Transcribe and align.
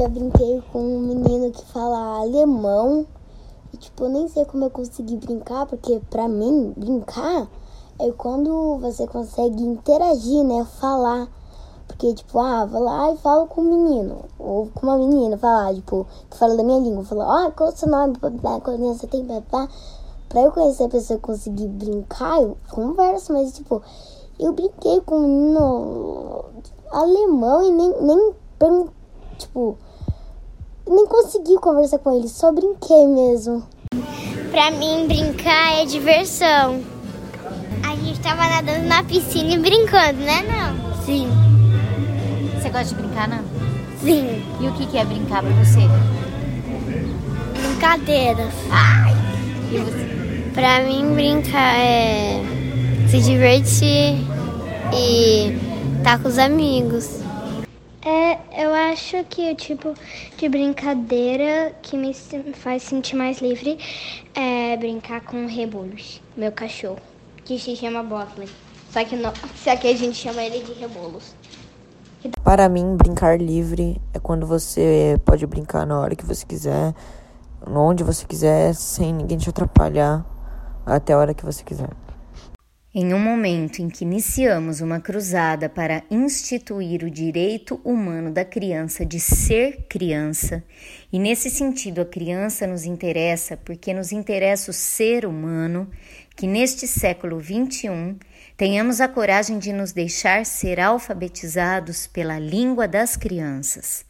já 0.00 0.08
brinquei 0.08 0.62
com 0.72 0.80
um 0.80 1.00
menino 1.00 1.50
que 1.50 1.62
fala 1.66 2.20
alemão. 2.20 3.06
E, 3.72 3.76
tipo, 3.76 4.04
eu 4.04 4.08
nem 4.08 4.28
sei 4.28 4.46
como 4.46 4.64
eu 4.64 4.70
consegui 4.70 5.16
brincar, 5.16 5.66
porque 5.66 6.00
pra 6.08 6.26
mim, 6.26 6.72
brincar 6.74 7.46
é 7.98 8.10
quando 8.12 8.78
você 8.78 9.06
consegue 9.06 9.62
interagir, 9.62 10.42
né? 10.42 10.64
Falar. 10.80 11.28
Porque, 11.86 12.14
tipo, 12.14 12.38
ah, 12.38 12.64
vou 12.64 12.82
lá 12.82 13.12
e 13.12 13.18
falo 13.18 13.46
com 13.46 13.60
um 13.60 13.64
menino. 13.64 14.24
Ou 14.38 14.70
com 14.74 14.86
uma 14.86 14.96
menina, 14.96 15.36
falar, 15.36 15.74
tipo, 15.74 16.06
fala 16.30 16.56
da 16.56 16.62
minha 16.62 16.80
língua. 16.80 17.04
Falar, 17.04 17.26
ó, 17.26 17.48
oh, 17.48 17.52
qual 17.52 17.68
é 17.68 17.72
o 17.72 17.76
seu 17.76 17.88
nome? 17.90 18.16
Qual 18.18 18.78
você 18.78 19.06
tem? 19.06 19.22
Blá, 19.24 19.68
Pra 20.30 20.40
eu 20.40 20.52
conhecer 20.52 20.84
a 20.84 20.88
pessoa 20.88 21.18
e 21.18 21.20
conseguir 21.20 21.68
brincar, 21.68 22.40
eu 22.40 22.56
converso, 22.70 23.34
mas, 23.34 23.52
tipo, 23.52 23.82
eu 24.38 24.54
brinquei 24.54 25.00
com 25.02 25.16
um 25.16 25.28
menino 25.28 26.44
alemão 26.90 27.62
e 27.62 27.72
nem, 27.72 28.02
nem 28.02 28.34
tipo, 29.36 29.76
nem 30.90 31.06
consegui 31.06 31.54
conversar 31.56 31.98
com 32.00 32.16
ele, 32.16 32.28
só 32.28 32.52
brinquei 32.52 33.06
mesmo. 33.06 33.62
Pra 34.50 34.72
mim, 34.72 35.06
brincar 35.06 35.80
é 35.80 35.86
diversão. 35.86 36.82
A 37.88 37.94
gente 37.94 38.18
tava 38.20 38.48
nadando 38.48 38.86
na 38.86 39.04
piscina 39.04 39.54
e 39.54 39.58
brincando, 39.58 40.18
né, 40.18 40.42
não? 40.42 41.04
Sim. 41.04 41.28
Você 42.54 42.68
gosta 42.70 42.86
de 42.86 42.94
brincar, 42.96 43.28
não? 43.28 43.44
Sim. 44.02 44.42
E 44.60 44.66
o 44.66 44.72
que, 44.72 44.86
que 44.86 44.98
é 44.98 45.04
brincar 45.04 45.42
pra 45.42 45.52
você? 45.52 45.80
Brincadeiras. 47.60 48.52
Ai! 48.70 49.14
E 49.70 49.78
você? 49.78 50.50
Pra 50.52 50.82
mim, 50.82 51.14
brincar 51.14 51.78
é 51.78 52.42
se 53.08 53.20
divertir 53.20 54.18
e 54.92 55.56
estar 55.98 56.16
tá 56.16 56.18
com 56.18 56.28
os 56.28 56.38
amigos. 56.38 57.19
É, 58.02 58.64
eu 58.64 58.72
acho 58.72 59.22
que 59.24 59.50
o 59.50 59.54
tipo 59.54 59.92
de 60.38 60.48
brincadeira 60.48 61.74
que 61.82 61.98
me 61.98 62.14
faz 62.54 62.82
sentir 62.82 63.14
mais 63.14 63.40
livre 63.40 63.78
é 64.34 64.74
brincar 64.78 65.20
com 65.20 65.46
Rebolos, 65.46 66.22
meu 66.34 66.50
cachorro, 66.50 67.00
que 67.44 67.58
se 67.58 67.76
chama 67.76 68.02
Botley. 68.02 68.48
Só 68.90 69.04
que, 69.04 69.16
não, 69.16 69.32
só 69.54 69.76
que 69.76 69.86
a 69.86 69.94
gente 69.94 70.16
chama 70.16 70.42
ele 70.42 70.64
de 70.64 70.72
Rebolos. 70.72 71.34
Para 72.42 72.70
mim, 72.70 72.96
brincar 72.96 73.38
livre 73.38 74.00
é 74.14 74.18
quando 74.18 74.46
você 74.46 75.20
pode 75.24 75.46
brincar 75.46 75.86
na 75.86 76.00
hora 76.00 76.16
que 76.16 76.24
você 76.24 76.46
quiser, 76.46 76.94
onde 77.66 78.02
você 78.02 78.24
quiser, 78.26 78.74
sem 78.74 79.12
ninguém 79.12 79.36
te 79.36 79.50
atrapalhar, 79.50 80.24
até 80.86 81.12
a 81.12 81.18
hora 81.18 81.34
que 81.34 81.44
você 81.44 81.62
quiser. 81.62 81.90
Em 82.92 83.14
um 83.14 83.20
momento 83.20 83.78
em 83.80 83.88
que 83.88 84.02
iniciamos 84.02 84.80
uma 84.80 84.98
cruzada 84.98 85.68
para 85.68 86.02
instituir 86.10 87.04
o 87.04 87.10
direito 87.10 87.80
humano 87.84 88.32
da 88.32 88.44
criança 88.44 89.06
de 89.06 89.20
ser 89.20 89.86
criança, 89.88 90.64
e 91.12 91.16
nesse 91.16 91.48
sentido 91.50 92.00
a 92.00 92.04
criança 92.04 92.66
nos 92.66 92.84
interessa 92.84 93.56
porque 93.56 93.94
nos 93.94 94.10
interessa 94.10 94.72
o 94.72 94.74
ser 94.74 95.24
humano, 95.24 95.88
que 96.34 96.48
neste 96.48 96.88
século 96.88 97.40
XXI 97.40 98.16
tenhamos 98.56 99.00
a 99.00 99.06
coragem 99.06 99.60
de 99.60 99.72
nos 99.72 99.92
deixar 99.92 100.44
ser 100.44 100.80
alfabetizados 100.80 102.08
pela 102.08 102.40
língua 102.40 102.88
das 102.88 103.14
crianças. 103.14 104.04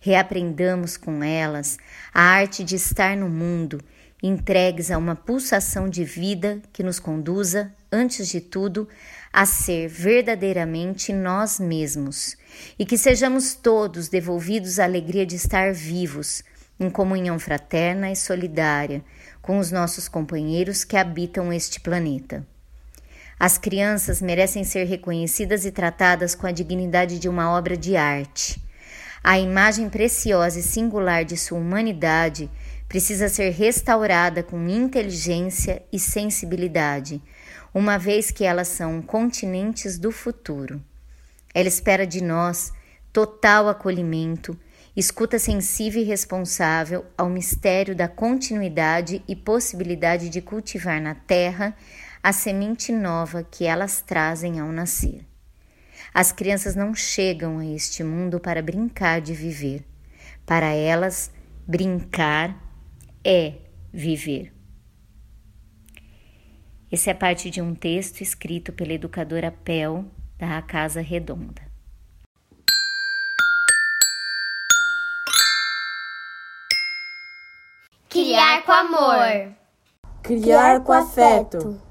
Reaprendamos 0.00 0.96
com 0.96 1.22
elas 1.22 1.76
a 2.14 2.22
arte 2.22 2.64
de 2.64 2.76
estar 2.76 3.14
no 3.14 3.28
mundo 3.28 3.78
entregues 4.26 4.90
a 4.90 4.98
uma 4.98 5.14
pulsação 5.14 5.88
de 5.88 6.04
vida 6.04 6.60
que 6.72 6.82
nos 6.82 6.98
conduza, 6.98 7.72
antes 7.90 8.28
de 8.28 8.40
tudo, 8.40 8.88
a 9.32 9.44
ser 9.44 9.88
verdadeiramente 9.88 11.12
nós 11.12 11.60
mesmos 11.60 12.36
e 12.78 12.86
que 12.86 12.96
sejamos 12.96 13.54
todos 13.54 14.08
devolvidos 14.08 14.78
à 14.78 14.84
alegria 14.84 15.26
de 15.26 15.36
estar 15.36 15.72
vivos, 15.72 16.42
em 16.78 16.90
comunhão 16.90 17.38
fraterna 17.38 18.10
e 18.10 18.16
solidária 18.16 19.02
com 19.40 19.58
os 19.58 19.70
nossos 19.70 20.08
companheiros 20.08 20.84
que 20.84 20.96
habitam 20.96 21.52
este 21.52 21.80
planeta. 21.80 22.46
As 23.38 23.58
crianças 23.58 24.22
merecem 24.22 24.64
ser 24.64 24.84
reconhecidas 24.84 25.64
e 25.64 25.70
tratadas 25.70 26.34
com 26.34 26.46
a 26.46 26.52
dignidade 26.52 27.18
de 27.18 27.28
uma 27.28 27.50
obra 27.50 27.76
de 27.76 27.96
arte. 27.96 28.60
A 29.22 29.38
imagem 29.38 29.90
preciosa 29.90 30.60
e 30.60 30.62
singular 30.62 31.24
de 31.24 31.36
sua 31.36 31.58
humanidade 31.58 32.50
precisa 32.88 33.28
ser 33.28 33.50
restaurada 33.50 34.42
com 34.42 34.68
inteligência 34.68 35.82
e 35.92 35.98
sensibilidade, 35.98 37.20
uma 37.74 37.98
vez 37.98 38.30
que 38.30 38.44
elas 38.44 38.68
são 38.68 39.02
continentes 39.02 39.98
do 39.98 40.10
futuro. 40.10 40.82
Ela 41.52 41.68
espera 41.68 42.06
de 42.06 42.22
nós 42.22 42.72
total 43.12 43.68
acolhimento, 43.68 44.58
escuta 44.96 45.38
sensível 45.38 46.02
e 46.02 46.04
responsável 46.04 47.04
ao 47.16 47.28
mistério 47.28 47.94
da 47.94 48.08
continuidade 48.08 49.22
e 49.26 49.34
possibilidade 49.34 50.28
de 50.28 50.40
cultivar 50.40 51.00
na 51.00 51.14
terra 51.14 51.76
a 52.22 52.32
semente 52.32 52.92
nova 52.92 53.42
que 53.42 53.64
elas 53.64 54.00
trazem 54.00 54.58
ao 54.58 54.72
nascer. 54.72 55.24
As 56.12 56.32
crianças 56.32 56.74
não 56.74 56.94
chegam 56.94 57.58
a 57.58 57.66
este 57.66 58.02
mundo 58.02 58.40
para 58.40 58.62
brincar 58.62 59.20
de 59.20 59.34
viver. 59.34 59.84
Para 60.46 60.72
elas, 60.72 61.30
brincar 61.66 62.65
é 63.28 63.54
viver. 63.92 64.52
Esse 66.92 67.10
é 67.10 67.14
parte 67.14 67.50
de 67.50 67.60
um 67.60 67.74
texto 67.74 68.20
escrito 68.20 68.72
pela 68.72 68.92
educadora 68.92 69.50
Pel, 69.50 70.04
da 70.38 70.62
Casa 70.62 71.00
Redonda. 71.00 71.60
Criar 78.08 78.62
com 78.62 78.72
amor. 78.72 79.52
Criar 80.22 80.80
com 80.84 80.92
afeto. 80.92 81.82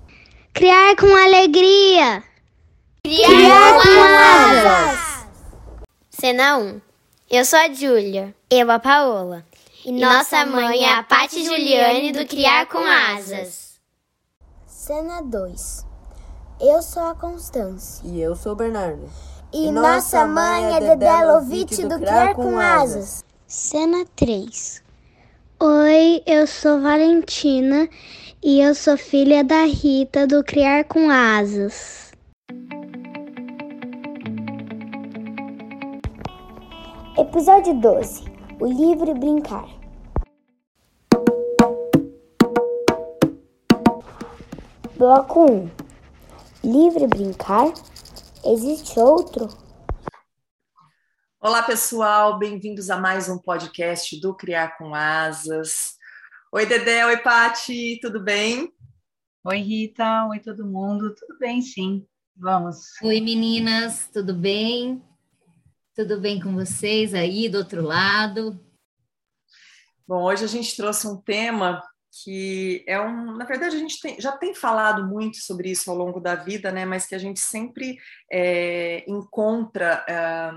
Criar 0.53 0.96
com 0.96 1.13
alegria. 1.13 2.23
Criar, 3.03 3.28
Criar 3.28 3.73
com 3.84 4.90
asas. 4.90 5.28
Cena 6.09 6.57
1. 6.57 6.81
Eu 7.29 7.44
sou 7.44 7.59
a 7.59 7.73
Júlia. 7.73 8.34
Eu 8.50 8.72
a 8.72 8.79
Paola. 8.79 9.46
E 9.85 9.91
nossa 9.91 10.44
mãe 10.47 10.84
é 10.84 10.96
a 10.96 11.03
Pati 11.03 11.46
Juliane 11.46 12.12
do 12.12 12.25
Criar 12.25 12.66
com 12.66 12.79
Asas. 12.79 13.79
Cena 14.66 15.22
2. 15.22 15.85
Eu 16.59 16.81
sou 16.81 17.03
a 17.03 17.13
Constância. 17.13 18.01
E 18.03 18.19
eu 18.19 18.35
sou 18.35 18.53
o 18.53 18.56
Bernardo. 18.56 19.07
E, 19.53 19.68
e 19.68 19.72
nossa 19.72 20.25
mãe 20.25 20.75
é 20.75 20.79
Dedé 20.79 21.23
Lovitch 21.25 21.81
do, 21.81 21.90
do 21.90 22.00
Criar 22.00 22.34
com 22.34 22.57
Asas. 22.57 23.23
Cena 23.46 24.03
3. 24.16 24.81
Oi, 25.59 26.23
eu 26.25 26.47
sou 26.47 26.81
Valentina 26.81 27.88
e 28.41 28.62
eu 28.62 28.73
sou 28.73 28.97
filha 28.97 29.44
da 29.44 29.66
Rita 29.66 30.25
do 30.25 30.44
Criar 30.44 30.85
com 30.85 31.12
Asas. 31.12 32.12
Episódio 37.16 37.75
12 37.75 38.34
o 38.59 38.66
livre 38.66 39.13
brincar. 39.13 39.67
Bloco 44.97 45.51
1 45.51 45.71
Livre 46.63 47.07
brincar? 47.07 47.73
Existe 48.45 48.99
outro? 48.99 49.47
Olá, 51.40 51.61
pessoal, 51.63 52.40
bem-vindos 52.40 52.90
a 52.90 52.97
mais 52.97 53.28
um 53.29 53.37
podcast 53.37 54.19
do 54.19 54.34
Criar 54.34 54.78
com 54.78 54.96
Asas. 54.96 55.96
Oi, 56.51 56.66
Dedé, 56.66 57.05
oi, 57.05 57.17
Pati, 57.17 57.99
tudo 58.01 58.23
bem? 58.23 58.72
Oi, 59.43 59.58
Rita, 59.58 60.28
oi, 60.29 60.40
todo 60.40 60.66
mundo, 60.66 61.13
tudo 61.13 61.37
bem, 61.37 61.61
sim, 61.61 62.08
vamos. 62.35 62.99
Oi, 63.03 63.19
meninas, 63.22 64.09
tudo 64.11 64.34
bem? 64.34 65.03
Tudo 65.96 66.20
bem 66.20 66.42
com 66.42 66.53
vocês 66.53 67.14
aí 67.14 67.47
do 67.47 67.59
outro 67.59 67.82
lado? 67.82 68.59
Bom, 70.06 70.24
hoje 70.24 70.44
a 70.44 70.47
gente 70.47 70.76
trouxe 70.76 71.08
um 71.08 71.16
tema 71.16 71.82
que 72.22 72.84
é 72.86 73.00
um, 73.00 73.38
na 73.38 73.46
verdade 73.46 73.78
a 73.78 73.80
gente 73.80 74.02
tem, 74.02 74.20
já 74.20 74.34
tem 74.34 74.53
falado 74.53 75.08
muito 75.08 75.38
sobre 75.38 75.72
isso 75.72 75.90
ao 75.90 75.96
longo 75.96 76.20
da 76.20 76.36
vida, 76.36 76.70
né? 76.70 76.84
Mas 76.84 77.06
que 77.06 77.16
a 77.16 77.18
gente 77.18 77.40
sempre 77.40 77.97
é, 78.30 79.09
encontra 79.09 80.03
é, 80.06 80.52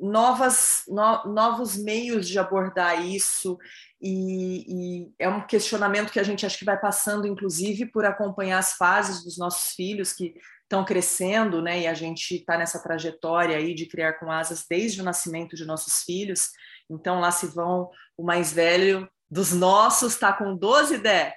novas, 0.00 0.84
no, 0.88 1.26
novos 1.26 1.76
meios 1.76 2.26
de 2.26 2.38
abordar 2.38 3.04
isso 3.04 3.58
e, 4.00 5.04
e, 5.04 5.14
é 5.18 5.28
um 5.28 5.46
questionamento 5.46 6.10
que 6.10 6.18
a 6.18 6.24
gente 6.24 6.46
acho 6.46 6.58
que 6.58 6.64
vai 6.64 6.80
passando, 6.80 7.26
inclusive, 7.26 7.84
por 7.84 8.06
acompanhar 8.06 8.58
as 8.58 8.72
fases 8.72 9.22
dos 9.22 9.36
nossos 9.36 9.74
filhos 9.74 10.14
que 10.14 10.34
estão 10.72 10.84
crescendo, 10.84 11.60
né? 11.60 11.80
E 11.80 11.86
a 11.86 11.92
gente 11.92 12.36
está 12.36 12.56
nessa 12.56 12.82
trajetória 12.82 13.56
aí 13.56 13.74
de 13.74 13.86
criar 13.86 14.14
com 14.14 14.30
asas 14.30 14.64
desde 14.68 15.02
o 15.02 15.04
nascimento 15.04 15.54
de 15.54 15.66
nossos 15.66 16.02
filhos. 16.02 16.48
Então 16.88 17.20
lá 17.20 17.30
se 17.30 17.46
vão 17.46 17.90
o 18.16 18.24
mais 18.24 18.52
velho 18.52 19.06
dos 19.30 19.52
nossos, 19.52 20.14
está 20.14 20.32
com 20.32 20.56
12 20.56 20.98
Dé. 20.98 21.34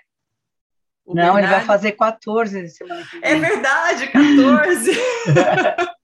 O 1.05 1.13
Não, 1.13 1.35
Bernardo... 1.35 1.39
ele 1.39 1.55
vai 1.55 1.65
fazer 1.65 1.91
14 1.91 2.69
semana 2.69 3.05
que 3.05 3.19
vem. 3.19 3.29
É 3.29 3.35
verdade, 3.35 4.07
14. 4.07 4.91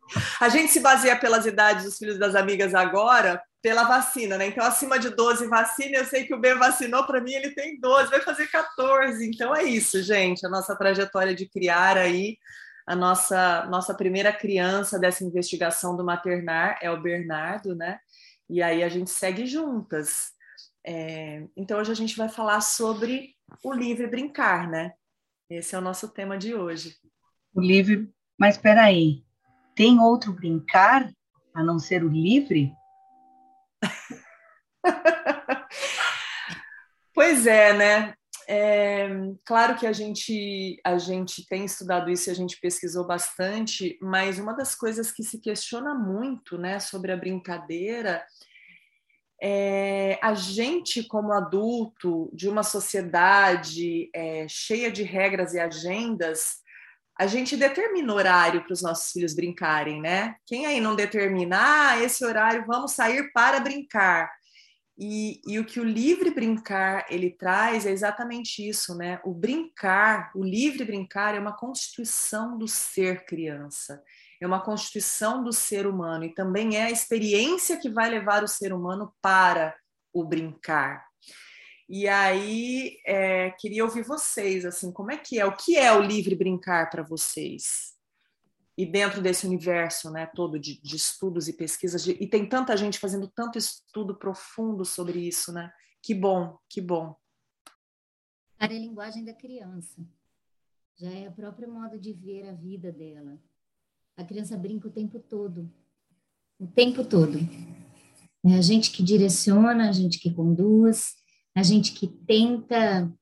A 0.41 0.49
gente 0.49 0.69
se 0.73 0.81
baseia 0.81 1.17
pelas 1.17 1.45
idades 1.45 1.85
dos 1.85 1.97
filhos 1.97 2.19
das 2.19 2.35
amigas 2.35 2.75
agora, 2.75 3.41
pela 3.61 3.85
vacina, 3.85 4.37
né? 4.37 4.47
Então, 4.47 4.65
acima 4.65 4.99
de 4.99 5.09
12 5.09 5.47
vacina, 5.47 5.99
eu 5.99 6.05
sei 6.05 6.25
que 6.25 6.33
o 6.33 6.39
B 6.39 6.53
vacinou, 6.55 7.05
para 7.05 7.21
mim 7.21 7.31
ele 7.31 7.51
tem 7.51 7.79
12, 7.79 8.09
vai 8.09 8.19
fazer 8.19 8.47
14. 8.47 9.25
Então, 9.25 9.55
é 9.55 9.63
isso, 9.63 10.03
gente, 10.03 10.45
a 10.45 10.49
nossa 10.49 10.75
trajetória 10.75 11.33
de 11.33 11.47
criar 11.47 11.97
aí 11.97 12.37
a 12.91 12.95
nossa, 12.95 13.65
nossa 13.67 13.93
primeira 13.93 14.33
criança 14.33 14.99
dessa 14.99 15.23
investigação 15.23 15.95
do 15.95 16.03
maternar 16.03 16.77
é 16.81 16.91
o 16.91 17.01
Bernardo, 17.01 17.73
né? 17.73 18.01
E 18.49 18.61
aí 18.61 18.83
a 18.83 18.89
gente 18.89 19.09
segue 19.09 19.45
juntas. 19.45 20.33
É, 20.85 21.47
então 21.55 21.79
hoje 21.79 21.89
a 21.89 21.95
gente 21.95 22.17
vai 22.17 22.27
falar 22.27 22.59
sobre 22.59 23.33
o 23.63 23.71
livre 23.71 24.07
brincar, 24.07 24.67
né? 24.69 24.91
Esse 25.49 25.73
é 25.73 25.77
o 25.77 25.81
nosso 25.81 26.09
tema 26.09 26.38
de 26.38 26.53
hoje. 26.53 26.97
O 27.55 27.61
livre, 27.61 28.13
mas 28.38 28.55
espera 28.55 28.83
aí, 28.83 29.23
tem 29.73 29.97
outro 29.97 30.33
brincar 30.33 31.09
a 31.53 31.63
não 31.63 31.79
ser 31.79 32.03
o 32.03 32.09
livre? 32.09 32.73
pois 37.15 37.47
é, 37.47 37.71
né? 37.71 38.13
É, 38.53 39.07
claro 39.45 39.77
que 39.77 39.88
a 39.88 39.94
gente, 39.94 40.77
a 40.83 40.98
gente 40.98 41.48
tem 41.48 41.63
estudado 41.63 42.12
isso 42.12 42.30
e 42.30 42.31
a 42.31 42.36
gente 42.36 42.59
pesquisou 42.59 43.07
bastante, 43.07 43.98
mas 44.01 44.39
uma 44.39 44.51
das 44.51 44.75
coisas 44.75 45.09
que 45.09 45.24
se 45.24 45.39
questiona 45.39 45.95
muito 45.95 46.57
né, 46.57 46.77
sobre 46.77 47.13
a 47.13 47.15
brincadeira 47.15 48.25
é 49.42 50.19
a 50.21 50.33
gente, 50.33 51.01
como 51.01 51.31
adulto 51.31 52.30
de 52.33 52.50
uma 52.50 52.62
sociedade 52.62 54.09
é, 54.13 54.45
cheia 54.50 54.92
de 54.92 55.03
regras 55.03 55.53
e 55.53 55.59
agendas, 55.59 56.57
a 57.18 57.27
gente 57.27 57.56
determina 57.56 58.13
horário 58.13 58.65
para 58.65 58.74
os 58.74 58.81
nossos 58.81 59.13
filhos 59.13 59.33
brincarem, 59.33 60.01
né? 60.01 60.36
Quem 60.45 60.65
aí 60.65 60.81
não 60.81 60.94
determina, 60.94 61.57
ah, 61.92 62.03
esse 62.03 62.25
horário 62.25 62.65
vamos 62.68 62.92
sair 62.92 63.31
para 63.31 63.62
brincar? 63.62 64.30
E, 65.03 65.42
e, 65.48 65.57
o 65.57 65.65
que 65.65 65.80
o 65.80 65.83
livre 65.83 66.30
brincar 66.30 67.07
ele 67.09 67.31
traz 67.31 67.88
é 67.88 67.92
exatamente 67.92 68.69
isso, 68.69 68.94
né? 68.94 69.19
O 69.25 69.33
brincar, 69.33 70.31
o 70.36 70.44
livre 70.44 70.86
brincar 70.86 71.33
é 71.33 71.39
uma 71.39 71.57
constituição 71.57 72.56
do 72.56 72.68
ser 72.68 73.25
criança, 73.25 74.03
é 74.39 74.45
uma 74.45 74.63
constituição 74.63 75.44
do 75.44 75.51
ser 75.51 75.88
humano 75.88 76.25
e 76.25 76.36
também 76.36 76.77
é 76.77 76.83
a 76.83 76.92
experiência 76.92 77.80
que 77.80 77.89
vai 77.89 78.12
levar 78.12 78.44
o 78.44 78.48
ser 78.48 78.71
humano 78.74 79.12
para 79.19 79.75
o 80.13 80.24
brincar. 80.24 81.03
E 81.89 82.07
aí 82.07 83.00
é, 83.03 83.50
queria 83.57 83.83
ouvir 83.83 84.03
vocês, 84.03 84.65
assim, 84.65 84.92
como 84.92 85.12
é 85.12 85.18
que 85.18 85.39
é? 85.39 85.45
O 85.48 85.57
que 85.57 85.77
é 85.77 85.92
o 85.92 86.00
livre 86.00 86.36
brincar 86.36 86.92
para 86.92 87.01
vocês? 87.01 87.90
E 88.81 88.85
dentro 88.85 89.21
desse 89.21 89.45
universo 89.45 90.09
né, 90.09 90.25
todo 90.25 90.59
de, 90.59 90.81
de 90.81 90.95
estudos 90.95 91.47
e 91.47 91.53
pesquisas, 91.53 92.03
de, 92.03 92.13
e 92.13 92.25
tem 92.25 92.49
tanta 92.49 92.75
gente 92.75 92.97
fazendo 92.97 93.27
tanto 93.27 93.55
estudo 93.55 94.15
profundo 94.15 94.83
sobre 94.83 95.19
isso, 95.19 95.53
né? 95.53 95.71
Que 96.01 96.15
bom, 96.15 96.57
que 96.67 96.81
bom. 96.81 97.15
a 98.57 98.65
linguagem 98.65 99.23
da 99.23 99.35
criança. 99.35 100.03
Já 100.97 101.11
é 101.11 101.29
o 101.29 101.31
próprio 101.31 101.71
modo 101.71 101.99
de 101.99 102.11
ver 102.11 102.49
a 102.49 102.53
vida 102.53 102.91
dela. 102.91 103.39
A 104.17 104.23
criança 104.23 104.57
brinca 104.57 104.87
o 104.87 104.91
tempo 104.91 105.19
todo. 105.19 105.71
O 106.59 106.65
tempo 106.65 107.05
todo. 107.05 107.37
É 108.43 108.55
a 108.55 108.61
gente 108.61 108.89
que 108.89 109.03
direciona, 109.03 109.89
a 109.89 109.91
gente 109.91 110.17
que 110.17 110.33
conduz, 110.33 111.13
a 111.53 111.61
gente 111.61 111.93
que 111.93 112.07
tenta 112.07 113.13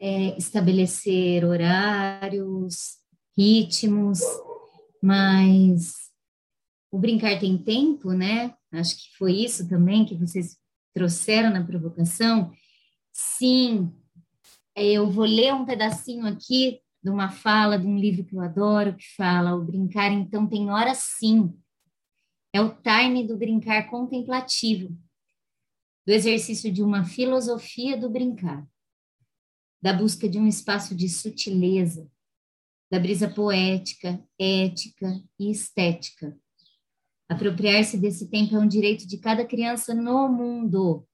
é, 0.00 0.38
estabelecer 0.38 1.44
horários, 1.44 2.96
ritmos, 3.36 4.20
mas 5.02 6.12
o 6.92 6.98
brincar 6.98 7.40
tem 7.40 7.58
tempo, 7.58 8.12
né? 8.12 8.54
Acho 8.70 8.96
que 8.96 9.16
foi 9.18 9.32
isso 9.32 9.68
também 9.68 10.06
que 10.06 10.14
vocês 10.14 10.56
trouxeram 10.94 11.50
na 11.50 11.64
provocação. 11.64 12.52
Sim, 13.12 13.92
eu 14.76 15.10
vou 15.10 15.24
ler 15.24 15.52
um 15.52 15.64
pedacinho 15.64 16.26
aqui 16.26 16.80
de 17.02 17.10
uma 17.10 17.30
fala 17.30 17.78
de 17.78 17.86
um 17.86 17.98
livro 17.98 18.24
que 18.24 18.36
eu 18.36 18.40
adoro, 18.40 18.96
que 18.96 19.14
fala: 19.16 19.56
o 19.56 19.64
brincar 19.64 20.12
então 20.12 20.46
tem 20.46 20.70
hora 20.70 20.94
sim. 20.94 21.52
É 22.54 22.60
o 22.60 22.74
time 22.74 23.26
do 23.26 23.36
brincar 23.36 23.88
contemplativo, 23.88 24.94
do 26.06 26.12
exercício 26.12 26.70
de 26.70 26.82
uma 26.82 27.02
filosofia 27.02 27.96
do 27.96 28.10
brincar, 28.10 28.68
da 29.80 29.94
busca 29.94 30.28
de 30.28 30.38
um 30.38 30.46
espaço 30.46 30.94
de 30.94 31.08
sutileza, 31.08 32.11
da 32.92 32.98
brisa 32.98 33.26
poética, 33.26 34.22
ética 34.38 35.18
e 35.40 35.50
estética. 35.50 36.36
Apropriar-se 37.26 37.96
desse 37.96 38.28
tempo 38.28 38.54
é 38.54 38.58
um 38.58 38.68
direito 38.68 39.08
de 39.08 39.16
cada 39.16 39.46
criança 39.46 39.94
no 39.94 40.28
mundo. 40.28 41.08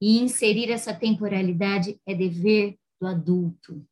E 0.00 0.18
inserir 0.18 0.70
essa 0.70 0.94
temporalidade 0.94 2.00
é 2.06 2.14
dever 2.14 2.78
do 2.98 3.06
adulto. 3.06 3.86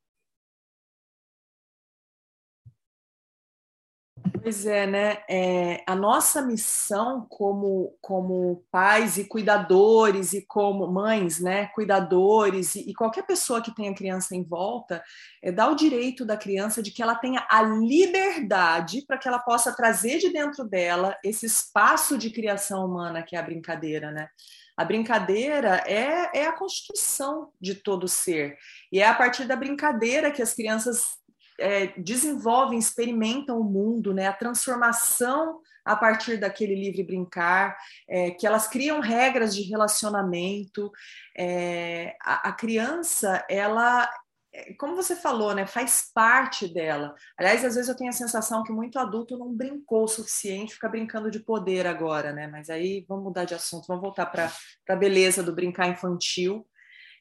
Pois 4.43 4.67
é, 4.67 4.87
né? 4.87 5.19
É, 5.29 5.83
a 5.87 5.95
nossa 5.95 6.43
missão 6.43 7.27
como, 7.29 7.97
como 8.01 8.65
pais 8.71 9.19
e 9.19 9.25
cuidadores 9.25 10.33
e 10.33 10.45
como 10.47 10.87
mães, 10.87 11.41
né? 11.41 11.67
Cuidadores 11.69 12.75
e, 12.75 12.91
e 12.91 12.95
qualquer 12.95 13.25
pessoa 13.25 13.63
que 13.63 13.75
tenha 13.75 13.95
criança 13.95 14.35
em 14.35 14.43
volta 14.43 15.03
é 15.43 15.53
dar 15.53 15.71
o 15.71 15.77
direito 15.77 16.25
da 16.25 16.37
criança 16.37 16.83
de 16.83 16.91
que 16.91 17.03
ela 17.03 17.15
tenha 17.15 17.47
a 17.49 17.63
liberdade 17.63 19.05
para 19.07 19.17
que 19.17 19.29
ela 19.29 19.39
possa 19.39 19.75
trazer 19.75 20.19
de 20.19 20.33
dentro 20.33 20.65
dela 20.65 21.17
esse 21.25 21.47
espaço 21.47 22.19
de 22.19 22.31
criação 22.31 22.85
humana 22.85 23.23
que 23.23 23.37
é 23.37 23.39
a 23.39 23.43
brincadeira, 23.43 24.11
né? 24.11 24.29
A 24.77 24.85
brincadeira 24.85 25.83
é, 25.87 26.41
é 26.41 26.47
a 26.47 26.53
constituição 26.53 27.51
de 27.61 27.75
todo 27.75 28.07
ser. 28.07 28.59
E 28.93 29.01
é 29.01 29.07
a 29.07 29.15
partir 29.15 29.47
da 29.47 29.57
brincadeira 29.57 30.31
que 30.31 30.43
as 30.43 30.53
crianças 30.53 31.17
é, 31.59 31.89
desenvolvem, 31.99 32.79
experimentam 32.79 33.61
o 33.61 33.65
mundo, 33.65 34.13
né? 34.13 34.27
A 34.27 34.33
transformação 34.33 35.61
a 35.87 35.95
partir 35.95 36.37
daquele 36.37 36.75
livre 36.75 37.05
brincar, 37.05 37.79
é, 38.09 38.33
que 38.33 38.45
elas 38.45 38.67
criam 38.67 38.99
regras 38.99 39.55
de 39.55 39.63
relacionamento. 39.63 40.91
É, 41.39 42.17
a, 42.21 42.49
a, 42.49 42.53
criança, 42.53 43.45
ela, 43.49 44.11
é, 44.53 44.75
como 44.75 44.97
você 44.97 45.15
falou, 45.15 45.55
né, 45.55 45.65
faz 45.65 46.11
parte 46.13 46.67
dela. 46.67 47.15
Aliás, 47.39 47.65
às 47.65 47.77
vezes 47.77 47.89
eu 47.89 47.97
tenho 47.97 48.11
a 48.11 48.13
sensação 48.13 48.65
que 48.65 48.73
muito 48.73 48.99
adulto 48.99 49.39
não 49.39 49.55
brincou 49.55 50.05
o 50.05 50.09
suficiente, 50.09 50.75
fica 50.75 50.89
brincando 50.89 51.31
de 51.31 51.39
poder 51.39 51.87
agora, 51.87 52.33
né? 52.33 52.49
Mas 52.49 52.69
aí 52.69 53.07
vamos 53.09 53.23
mudar 53.23 53.45
de 53.45 53.55
assunto, 53.55 53.87
vamos 53.87 54.03
voltar 54.03 54.27
para 54.27 54.51
a 54.89 54.97
beleza 54.97 55.41
do 55.41 55.55
brincar 55.55 55.89
infantil. 55.89 56.67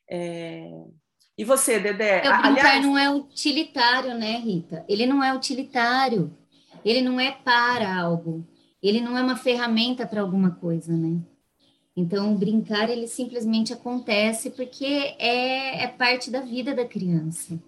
É, 0.09 0.67
e 1.37 1.43
você, 1.43 1.79
Dedé? 1.79 2.19
O 2.19 2.21
brincar 2.21 2.45
Aliás... 2.45 2.85
não 2.85 2.97
é 2.97 3.09
utilitário, 3.09 4.13
né, 4.17 4.37
Rita? 4.37 4.85
Ele 4.87 5.05
não 5.05 5.23
é 5.23 5.33
utilitário. 5.33 6.31
Ele 6.83 7.01
não 7.01 7.19
é 7.19 7.31
para 7.31 7.93
algo. 7.93 8.45
Ele 8.81 9.01
não 9.01 9.17
é 9.17 9.21
uma 9.21 9.35
ferramenta 9.35 10.05
para 10.05 10.21
alguma 10.21 10.51
coisa, 10.51 10.95
né? 10.95 11.19
Então, 11.97 12.33
o 12.33 12.37
brincar, 12.37 12.89
ele 12.89 13.07
simplesmente 13.07 13.73
acontece 13.73 14.51
porque 14.51 14.85
é, 15.17 15.83
é 15.83 15.87
parte 15.87 16.29
da 16.29 16.41
vida 16.41 16.75
da 16.75 16.85
criança. 16.85 17.59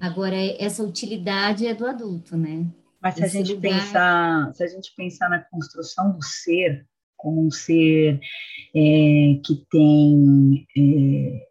Agora, 0.00 0.36
essa 0.58 0.82
utilidade 0.82 1.66
é 1.66 1.74
do 1.74 1.86
adulto, 1.86 2.36
né? 2.36 2.66
Mas 3.00 3.14
se 3.14 3.24
a, 3.24 3.28
gente 3.28 3.54
lugar... 3.54 3.72
pensar, 3.72 4.54
se 4.54 4.64
a 4.64 4.66
gente 4.66 4.92
pensar 4.96 5.28
na 5.28 5.38
construção 5.38 6.12
do 6.12 6.22
ser 6.22 6.86
como 7.16 7.46
um 7.46 7.50
ser 7.50 8.20
é, 8.74 9.40
que 9.44 9.64
tem 9.70 10.66
é, 10.76 11.45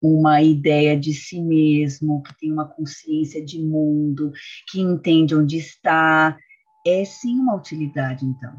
uma 0.00 0.40
ideia 0.40 0.98
de 0.98 1.12
si 1.12 1.40
mesmo, 1.40 2.22
que 2.22 2.36
tem 2.38 2.52
uma 2.52 2.66
consciência 2.66 3.44
de 3.44 3.60
mundo, 3.60 4.32
que 4.70 4.80
entende 4.80 5.34
onde 5.34 5.58
está, 5.58 6.36
é 6.86 7.04
sim 7.04 7.38
uma 7.38 7.56
utilidade, 7.56 8.24
então. 8.24 8.52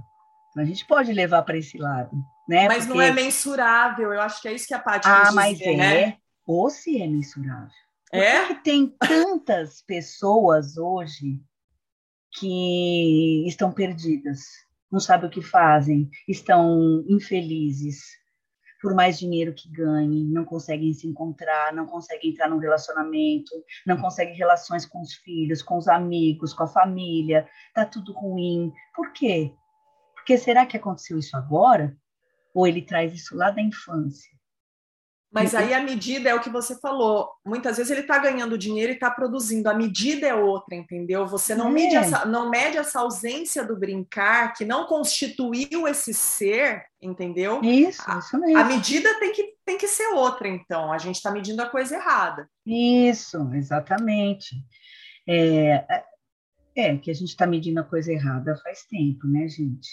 então 0.49 0.63
a 0.63 0.65
gente 0.65 0.85
pode 0.85 1.11
levar 1.13 1.43
para 1.43 1.57
esse 1.57 1.77
lado, 1.77 2.15
né? 2.47 2.67
Mas 2.67 2.85
Porque... 2.85 2.93
não 2.93 3.01
é 3.01 3.11
mensurável, 3.11 4.13
eu 4.13 4.21
acho 4.21 4.41
que 4.41 4.47
é 4.47 4.53
isso 4.53 4.67
que 4.67 4.73
a 4.73 4.79
Paty 4.79 5.07
Ah, 5.07 5.31
mas 5.33 5.57
dizer, 5.57 5.73
é, 5.73 5.77
né? 5.77 6.17
ou 6.45 6.69
se 6.69 7.01
é 7.01 7.07
mensurável. 7.07 7.69
É? 8.11 8.39
Porque 8.39 8.63
tem 8.63 8.87
tantas 8.99 9.81
pessoas 9.83 10.77
hoje 10.77 11.39
que 12.37 13.45
estão 13.47 13.71
perdidas, 13.71 14.41
não 14.91 14.99
sabem 14.99 15.29
o 15.29 15.31
que 15.31 15.41
fazem, 15.41 16.09
estão 16.27 17.03
infelizes, 17.07 18.17
por 18.81 18.93
mais 18.93 19.19
dinheiro 19.19 19.53
que 19.53 19.69
ganhem, 19.69 20.23
não 20.25 20.45
conseguem 20.45 20.93
se 20.93 21.07
encontrar, 21.07 21.73
não 21.73 21.85
conseguem 21.85 22.31
entrar 22.31 22.49
num 22.49 22.57
relacionamento, 22.57 23.51
não 23.85 23.97
conseguem 23.97 24.35
relações 24.35 24.85
com 24.85 25.01
os 25.01 25.13
filhos, 25.13 25.61
com 25.61 25.77
os 25.77 25.87
amigos, 25.87 26.53
com 26.53 26.63
a 26.63 26.67
família, 26.67 27.47
tá 27.73 27.85
tudo 27.85 28.13
ruim. 28.13 28.71
Por 28.95 29.11
quê? 29.11 29.53
Porque 30.15 30.37
será 30.37 30.65
que 30.65 30.77
aconteceu 30.77 31.17
isso 31.19 31.35
agora? 31.35 31.95
Ou 32.53 32.65
ele 32.65 32.81
traz 32.81 33.13
isso 33.13 33.35
lá 33.35 33.51
da 33.51 33.61
infância? 33.61 34.38
Mas 35.31 35.53
aí 35.53 35.75
a 35.75 35.81
medida 35.81 36.29
é 36.29 36.33
o 36.33 36.39
que 36.39 36.49
você 36.49 36.79
falou. 36.79 37.29
Muitas 37.45 37.77
vezes 37.77 37.91
ele 37.91 38.01
está 38.01 38.17
ganhando 38.17 38.57
dinheiro 38.57 38.91
e 38.91 38.95
está 38.95 39.11
produzindo. 39.11 39.69
A 39.69 39.75
medida 39.75 40.25
é 40.25 40.33
outra, 40.33 40.75
entendeu? 40.75 41.27
Você 41.27 41.53
não, 41.53 41.67
é. 41.67 41.71
mede 41.71 41.95
essa, 41.95 42.25
não 42.25 42.49
mede 42.49 42.77
essa 42.77 43.01
ausência 43.01 43.63
do 43.63 43.77
brincar, 43.77 44.53
que 44.53 44.65
não 44.65 44.87
constituiu 44.87 45.87
esse 45.87 46.15
ser, 46.15 46.83
entendeu? 46.99 47.61
Isso, 47.63 48.01
isso 48.17 48.39
mesmo. 48.39 48.57
A, 48.57 48.61
a 48.61 48.65
medida 48.65 49.19
tem 49.19 49.31
que, 49.31 49.53
tem 49.63 49.77
que 49.77 49.87
ser 49.87 50.07
outra, 50.07 50.47
então. 50.47 50.91
A 50.91 50.97
gente 50.97 51.17
está 51.17 51.29
medindo 51.29 51.61
a 51.61 51.69
coisa 51.69 51.95
errada. 51.95 52.49
Isso, 52.65 53.37
exatamente. 53.53 54.55
É, 55.27 55.85
é, 55.87 56.03
é 56.75 56.97
que 56.97 57.11
a 57.11 57.15
gente 57.15 57.29
está 57.29 57.45
medindo 57.45 57.79
a 57.79 57.83
coisa 57.83 58.11
errada 58.11 58.59
faz 58.63 58.83
tempo, 58.85 59.27
né, 59.27 59.47
gente? 59.47 59.89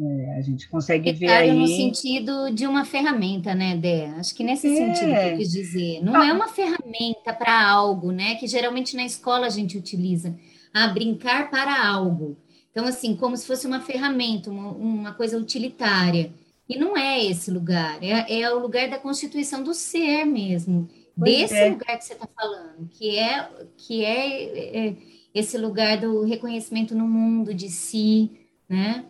É, 0.00 0.38
a 0.38 0.40
gente 0.42 0.68
consegue 0.68 1.12
ver 1.12 1.28
aí... 1.28 1.52
no 1.52 1.66
sentido 1.66 2.50
de 2.50 2.66
uma 2.66 2.84
ferramenta, 2.84 3.54
né, 3.54 3.76
Dé? 3.76 4.06
Acho 4.10 4.34
que 4.34 4.44
nesse 4.44 4.68
é. 4.68 4.76
sentido 4.76 5.12
que 5.12 5.26
eu 5.26 5.36
quis 5.38 5.50
dizer. 5.50 6.04
Não 6.04 6.14
ah. 6.14 6.26
é 6.26 6.32
uma 6.32 6.48
ferramenta 6.48 7.32
para 7.32 7.68
algo, 7.68 8.12
né? 8.12 8.36
Que 8.36 8.46
geralmente 8.46 8.94
na 8.94 9.04
escola 9.04 9.46
a 9.46 9.50
gente 9.50 9.76
utiliza. 9.76 10.38
a 10.72 10.84
ah, 10.84 10.88
brincar 10.88 11.50
para 11.50 11.84
algo. 11.86 12.36
Então, 12.70 12.86
assim, 12.86 13.16
como 13.16 13.36
se 13.36 13.46
fosse 13.46 13.66
uma 13.66 13.80
ferramenta, 13.80 14.50
uma, 14.50 14.70
uma 14.70 15.14
coisa 15.14 15.36
utilitária. 15.36 16.32
E 16.68 16.78
não 16.78 16.96
é 16.96 17.24
esse 17.24 17.50
lugar. 17.50 17.98
É, 18.02 18.40
é 18.40 18.54
o 18.54 18.58
lugar 18.60 18.88
da 18.88 18.98
constituição 18.98 19.64
do 19.64 19.74
ser 19.74 20.24
mesmo. 20.24 20.88
Pois 21.18 21.36
desse 21.36 21.54
é. 21.54 21.70
lugar 21.70 21.98
que 21.98 22.04
você 22.04 22.12
está 22.12 22.28
falando, 22.28 22.88
que 22.90 23.18
é, 23.18 23.48
que 23.76 24.04
é, 24.04 24.86
é 24.88 24.96
esse 25.34 25.58
lugar 25.58 26.00
do 26.00 26.24
reconhecimento 26.24 26.94
no 26.94 27.08
mundo 27.08 27.52
de 27.52 27.68
si, 27.68 28.30
né? 28.68 29.04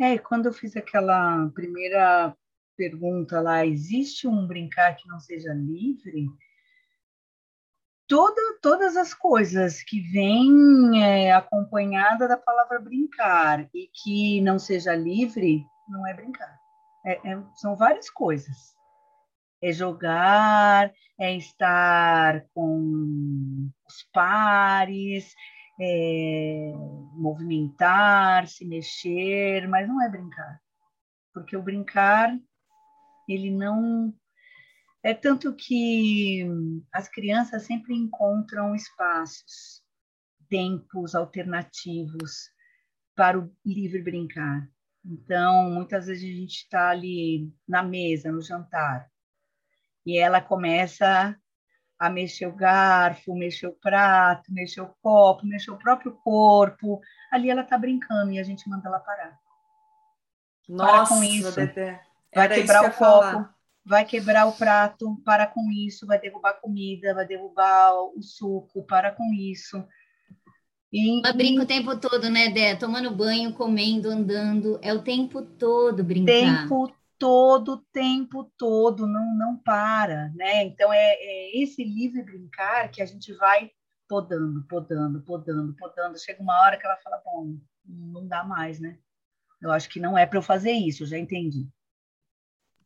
É, 0.00 0.16
quando 0.16 0.46
eu 0.46 0.52
fiz 0.52 0.76
aquela 0.76 1.48
primeira 1.48 2.36
pergunta 2.76 3.40
lá, 3.40 3.66
existe 3.66 4.28
um 4.28 4.46
brincar 4.46 4.94
que 4.94 5.08
não 5.08 5.18
seja 5.18 5.52
livre? 5.52 6.28
Toda, 8.06 8.40
todas 8.62 8.96
as 8.96 9.12
coisas 9.12 9.82
que 9.82 10.00
vêm 10.00 11.02
é, 11.02 11.32
acompanhada 11.32 12.28
da 12.28 12.36
palavra 12.36 12.78
brincar 12.78 13.68
e 13.74 13.90
que 13.92 14.40
não 14.40 14.58
seja 14.58 14.94
livre, 14.94 15.66
não 15.88 16.06
é 16.06 16.14
brincar. 16.14 16.56
É, 17.04 17.32
é, 17.32 17.42
são 17.56 17.74
várias 17.74 18.08
coisas. 18.08 18.74
É 19.60 19.72
jogar, 19.72 20.92
é 21.18 21.36
estar 21.36 22.46
com 22.54 23.68
os 23.88 24.08
pares, 24.12 25.34
é, 25.80 26.72
movimentar, 27.14 28.48
se 28.48 28.64
mexer, 28.64 29.68
mas 29.68 29.88
não 29.88 30.02
é 30.02 30.08
brincar. 30.08 30.60
Porque 31.32 31.56
o 31.56 31.62
brincar, 31.62 32.36
ele 33.28 33.50
não. 33.50 34.14
É 35.02 35.14
tanto 35.14 35.54
que 35.54 36.44
as 36.92 37.08
crianças 37.08 37.62
sempre 37.62 37.94
encontram 37.94 38.74
espaços, 38.74 39.82
tempos 40.48 41.14
alternativos 41.14 42.50
para 43.14 43.38
o 43.38 43.52
livre 43.64 44.02
brincar. 44.02 44.68
Então, 45.04 45.70
muitas 45.70 46.06
vezes 46.06 46.24
a 46.24 46.40
gente 46.40 46.56
está 46.56 46.90
ali 46.90 47.52
na 47.66 47.82
mesa, 47.82 48.32
no 48.32 48.42
jantar, 48.42 49.08
e 50.04 50.18
ela 50.18 50.40
começa 50.40 51.38
a 51.98 52.08
mexer 52.08 52.46
o 52.46 52.54
garfo, 52.54 53.34
mexer 53.34 53.66
o 53.66 53.72
prato, 53.72 54.52
mexer 54.52 54.80
o 54.80 54.94
copo, 55.02 55.44
mexer 55.44 55.70
o 55.70 55.78
próprio 55.78 56.12
corpo. 56.12 57.00
Ali 57.30 57.50
ela 57.50 57.62
está 57.62 57.76
brincando 57.76 58.30
e 58.30 58.38
a 58.38 58.42
gente 58.42 58.68
manda 58.68 58.88
ela 58.88 59.00
parar. 59.00 59.36
Nossa, 60.68 60.92
para 60.92 61.06
com 61.08 61.24
isso. 61.24 61.54
Vai 62.34 62.48
quebrar 62.48 62.82
o 62.82 62.92
copo, 62.92 62.98
falar. 62.98 63.54
vai 63.84 64.04
quebrar 64.04 64.46
o 64.46 64.52
prato, 64.52 65.20
para 65.24 65.46
com 65.46 65.70
isso, 65.72 66.06
vai 66.06 66.20
derrubar 66.20 66.60
comida, 66.60 67.14
vai 67.14 67.26
derrubar 67.26 67.94
o 68.14 68.22
suco, 68.22 68.84
para 68.84 69.10
com 69.10 69.32
isso. 69.32 69.82
E, 70.92 71.20
Ela 71.24 71.34
brinca 71.34 71.62
o 71.62 71.66
tempo 71.66 71.96
todo, 71.98 72.30
né, 72.30 72.48
Dé? 72.50 72.76
Tomando 72.76 73.10
banho, 73.10 73.52
comendo, 73.52 74.10
andando. 74.10 74.78
É 74.82 74.92
o 74.92 75.02
tempo 75.02 75.42
todo 75.42 76.04
brincar. 76.04 76.62
Tempo 76.68 76.92
todo, 77.18 77.84
tempo 77.92 78.44
todo, 78.56 79.06
não, 79.06 79.34
não 79.36 79.56
para, 79.58 80.30
né? 80.34 80.64
Então 80.64 80.92
é, 80.92 81.14
é 81.14 81.62
esse 81.62 81.82
livre 81.84 82.22
brincar 82.22 82.90
que 82.90 83.02
a 83.02 83.06
gente 83.06 83.32
vai 83.34 83.70
podando, 84.08 84.62
podando, 84.66 85.20
podando, 85.22 85.74
podando. 85.74 86.18
Chega 86.18 86.42
uma 86.42 86.60
hora 86.62 86.78
que 86.78 86.86
ela 86.86 86.96
fala, 86.98 87.20
bom, 87.24 87.58
não 87.84 88.26
dá 88.26 88.44
mais, 88.44 88.80
né? 88.80 88.98
Eu 89.60 89.72
acho 89.72 89.88
que 89.88 90.00
não 90.00 90.16
é 90.16 90.24
para 90.24 90.38
eu 90.38 90.42
fazer 90.42 90.72
isso, 90.72 91.02
eu 91.02 91.06
já 91.06 91.18
entendi. 91.18 91.68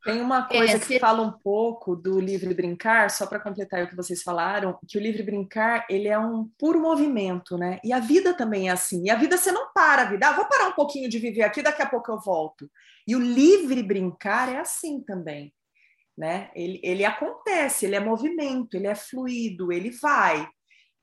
Tem 0.05 0.21
uma 0.21 0.49
coisa 0.49 0.77
é, 0.77 0.79
que 0.81 0.99
fala 0.99 1.23
um 1.23 1.31
pouco 1.31 1.95
do 1.95 2.19
livre 2.19 2.53
brincar, 2.53 3.09
só 3.09 3.25
para 3.25 3.39
completar 3.39 3.85
o 3.85 3.89
que 3.89 3.95
vocês 3.95 4.21
falaram, 4.21 4.77
que 4.89 4.99
o 4.99 5.01
livre 5.01 5.23
brincar 5.23 5.87
ele 5.89 6.09
é 6.09 6.19
um 6.19 6.51
puro 6.59 6.81
movimento, 6.81 7.57
né? 7.57 7.79
E 7.85 7.93
a 7.93 8.01
vida 8.01 8.35
também 8.35 8.69
é 8.69 8.73
assim. 8.73 9.05
E 9.05 9.11
a 9.11 9.15
vida 9.15 9.37
você 9.37 9.53
não 9.53 9.73
para 9.73 10.03
a 10.03 10.05
vida. 10.07 10.29
Ah, 10.29 10.33
vou 10.33 10.47
parar 10.47 10.69
um 10.69 10.73
pouquinho 10.73 11.09
de 11.09 11.21
viver 11.21 11.43
aqui, 11.43 11.63
daqui 11.63 11.83
a 11.83 11.89
pouco 11.89 12.11
eu 12.11 12.19
volto. 12.19 12.69
E 13.07 13.15
o 13.15 13.21
livre 13.21 13.81
brincar 13.81 14.53
é 14.53 14.59
assim 14.59 15.01
também, 15.01 15.55
né? 16.19 16.51
Ele, 16.53 16.81
ele 16.83 17.05
acontece, 17.05 17.87
ele 17.87 17.95
é 17.95 18.01
movimento, 18.01 18.75
ele 18.75 18.89
é 18.89 18.97
fluido, 18.97 19.71
ele 19.71 19.91
vai. 19.91 20.49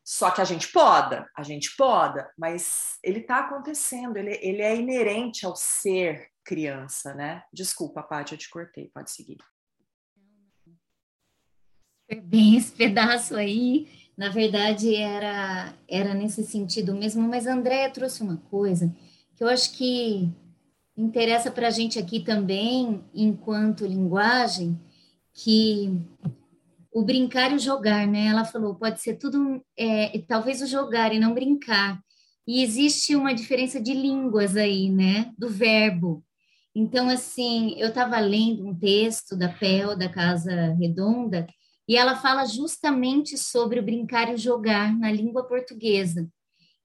Só 0.04 0.30
que 0.32 0.42
a 0.42 0.46
gente 0.46 0.72
poda, 0.74 1.30
a 1.38 1.44
gente 1.44 1.74
poda, 1.78 2.30
mas 2.38 2.98
ele 3.02 3.20
está 3.20 3.40
acontecendo, 3.40 4.18
ele, 4.18 4.38
ele 4.42 4.62
é 4.62 4.76
inerente 4.76 5.46
ao 5.46 5.56
ser 5.56 6.28
criança, 6.50 7.14
né? 7.14 7.44
Desculpa, 7.54 8.02
Paty, 8.02 8.32
eu 8.32 8.38
te 8.40 8.50
cortei, 8.50 8.90
pode 8.92 9.12
seguir. 9.12 9.38
Bem, 12.24 12.58
esse 12.58 12.72
pedaço 12.72 13.36
aí, 13.36 13.88
na 14.18 14.30
verdade, 14.30 14.96
era, 14.96 15.76
era 15.88 16.16
nesse 16.16 16.44
sentido 16.44 16.96
mesmo, 16.96 17.22
mas 17.28 17.46
a 17.46 17.90
trouxe 17.92 18.24
uma 18.24 18.38
coisa 18.38 18.92
que 19.36 19.44
eu 19.44 19.48
acho 19.48 19.74
que 19.74 20.28
interessa 20.98 21.52
para 21.52 21.68
a 21.68 21.72
gente 21.72 22.00
aqui 22.00 22.20
também, 22.20 23.04
enquanto 23.14 23.86
linguagem, 23.86 24.78
que 25.32 26.02
o 26.92 27.04
brincar 27.04 27.52
e 27.52 27.56
o 27.56 27.60
jogar, 27.60 28.08
né? 28.08 28.26
Ela 28.26 28.44
falou, 28.44 28.74
pode 28.74 29.00
ser 29.00 29.18
tudo, 29.18 29.64
é, 29.78 30.18
talvez 30.28 30.64
o 30.64 30.68
jogar 30.68 31.14
e 31.14 31.20
não 31.20 31.36
brincar. 31.36 32.02
E 32.48 32.64
existe 32.64 33.16
uma 33.16 33.36
diferença 33.36 33.80
de 33.80 33.94
línguas 33.94 34.58
aí, 34.58 34.90
né? 34.90 35.32
Do 35.38 35.48
verbo. 35.48 36.26
Então, 36.76 37.10
assim, 37.10 37.74
eu 37.80 37.90
estava 37.90 38.20
lendo 38.20 38.68
um 38.68 38.78
texto 38.78 39.36
da 39.36 39.50
Pel, 39.50 39.98
da 39.98 40.08
Casa 40.08 40.76
Redonda, 40.80 41.48
e 41.88 41.96
ela 41.96 42.16
fala 42.16 42.46
justamente 42.46 43.38
sobre 43.38 43.80
o 43.80 43.84
brincar 43.84 44.32
e 44.32 44.38
jogar 44.38 44.96
na 44.96 45.12
língua 45.12 45.48
portuguesa. 45.48 46.30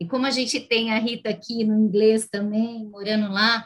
E 0.00 0.06
como 0.06 0.26
a 0.26 0.30
gente 0.30 0.58
tem 0.60 0.92
a 0.92 0.98
Rita 0.98 1.28
aqui 1.28 1.64
no 1.64 1.78
inglês 1.78 2.26
também, 2.26 2.86
morando 2.86 3.30
lá, 3.30 3.64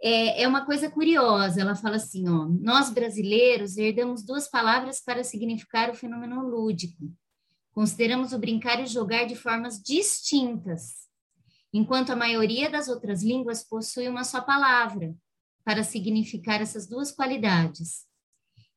é, 0.00 0.42
é 0.42 0.48
uma 0.48 0.64
coisa 0.64 0.90
curiosa. 0.90 1.60
Ela 1.60 1.74
fala 1.74 1.96
assim: 1.96 2.28
ó, 2.28 2.46
nós 2.46 2.90
brasileiros 2.90 3.76
herdamos 3.76 4.24
duas 4.24 4.48
palavras 4.48 5.00
para 5.00 5.24
significar 5.24 5.90
o 5.90 5.94
fenômeno 5.94 6.40
lúdico. 6.48 7.12
Consideramos 7.72 8.32
o 8.32 8.38
brincar 8.38 8.80
e 8.80 8.86
jogar 8.86 9.26
de 9.26 9.34
formas 9.34 9.82
distintas, 9.82 11.08
enquanto 11.72 12.10
a 12.10 12.16
maioria 12.16 12.70
das 12.70 12.88
outras 12.88 13.22
línguas 13.22 13.62
possui 13.62 14.08
uma 14.08 14.24
só 14.24 14.40
palavra, 14.40 15.14
para 15.66 15.82
significar 15.82 16.62
essas 16.62 16.86
duas 16.86 17.10
qualidades. 17.10 18.06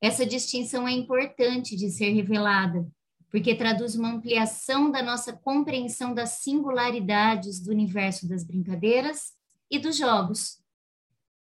Essa 0.02 0.26
distinção 0.26 0.88
é 0.88 0.90
importante 0.90 1.76
de 1.76 1.88
ser 1.88 2.10
revelada, 2.10 2.84
porque 3.30 3.54
traduz 3.54 3.94
uma 3.94 4.10
ampliação 4.10 4.90
da 4.90 5.00
nossa 5.00 5.32
compreensão 5.32 6.12
das 6.12 6.40
singularidades 6.40 7.60
do 7.60 7.70
universo 7.70 8.28
das 8.28 8.42
brincadeiras 8.42 9.34
e 9.70 9.78
dos 9.78 9.96
jogos. 9.96 10.58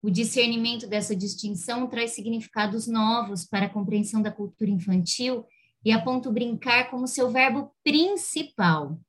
O 0.03 0.11
discernimento 0.11 0.85
dessa 0.85 1.15
distinção 1.15 1.87
traz 1.87 2.11
significados 2.11 2.85
novos 2.85 3.43
para 3.43 3.65
a 3.65 3.69
compreensão 3.69 4.21
da 4.21 4.31
cultura 4.31 4.69
infantil 4.69 5.47
e 5.83 5.91
aponta 5.91 6.29
o 6.29 6.33
brincar 6.33 6.91
como 6.91 7.07
seu 7.07 7.31
verbo 7.31 7.73
principal. 7.83 8.99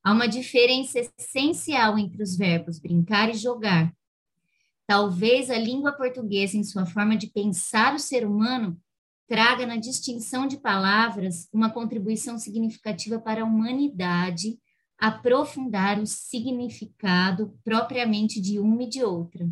Há 0.00 0.12
uma 0.12 0.28
diferença 0.28 1.00
essencial 1.18 1.98
entre 1.98 2.22
os 2.22 2.36
verbos 2.36 2.78
brincar 2.78 3.30
e 3.30 3.34
jogar, 3.34 3.92
Talvez 4.86 5.50
a 5.50 5.58
língua 5.58 5.92
portuguesa, 5.92 6.56
em 6.56 6.64
sua 6.64 6.84
forma 6.84 7.16
de 7.16 7.28
pensar 7.28 7.94
o 7.94 7.98
ser 7.98 8.26
humano, 8.26 8.78
traga 9.26 9.66
na 9.66 9.76
distinção 9.76 10.46
de 10.46 10.58
palavras 10.58 11.48
uma 11.52 11.70
contribuição 11.70 12.38
significativa 12.38 13.18
para 13.18 13.42
a 13.42 13.44
humanidade 13.44 14.58
aprofundar 14.98 15.98
o 15.98 16.06
significado 16.06 17.58
propriamente 17.64 18.40
de 18.40 18.58
uma 18.58 18.82
e 18.82 18.88
de 18.88 19.02
outra. 19.02 19.48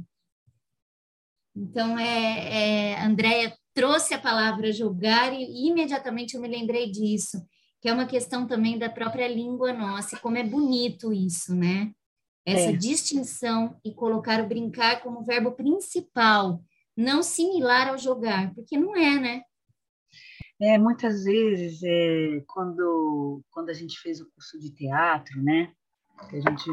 Então, 1.55 1.99
é, 1.99 2.93
é, 2.93 3.05
Andréia 3.05 3.55
trouxe 3.75 4.15
a 4.15 4.21
palavra 4.21 4.73
julgar 4.73 5.33
e 5.33 5.69
imediatamente 5.69 6.35
eu 6.35 6.41
me 6.41 6.49
lembrei 6.49 6.91
disso, 6.91 7.43
que 7.81 7.89
é 7.89 7.93
uma 7.93 8.07
questão 8.07 8.47
também 8.47 8.79
da 8.79 8.89
própria 8.89 9.29
língua 9.29 9.73
nossa, 9.73 10.17
e 10.17 10.21
como 10.21 10.37
é 10.37 10.45
bonito 10.45 11.13
isso, 11.13 11.55
né? 11.55 11.93
Essa 12.45 12.71
é. 12.71 12.73
distinção 12.73 13.79
e 13.85 13.95
colocar 13.95 14.41
o 14.43 14.49
brincar 14.49 15.01
como 15.03 15.25
verbo 15.25 15.53
principal, 15.53 16.63
não 16.97 17.23
similar 17.23 17.89
ao 17.89 17.99
jogar, 17.99 18.53
porque 18.55 18.77
não 18.77 18.97
é, 18.97 19.19
né? 19.19 19.43
É, 20.61 20.79
muitas 20.79 21.25
vezes, 21.25 21.81
é, 21.83 22.43
quando, 22.47 23.43
quando 23.51 23.71
a 23.71 23.75
gente 23.75 23.99
fez 23.99 24.21
o 24.21 24.31
curso 24.31 24.59
de 24.59 24.71
teatro, 24.71 25.43
né? 25.43 25.73
Que 26.31 26.37
a 26.37 26.41
gente 26.41 26.71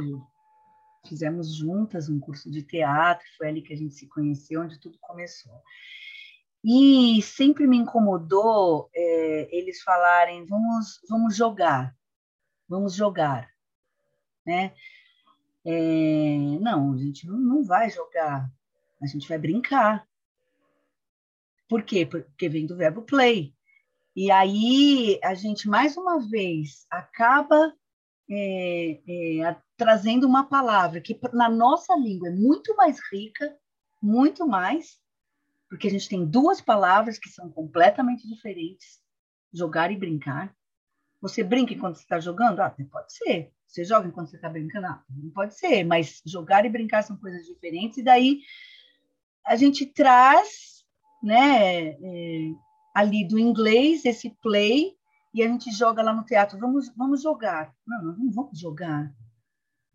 fizemos 1.07 1.55
juntas 1.55 2.09
um 2.09 2.19
curso 2.19 2.51
de 2.51 2.61
teatro, 2.61 3.25
foi 3.37 3.47
ali 3.47 3.61
que 3.61 3.73
a 3.73 3.77
gente 3.77 3.95
se 3.95 4.07
conheceu, 4.07 4.61
onde 4.61 4.79
tudo 4.79 4.97
começou. 4.99 5.53
E 6.63 7.21
sempre 7.21 7.65
me 7.65 7.77
incomodou 7.77 8.89
é, 8.93 9.57
eles 9.57 9.81
falarem, 9.81 10.45
vamos, 10.45 10.99
vamos 11.09 11.35
jogar, 11.35 11.95
vamos 12.67 12.93
jogar, 12.93 13.49
né? 14.45 14.73
É, 15.71 16.59
não, 16.59 16.93
a 16.93 16.97
gente 16.97 17.27
não, 17.27 17.63
vai 17.63 17.91
jogar, 17.91 18.51
a 18.99 19.05
gente 19.05 19.29
vai 19.29 19.37
brincar. 19.37 20.03
Por 21.67 21.83
quê? 21.83 22.07
Porque 22.07 22.49
vem 22.49 22.65
do 22.65 22.75
verbo 22.75 23.03
play. 23.03 23.53
E 24.15 24.31
aí 24.31 25.19
a 25.23 25.35
gente, 25.35 25.69
mais 25.69 25.95
uma 25.95 26.19
vez, 26.27 26.87
acaba 26.89 27.71
é, 28.27 28.99
é, 29.07 29.55
trazendo 29.77 30.25
uma 30.25 30.43
palavra 30.43 30.99
que 30.99 31.19
na 31.33 31.47
nossa 31.47 31.95
língua 31.95 32.29
é 32.29 32.35
muito 32.35 32.75
mais 32.75 32.99
rica, 33.11 33.55
muito 34.01 34.47
mais, 34.47 34.99
porque 35.69 35.87
a 35.87 35.91
gente 35.91 36.09
tem 36.09 36.25
duas 36.25 36.59
palavras 36.59 37.19
que 37.19 37.29
são 37.29 37.51
completamente 37.51 38.27
diferentes, 38.27 39.03
jogar 39.53 39.91
e 39.91 39.97
brincar. 39.97 40.51
Você 41.21 41.43
brinca 41.43 41.73
enquanto 41.73 41.95
você 41.95 42.03
está 42.03 42.19
jogando? 42.19 42.59
Ah, 42.61 42.73
pode 42.91 43.13
ser. 43.13 43.51
Você 43.67 43.83
joga 43.83 44.07
enquanto 44.07 44.29
você 44.29 44.37
está 44.37 44.49
brincando? 44.49 44.87
Ah, 44.87 45.03
não 45.09 45.29
pode 45.31 45.55
ser. 45.55 45.83
Mas 45.83 46.21
jogar 46.25 46.65
e 46.65 46.69
brincar 46.69 47.03
são 47.03 47.17
coisas 47.17 47.45
diferentes. 47.45 47.97
E 47.97 48.03
daí 48.03 48.41
a 49.45 49.55
gente 49.55 49.85
traz, 49.85 50.85
né, 51.21 51.89
é, 51.89 52.51
ali 52.95 53.27
do 53.27 53.37
inglês 53.37 54.05
esse 54.05 54.29
play 54.41 54.95
e 55.33 55.43
a 55.43 55.47
gente 55.47 55.71
joga 55.71 56.01
lá 56.01 56.13
no 56.13 56.23
teatro. 56.23 56.57
Vamos, 56.57 56.89
vamos 56.95 57.21
jogar. 57.21 57.73
Não, 57.85 58.03
nós 58.03 58.17
não 58.17 58.31
vamos 58.31 58.59
jogar. 58.59 59.13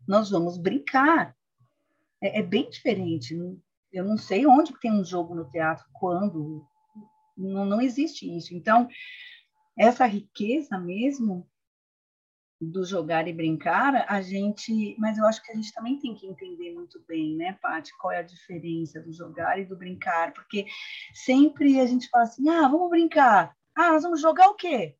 Nós 0.07 0.29
vamos 0.29 0.57
brincar. 0.57 1.35
É, 2.21 2.39
é 2.39 2.43
bem 2.43 2.69
diferente. 2.69 3.35
Eu 3.91 4.05
não 4.05 4.17
sei 4.17 4.45
onde 4.45 4.77
tem 4.79 4.91
um 4.91 5.03
jogo 5.03 5.35
no 5.35 5.49
teatro, 5.49 5.85
quando. 5.93 6.65
Não, 7.35 7.65
não 7.65 7.81
existe 7.81 8.25
isso. 8.37 8.53
Então, 8.55 8.87
essa 9.77 10.05
riqueza 10.05 10.77
mesmo 10.77 11.47
do 12.61 12.85
jogar 12.85 13.27
e 13.27 13.33
brincar, 13.33 14.05
a 14.07 14.21
gente, 14.21 14.95
mas 14.97 15.17
eu 15.17 15.25
acho 15.25 15.43
que 15.43 15.51
a 15.51 15.55
gente 15.55 15.73
também 15.73 15.99
tem 15.99 16.15
que 16.15 16.25
entender 16.25 16.73
muito 16.73 17.03
bem, 17.07 17.35
né, 17.35 17.57
Paty, 17.61 17.91
qual 17.97 18.13
é 18.13 18.19
a 18.19 18.23
diferença 18.23 19.01
do 19.01 19.11
jogar 19.11 19.59
e 19.59 19.65
do 19.65 19.75
brincar, 19.75 20.33
porque 20.33 20.65
sempre 21.13 21.79
a 21.79 21.85
gente 21.85 22.09
fala 22.09 22.23
assim, 22.23 22.47
ah, 22.49 22.67
vamos 22.67 22.89
brincar, 22.89 23.53
ah, 23.75 23.91
nós 23.91 24.03
vamos 24.03 24.21
jogar 24.21 24.47
o 24.47 24.55
quê? 24.55 24.95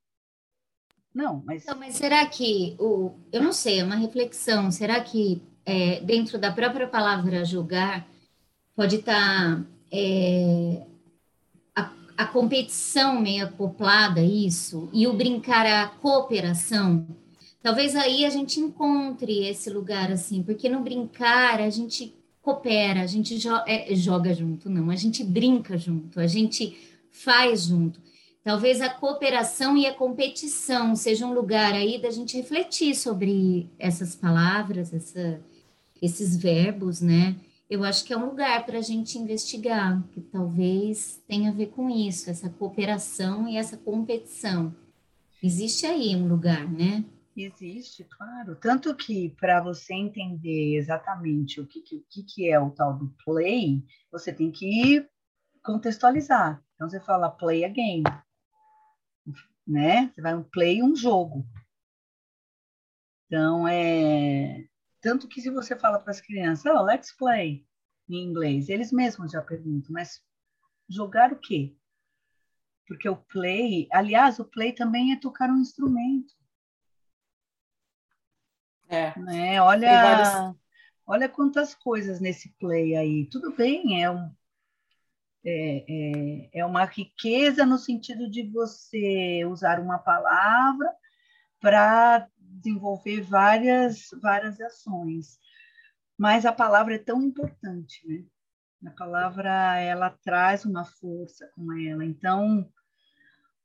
Não, 1.13 1.41
mas. 1.45 1.63
Então, 1.63 1.79
mas 1.79 1.95
será 1.95 2.25
que 2.25 2.75
o. 2.77 3.17
Eu 3.31 3.41
não 3.41 3.53
sei, 3.53 3.79
é 3.79 3.83
uma 3.85 3.95
reflexão. 3.95 4.69
Será 4.69 4.99
que 4.99 5.41
é, 5.65 6.01
dentro 6.01 6.37
da 6.37 6.51
própria 6.51 6.89
palavra 6.89 7.45
jogar 7.45 8.05
pode 8.75 8.97
estar 8.97 9.55
tá, 9.55 9.65
é, 9.93 10.85
a, 12.17 12.25
competição 12.25 13.21
meio 13.21 13.45
acoplada 13.45 14.21
a 14.21 14.25
isso 14.25 14.89
e 14.93 15.07
o 15.07 15.13
brincar 15.13 15.65
a 15.65 15.87
cooperação? 15.87 17.07
Talvez 17.61 17.95
aí 17.95 18.25
a 18.25 18.29
gente 18.29 18.59
encontre 18.59 19.47
esse 19.47 19.69
lugar 19.69 20.11
assim, 20.11 20.43
porque 20.43 20.69
no 20.69 20.81
brincar 20.81 21.59
a 21.59 21.69
gente 21.69 22.15
coopera, 22.41 23.01
a 23.01 23.07
gente 23.07 23.39
jo 23.39 23.55
é, 23.65 23.95
joga 23.95 24.33
junto, 24.33 24.69
não, 24.69 24.91
a 24.91 24.95
gente 24.95 25.23
brinca 25.23 25.77
junto, 25.77 26.19
a 26.19 26.27
gente 26.27 26.77
faz 27.09 27.65
junto. 27.65 27.99
Talvez 28.43 28.79
a 28.81 28.89
cooperação 28.89 29.75
e 29.75 29.87
a 29.87 29.93
competição 29.93 30.95
seja 30.95 31.25
um 31.25 31.33
lugar 31.33 31.73
aí 31.73 31.99
da 31.99 32.11
gente 32.11 32.37
refletir 32.37 32.95
sobre 32.95 33.67
essas 33.79 34.15
palavras, 34.15 34.93
essa, 34.93 35.41
esses 35.99 36.37
verbos, 36.37 37.01
né? 37.01 37.35
Eu 37.69 37.83
acho 37.83 38.05
que 38.05 38.13
é 38.13 38.17
um 38.17 38.25
lugar 38.25 38.65
para 38.65 38.77
a 38.77 38.81
gente 38.81 39.17
investigar, 39.17 40.01
que 40.09 40.21
talvez 40.21 41.21
tenha 41.27 41.49
a 41.49 41.53
ver 41.53 41.67
com 41.67 41.89
isso, 41.89 42.29
essa 42.29 42.49
cooperação 42.49 43.47
e 43.47 43.57
essa 43.57 43.75
competição. 43.75 44.75
Existe 45.41 45.85
aí 45.85 46.15
um 46.15 46.27
lugar, 46.27 46.71
né? 46.71 47.03
Existe, 47.35 48.03
claro. 48.05 48.55
Tanto 48.55 48.95
que 48.95 49.29
para 49.39 49.61
você 49.61 49.93
entender 49.93 50.75
exatamente 50.75 51.59
o 51.59 51.65
que, 51.65 51.81
que, 51.81 52.23
que 52.23 52.49
é 52.49 52.59
o 52.59 52.69
tal 52.69 52.93
do 52.97 53.13
play, 53.25 53.83
você 54.11 54.31
tem 54.31 54.51
que 54.51 55.05
contextualizar. 55.63 56.63
Então 56.75 56.89
você 56.89 56.99
fala 56.99 57.29
play 57.29 57.65
a 57.65 57.69
game 57.69 58.03
né? 59.67 60.11
Você 60.13 60.21
vai 60.21 60.35
um 60.35 60.43
play 60.43 60.83
um 60.83 60.95
jogo. 60.95 61.45
Então, 63.25 63.67
é. 63.67 64.65
Tanto 65.05 65.27
que 65.27 65.39
se 65.39 65.51
você 65.51 65.75
fala 65.75 65.99
para 65.99 66.09
as 66.09 66.19
crianças, 66.19 66.65
oh, 66.65 66.81
let's 66.81 67.11
play, 67.11 67.63
em 68.09 68.23
inglês, 68.23 68.69
eles 68.69 68.91
mesmos 68.91 69.33
já 69.33 69.39
perguntam, 69.39 69.93
mas 69.93 70.19
jogar 70.89 71.31
o 71.31 71.35
quê? 71.35 71.75
Porque 72.87 73.07
o 73.07 73.15
play, 73.15 73.87
aliás, 73.91 74.39
o 74.39 74.45
play 74.45 74.73
também 74.73 75.11
é 75.11 75.19
tocar 75.19 75.51
um 75.51 75.59
instrumento. 75.59 76.33
É. 78.89 79.13
Né? 79.19 79.61
Olha, 79.61 80.01
vários... 80.01 80.57
olha 81.05 81.29
quantas 81.29 81.75
coisas 81.75 82.19
nesse 82.19 82.49
play 82.53 82.95
aí. 82.95 83.27
Tudo 83.27 83.55
bem, 83.55 84.01
é 84.01 84.09
um, 84.09 84.35
é, 85.45 85.85
é, 85.87 86.49
é 86.61 86.65
uma 86.65 86.83
riqueza 86.83 87.63
no 87.63 87.77
sentido 87.77 88.27
de 88.27 88.41
você 88.41 89.45
usar 89.45 89.79
uma 89.79 89.99
palavra 89.99 90.91
para 91.59 92.27
desenvolver 92.55 93.21
várias, 93.21 94.09
várias 94.21 94.59
ações. 94.61 95.39
Mas 96.17 96.45
a 96.45 96.53
palavra 96.53 96.95
é 96.95 96.99
tão 96.99 97.21
importante, 97.21 98.07
né? 98.07 98.23
A 98.87 98.91
palavra, 98.91 99.79
ela 99.79 100.11
traz 100.11 100.63
uma 100.63 100.85
força 100.85 101.49
com 101.55 101.73
ela. 101.73 102.05
Então, 102.05 102.69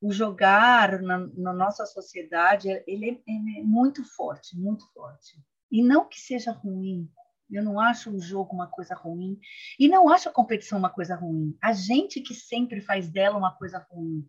o 0.01 0.11
jogar 0.11 0.99
na, 1.01 1.19
na 1.19 1.53
nossa 1.53 1.85
sociedade, 1.85 2.69
ele 2.87 3.11
é, 3.11 3.21
ele 3.27 3.59
é 3.59 3.63
muito 3.63 4.03
forte, 4.03 4.57
muito 4.57 4.91
forte. 4.93 5.39
E 5.71 5.83
não 5.83 6.09
que 6.09 6.19
seja 6.19 6.51
ruim, 6.51 7.07
eu 7.51 7.63
não 7.63 7.79
acho 7.79 8.09
o 8.09 8.19
jogo 8.19 8.53
uma 8.53 8.67
coisa 8.67 8.95
ruim. 8.95 9.39
E 9.77 9.87
não 9.89 10.09
acho 10.09 10.29
a 10.29 10.33
competição 10.33 10.79
uma 10.79 10.89
coisa 10.89 11.15
ruim. 11.15 11.55
A 11.61 11.73
gente 11.73 12.21
que 12.21 12.33
sempre 12.33 12.79
faz 12.79 13.09
dela 13.09 13.37
uma 13.37 13.55
coisa 13.55 13.85
ruim. 13.91 14.27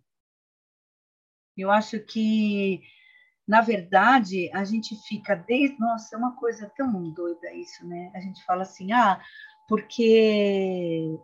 Eu 1.56 1.70
acho 1.70 2.00
que, 2.00 2.82
na 3.46 3.60
verdade, 3.60 4.50
a 4.52 4.64
gente 4.64 4.96
fica 5.06 5.34
desde. 5.34 5.78
Nossa, 5.78 6.14
é 6.14 6.18
uma 6.18 6.36
coisa 6.36 6.70
tão 6.76 7.10
doida 7.10 7.52
isso, 7.54 7.86
né? 7.86 8.10
A 8.14 8.20
gente 8.20 8.44
fala 8.44 8.62
assim, 8.62 8.92
ah, 8.92 9.20
porque 9.68 11.18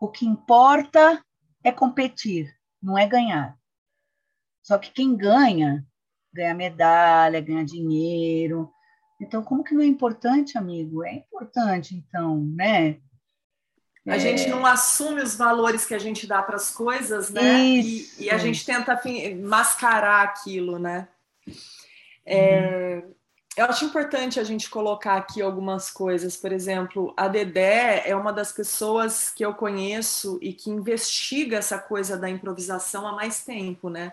o 0.00 0.08
que 0.08 0.26
importa 0.26 1.22
é 1.62 1.70
competir, 1.70 2.52
não 2.82 2.98
é 2.98 3.06
ganhar. 3.06 3.56
Só 4.62 4.78
que 4.78 4.90
quem 4.92 5.16
ganha, 5.16 5.84
ganha 6.32 6.54
medalha, 6.54 7.40
ganha 7.40 7.64
dinheiro, 7.64 8.72
então, 9.22 9.40
como 9.40 9.62
que 9.62 9.72
não 9.72 9.82
é 9.82 9.86
importante, 9.86 10.58
amigo? 10.58 11.04
É 11.04 11.14
importante, 11.14 11.94
então, 11.94 12.44
né? 12.56 12.98
A 14.04 14.16
é... 14.16 14.18
gente 14.18 14.48
não 14.48 14.66
assume 14.66 15.22
os 15.22 15.36
valores 15.36 15.86
que 15.86 15.94
a 15.94 15.98
gente 15.98 16.26
dá 16.26 16.42
para 16.42 16.56
as 16.56 16.72
coisas, 16.72 17.30
né? 17.30 17.62
E, 17.62 18.08
e, 18.18 18.30
a 18.30 18.36
gente 18.36 18.66
tenta 18.66 19.00
mascarar 19.40 20.24
aquilo, 20.24 20.76
né? 20.76 21.06
É, 22.24 23.02
uhum. 23.04 23.14
Eu 23.54 23.66
acho 23.66 23.84
importante 23.84 24.40
a 24.40 24.44
gente 24.44 24.70
colocar 24.70 25.16
aqui 25.16 25.42
algumas 25.42 25.90
coisas. 25.90 26.36
Por 26.36 26.52
exemplo, 26.52 27.12
a 27.16 27.28
Dedé 27.28 28.02
é 28.06 28.16
uma 28.16 28.32
das 28.32 28.50
pessoas 28.50 29.28
que 29.30 29.44
eu 29.44 29.52
conheço 29.52 30.38
e 30.40 30.54
que 30.54 30.70
investiga 30.70 31.58
essa 31.58 31.78
coisa 31.78 32.16
da 32.16 32.30
improvisação 32.30 33.06
há 33.06 33.12
mais 33.12 33.44
tempo, 33.44 33.90
né? 33.90 34.12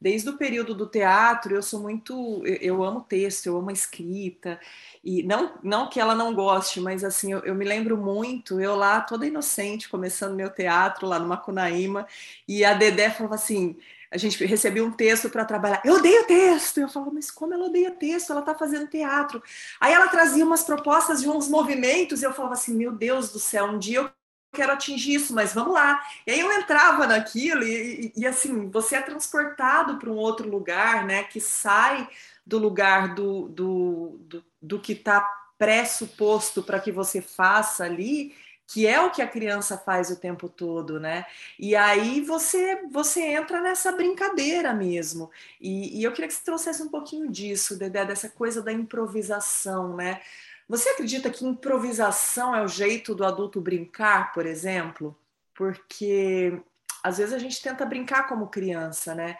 desde 0.00 0.28
o 0.28 0.36
período 0.36 0.74
do 0.74 0.86
teatro, 0.86 1.54
eu 1.54 1.62
sou 1.62 1.80
muito. 1.80 2.42
Eu, 2.46 2.84
amo 2.84 3.00
texto, 3.00 3.46
eu 3.46 3.56
amo 3.56 3.70
escrita. 3.70 4.60
E 5.02 5.22
não, 5.22 5.54
não 5.62 5.88
que 5.88 6.00
ela 6.00 6.14
não 6.14 6.34
goste, 6.34 6.80
mas 6.80 7.02
assim, 7.04 7.32
eu, 7.32 7.40
eu, 7.40 7.54
me 7.54 7.64
lembro 7.64 7.96
muito, 7.96 8.60
eu 8.60 8.74
lá 8.76 9.00
toda 9.00 9.26
inocente, 9.26 9.88
começando 9.88 10.34
meu 10.34 10.50
teatro 10.50 11.06
lá 11.06 11.18
no 11.18 11.28
Macunaíma, 11.28 12.06
e 12.46 12.64
a 12.64 12.74
Dedé 12.74 13.10
falava 13.10 13.34
assim. 13.36 13.76
A 14.16 14.18
gente 14.18 14.42
recebia 14.46 14.82
um 14.82 14.90
texto 14.90 15.28
para 15.28 15.44
trabalhar. 15.44 15.82
Eu 15.84 15.96
odeio 15.96 16.26
texto. 16.26 16.78
Eu 16.78 16.88
falava, 16.88 17.12
mas 17.12 17.30
como 17.30 17.52
ela 17.52 17.66
odeia 17.66 17.90
texto? 17.90 18.30
Ela 18.30 18.40
está 18.40 18.54
fazendo 18.54 18.88
teatro. 18.88 19.42
Aí 19.78 19.92
ela 19.92 20.08
trazia 20.08 20.44
umas 20.44 20.62
propostas 20.62 21.20
de 21.20 21.28
uns 21.28 21.48
movimentos, 21.48 22.22
e 22.22 22.24
eu 22.24 22.32
falava 22.32 22.54
assim: 22.54 22.74
meu 22.74 22.92
Deus 22.92 23.30
do 23.30 23.38
céu, 23.38 23.66
um 23.66 23.78
dia 23.78 23.98
eu 23.98 24.10
quero 24.54 24.72
atingir 24.72 25.14
isso, 25.14 25.34
mas 25.34 25.52
vamos 25.52 25.74
lá. 25.74 26.00
E 26.26 26.30
aí 26.30 26.40
eu 26.40 26.50
entrava 26.50 27.06
naquilo 27.06 27.62
e, 27.62 28.12
e, 28.16 28.22
e 28.22 28.26
assim, 28.26 28.70
você 28.70 28.96
é 28.96 29.02
transportado 29.02 29.98
para 29.98 30.08
um 30.08 30.16
outro 30.16 30.48
lugar, 30.48 31.04
né, 31.04 31.24
que 31.24 31.40
sai 31.40 32.08
do 32.44 32.58
lugar 32.58 33.14
do, 33.14 33.48
do, 33.48 34.18
do, 34.20 34.44
do 34.62 34.80
que 34.80 34.92
está 34.92 35.28
pressuposto 35.58 36.62
para 36.62 36.80
que 36.80 36.90
você 36.90 37.20
faça 37.20 37.84
ali, 37.84 38.34
que 38.66 38.86
é 38.86 39.00
o 39.00 39.10
que 39.10 39.22
a 39.22 39.28
criança 39.28 39.78
faz 39.78 40.10
o 40.10 40.16
tempo 40.18 40.48
todo, 40.48 40.98
né? 40.98 41.24
E 41.58 41.76
aí 41.76 42.20
você 42.20 42.82
você 42.90 43.22
entra 43.22 43.60
nessa 43.60 43.92
brincadeira 43.92 44.74
mesmo. 44.74 45.30
E, 45.60 46.00
e 46.00 46.04
eu 46.04 46.12
queria 46.12 46.28
que 46.28 46.34
você 46.34 46.44
trouxesse 46.44 46.82
um 46.82 46.88
pouquinho 46.88 47.30
disso, 47.30 47.78
Dedé, 47.78 48.04
dessa 48.04 48.28
coisa 48.28 48.62
da 48.62 48.72
improvisação, 48.72 49.94
né? 49.96 50.20
Você 50.68 50.88
acredita 50.90 51.30
que 51.30 51.46
improvisação 51.46 52.54
é 52.54 52.62
o 52.62 52.68
jeito 52.68 53.14
do 53.14 53.24
adulto 53.24 53.60
brincar, 53.60 54.32
por 54.32 54.46
exemplo? 54.46 55.16
Porque 55.54 56.60
às 57.02 57.18
vezes 57.18 57.32
a 57.32 57.38
gente 57.38 57.62
tenta 57.62 57.86
brincar 57.86 58.28
como 58.28 58.48
criança, 58.48 59.14
né? 59.14 59.38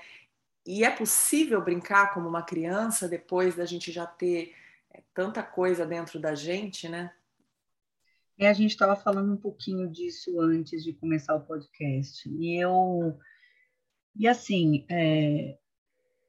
E 0.64 0.84
é 0.84 0.90
possível 0.90 1.60
brincar 1.60 2.14
como 2.14 2.28
uma 2.28 2.42
criança 2.42 3.08
depois 3.08 3.56
da 3.56 3.64
gente 3.64 3.90
já 3.90 4.06
ter 4.06 4.54
é, 4.92 5.02
tanta 5.14 5.42
coisa 5.42 5.84
dentro 5.84 6.20
da 6.20 6.34
gente, 6.34 6.88
né? 6.88 7.12
É, 8.38 8.48
a 8.48 8.52
gente 8.52 8.70
estava 8.70 8.94
falando 8.94 9.32
um 9.32 9.36
pouquinho 9.36 9.90
disso 9.90 10.40
antes 10.40 10.84
de 10.84 10.92
começar 10.92 11.34
o 11.34 11.46
podcast. 11.46 12.28
E 12.28 12.60
eu. 12.60 13.18
E 14.14 14.28
assim, 14.28 14.84
é, 14.90 15.58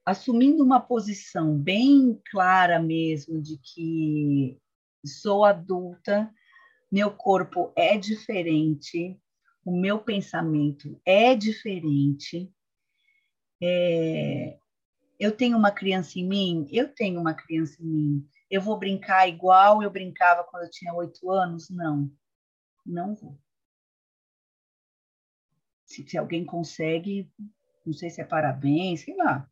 assumindo 0.06 0.63
uma 0.63 0.80
posição 0.80 1.58
bem 1.58 2.20
clara 2.32 2.80
mesmo 2.80 3.41
de 3.41 3.58
que 3.58 4.58
sou 5.06 5.43
adulta, 5.43 6.34
meu 6.91 7.12
corpo 7.12 7.74
é 7.76 7.98
diferente, 7.98 9.20
o 9.65 9.72
meu 9.78 10.00
pensamento 10.00 11.00
é 11.06 11.36
diferente. 11.36 12.50
É, 13.62 14.58
eu 15.20 15.32
tenho 15.32 15.58
uma 15.58 15.72
criança 15.72 16.20
em 16.20 16.28
mim? 16.28 16.67
Eu 16.72 16.88
tenho 16.93 17.20
uma 17.20 17.34
criança 17.34 17.82
em 17.82 17.86
mim. 17.86 18.30
Eu 18.49 18.62
vou 18.62 18.77
brincar 18.77 19.27
igual 19.27 19.83
eu 19.83 19.89
brincava 19.89 20.43
quando 20.43 20.63
eu 20.63 20.71
tinha 20.71 20.93
oito 20.93 21.29
anos? 21.29 21.69
Não, 21.69 22.10
não 22.86 23.13
vou. 23.13 23.38
Se, 25.86 26.07
se, 26.07 26.17
alguém 26.17 26.45
consegue, 26.45 27.31
não 27.86 27.93
sei 27.93 28.10
se 28.10 28.21
é 28.21 28.25
parabéns, 28.25 29.01
sei 29.01 29.15
lá. 29.15 29.49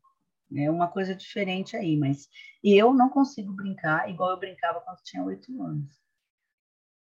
É 0.54 0.70
uma 0.70 0.88
coisa 0.88 1.14
diferente 1.14 1.76
aí, 1.76 1.96
mas 1.96 2.28
eu 2.62 2.94
não 2.94 3.08
consigo 3.08 3.52
brincar 3.52 4.08
igual 4.08 4.30
eu 4.30 4.38
brincava 4.38 4.80
quando 4.80 4.98
eu 4.98 5.04
tinha 5.04 5.24
oito 5.24 5.62
anos. 5.62 6.00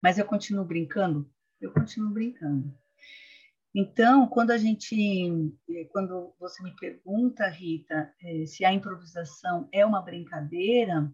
Mas 0.01 0.17
eu 0.17 0.25
continuo 0.25 0.63
brincando? 0.63 1.29
Eu 1.59 1.73
continuo 1.73 2.11
brincando. 2.11 2.73
Então, 3.73 4.25
quando 4.27 4.51
a 4.51 4.57
gente, 4.57 4.95
eh, 5.69 5.85
quando 5.91 6.33
você 6.39 6.63
me 6.63 6.73
pergunta, 6.77 7.45
Rita, 7.49 8.13
eh, 8.21 8.45
se 8.45 8.63
a 8.63 8.71
improvisação 8.71 9.67
é 9.69 9.85
uma 9.85 10.01
brincadeira, 10.01 11.11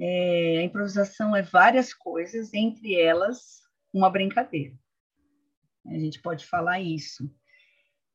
é, 0.00 0.58
a 0.58 0.62
improvisação 0.62 1.34
é 1.34 1.42
várias 1.42 1.92
coisas, 1.92 2.52
entre 2.54 2.94
elas 2.94 3.62
uma 3.92 4.10
brincadeira. 4.10 4.74
A 5.86 5.98
gente 5.98 6.20
pode 6.20 6.46
falar 6.46 6.80
isso. 6.80 7.30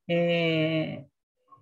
É, 0.09 1.03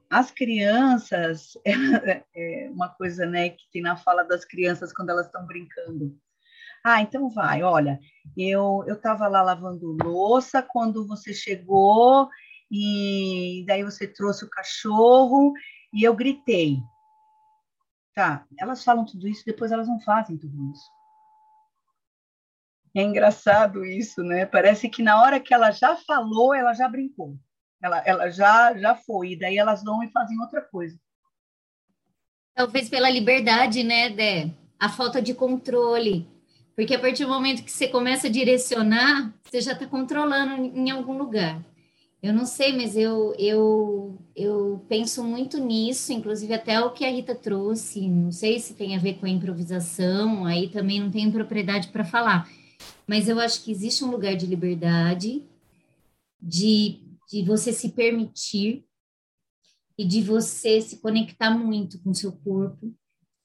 as 0.10 0.30
crianças, 0.30 1.54
é, 1.66 2.24
é 2.36 2.70
uma 2.70 2.90
coisa 2.90 3.26
né, 3.26 3.50
que 3.50 3.70
tem 3.72 3.82
na 3.82 3.96
fala 3.96 4.24
das 4.24 4.44
crianças 4.44 4.92
quando 4.94 5.10
elas 5.10 5.28
estão 5.28 5.46
brincando. 5.46 6.18
Ah, 6.84 7.02
então 7.02 7.30
vai, 7.30 7.62
olha, 7.62 8.00
eu 8.36 8.84
eu 8.88 8.96
estava 8.96 9.28
lá 9.28 9.44
lavando 9.44 9.96
louça 10.04 10.64
quando 10.64 11.08
você 11.08 11.32
chegou 11.32 12.28
e 12.72 13.64
daí 13.68 13.84
você 13.84 14.08
trouxe 14.08 14.44
o 14.44 14.50
cachorro 14.50 15.54
e 15.94 16.04
eu 16.04 16.16
gritei. 16.16 16.78
Tá, 18.22 18.46
elas 18.56 18.84
falam 18.84 19.04
tudo 19.04 19.28
isso, 19.28 19.42
depois 19.44 19.72
elas 19.72 19.88
não 19.88 20.00
fazem 20.00 20.38
tudo 20.38 20.56
isso. 20.72 20.86
É 22.96 23.02
engraçado 23.02 23.84
isso, 23.84 24.22
né? 24.22 24.46
Parece 24.46 24.88
que 24.90 25.02
na 25.02 25.20
hora 25.20 25.40
que 25.40 25.52
ela 25.52 25.72
já 25.72 25.96
falou, 25.96 26.54
ela 26.54 26.72
já 26.76 26.88
brincou. 26.88 27.36
Ela, 27.82 27.98
ela 28.06 28.30
já, 28.30 28.78
já 28.78 28.94
foi, 28.94 29.32
e 29.32 29.40
daí 29.40 29.58
elas 29.58 29.84
vão 29.84 30.04
e 30.04 30.12
fazem 30.12 30.40
outra 30.40 30.62
coisa. 30.62 30.96
Talvez 32.54 32.90
pela 32.90 33.10
liberdade, 33.10 33.84
né, 33.84 34.12
Dé? 34.12 34.52
A 34.80 34.88
falta 34.88 35.20
de 35.20 35.34
controle. 35.34 36.30
Porque 36.76 36.94
a 36.94 37.00
partir 37.00 37.26
do 37.26 37.32
momento 37.32 37.64
que 37.64 37.72
você 37.72 37.88
começa 37.88 38.28
a 38.28 38.32
direcionar, 38.32 39.34
você 39.44 39.62
já 39.62 39.72
está 39.72 39.88
controlando 39.88 40.64
em 40.64 40.92
algum 40.92 41.18
lugar. 41.18 41.60
Eu 42.22 42.34
não 42.34 42.46
sei, 42.46 42.72
mas 42.78 42.96
eu, 42.96 43.34
eu, 43.40 44.16
eu 44.36 44.86
penso 44.88 45.24
muito 45.24 45.58
nisso, 45.58 46.14
inclusive 46.14 46.54
até 46.54 46.80
o 46.80 46.94
que 46.94 47.04
a 47.04 47.10
Rita 47.10 47.34
trouxe. 47.34 48.08
Não 48.08 48.32
sei 48.32 48.60
se 48.60 48.76
tem 48.76 48.96
a 48.96 49.00
ver 49.00 49.16
com 49.16 49.26
a 49.26 49.30
improvisação, 49.30 50.46
aí 50.46 50.70
também 50.70 51.00
não 51.00 51.10
tenho 51.10 51.32
propriedade 51.32 51.88
para 51.88 52.06
falar. 52.06 52.48
Mas 53.08 53.28
eu 53.28 53.40
acho 53.40 53.64
que 53.64 53.72
existe 53.72 54.04
um 54.04 54.12
lugar 54.12 54.36
de 54.36 54.46
liberdade, 54.46 55.44
de, 56.40 57.00
de 57.28 57.42
você 57.44 57.74
se 57.74 57.90
permitir 57.90 58.86
e 59.98 60.06
de 60.06 60.22
você 60.22 60.80
se 60.80 60.98
conectar 60.98 61.50
muito 61.50 62.00
com 62.04 62.14
seu 62.14 62.32
corpo 62.32 62.94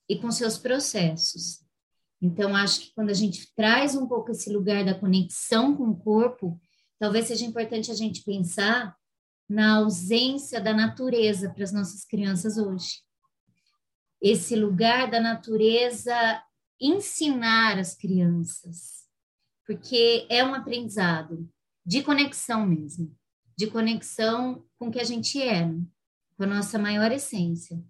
e 0.06 0.16
com 0.16 0.30
seus 0.30 0.58
processos. 0.58 1.64
Então, 2.20 2.54
acho 2.54 2.80
que 2.80 2.94
quando 2.94 3.08
a 3.08 3.14
gente 3.14 3.54
traz 3.54 3.94
um 3.94 4.06
pouco 4.06 4.32
esse 4.32 4.50
lugar 4.50 4.84
da 4.84 4.94
conexão 4.94 5.74
com 5.74 5.84
o 5.84 5.96
corpo, 5.96 6.60
talvez 6.98 7.26
seja 7.26 7.44
importante 7.44 7.90
a 7.90 7.94
gente 7.94 8.22
pensar 8.24 8.96
na 9.48 9.76
ausência 9.76 10.60
da 10.60 10.74
natureza 10.74 11.50
para 11.50 11.64
as 11.64 11.72
nossas 11.72 12.04
crianças 12.04 12.58
hoje. 12.58 13.02
Esse 14.20 14.56
lugar 14.56 15.10
da 15.10 15.20
natureza 15.20 16.42
ensinar 16.80 17.78
as 17.78 17.94
crianças, 17.94 19.06
porque 19.66 20.26
é 20.28 20.44
um 20.44 20.54
aprendizado 20.54 21.48
de 21.84 22.02
conexão 22.02 22.66
mesmo, 22.66 23.16
de 23.56 23.68
conexão 23.68 24.64
com 24.78 24.88
o 24.88 24.90
que 24.90 25.00
a 25.00 25.04
gente 25.04 25.40
é, 25.40 25.64
né? 25.64 25.82
com 26.36 26.44
a 26.44 26.46
nossa 26.46 26.78
maior 26.78 27.10
essência. 27.12 27.82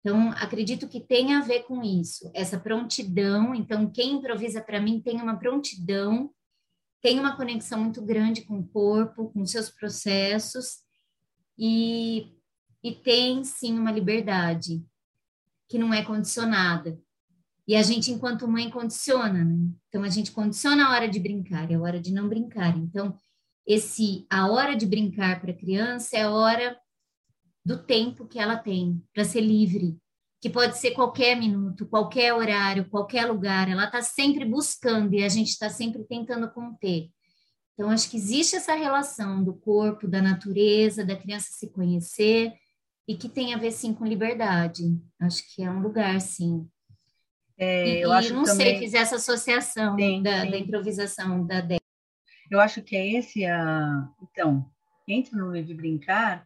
Então, 0.00 0.30
acredito 0.32 0.88
que 0.88 1.00
tem 1.00 1.34
a 1.34 1.40
ver 1.40 1.62
com 1.62 1.82
isso, 1.82 2.30
essa 2.34 2.58
prontidão. 2.58 3.54
Então, 3.54 3.90
quem 3.90 4.14
improvisa 4.14 4.60
para 4.60 4.80
mim 4.80 5.00
tem 5.00 5.20
uma 5.20 5.38
prontidão, 5.38 6.32
tem 7.02 7.18
uma 7.18 7.36
conexão 7.36 7.80
muito 7.80 8.00
grande 8.00 8.42
com 8.42 8.60
o 8.60 8.68
corpo, 8.68 9.30
com 9.30 9.44
seus 9.44 9.68
processos, 9.68 10.78
e, 11.58 12.28
e 12.82 12.94
tem 12.94 13.42
sim 13.42 13.76
uma 13.76 13.90
liberdade 13.90 14.82
que 15.68 15.78
não 15.78 15.92
é 15.92 16.04
condicionada. 16.04 16.98
E 17.66 17.74
a 17.74 17.82
gente, 17.82 18.10
enquanto 18.10 18.48
mãe, 18.48 18.70
condiciona, 18.70 19.44
né? 19.44 19.56
Então, 19.88 20.02
a 20.02 20.08
gente 20.08 20.32
condiciona 20.32 20.86
a 20.86 20.90
hora 20.90 21.08
de 21.08 21.18
brincar, 21.18 21.70
é 21.70 21.74
a 21.74 21.80
hora 21.80 22.00
de 22.00 22.12
não 22.12 22.28
brincar. 22.28 22.76
Então, 22.76 23.16
esse 23.66 24.26
a 24.30 24.48
hora 24.48 24.74
de 24.74 24.86
brincar 24.86 25.40
para 25.40 25.52
a 25.52 25.56
criança 25.56 26.16
é 26.16 26.22
a 26.22 26.30
hora 26.30 26.78
do 27.64 27.78
tempo 27.78 28.26
que 28.26 28.38
ela 28.38 28.56
tem 28.56 29.02
para 29.14 29.24
ser 29.24 29.40
livre, 29.40 29.96
que 30.42 30.50
pode 30.50 30.76
ser 30.76 30.90
qualquer 30.90 31.36
minuto, 31.36 31.86
qualquer 31.86 32.34
horário, 32.34 32.90
qualquer 32.90 33.26
lugar. 33.26 33.70
Ela 33.70 33.84
está 33.84 34.02
sempre 34.02 34.44
buscando 34.44 35.14
e 35.14 35.22
a 35.22 35.28
gente 35.28 35.50
está 35.50 35.70
sempre 35.70 36.02
tentando 36.02 36.50
conter. 36.50 37.08
Então, 37.72 37.88
acho 37.88 38.10
que 38.10 38.16
existe 38.16 38.56
essa 38.56 38.74
relação 38.74 39.42
do 39.44 39.54
corpo, 39.54 40.08
da 40.08 40.20
natureza, 40.20 41.04
da 41.04 41.14
criança 41.14 41.46
se 41.52 41.70
conhecer 41.70 42.52
e 43.06 43.16
que 43.16 43.28
tem 43.28 43.54
a 43.54 43.56
ver, 43.56 43.70
sim, 43.70 43.94
com 43.94 44.04
liberdade. 44.04 44.82
Acho 45.20 45.44
que 45.54 45.62
é 45.62 45.70
um 45.70 45.80
lugar, 45.80 46.20
sim. 46.20 46.68
É, 47.56 48.04
eu 48.04 48.10
e, 48.10 48.12
acho 48.12 48.34
não 48.34 48.42
também... 48.42 48.66
sei, 48.66 48.78
fiz 48.80 48.94
essa 48.94 49.16
associação 49.16 49.96
sim, 49.96 50.24
da, 50.24 50.42
sim. 50.42 50.50
da, 50.50 50.58
improvisação 50.58 51.46
da 51.46 51.60
Débora. 51.60 51.78
Eu 52.50 52.58
acho 52.60 52.82
que 52.82 52.96
é 52.96 53.12
esse 53.12 53.46
a... 53.46 54.08
Então, 54.20 54.68
entre 55.06 55.36
no 55.36 55.52
livro 55.52 55.76
Brincar, 55.76 56.44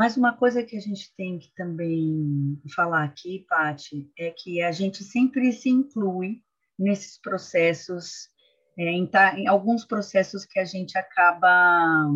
mas 0.00 0.16
uma 0.16 0.34
coisa 0.34 0.62
que 0.62 0.78
a 0.78 0.80
gente 0.80 1.14
tem 1.14 1.38
que 1.38 1.52
também 1.54 2.58
falar 2.74 3.04
aqui, 3.04 3.44
Pati, 3.46 4.10
é 4.18 4.30
que 4.30 4.62
a 4.62 4.72
gente 4.72 5.04
sempre 5.04 5.52
se 5.52 5.68
inclui 5.68 6.40
nesses 6.78 7.20
processos, 7.20 8.30
é, 8.78 8.92
em, 8.92 9.06
tá, 9.06 9.38
em, 9.38 9.46
alguns 9.46 9.84
processos 9.84 10.46
que 10.46 10.58
a 10.58 10.64
gente 10.64 10.96
acaba 10.96 12.08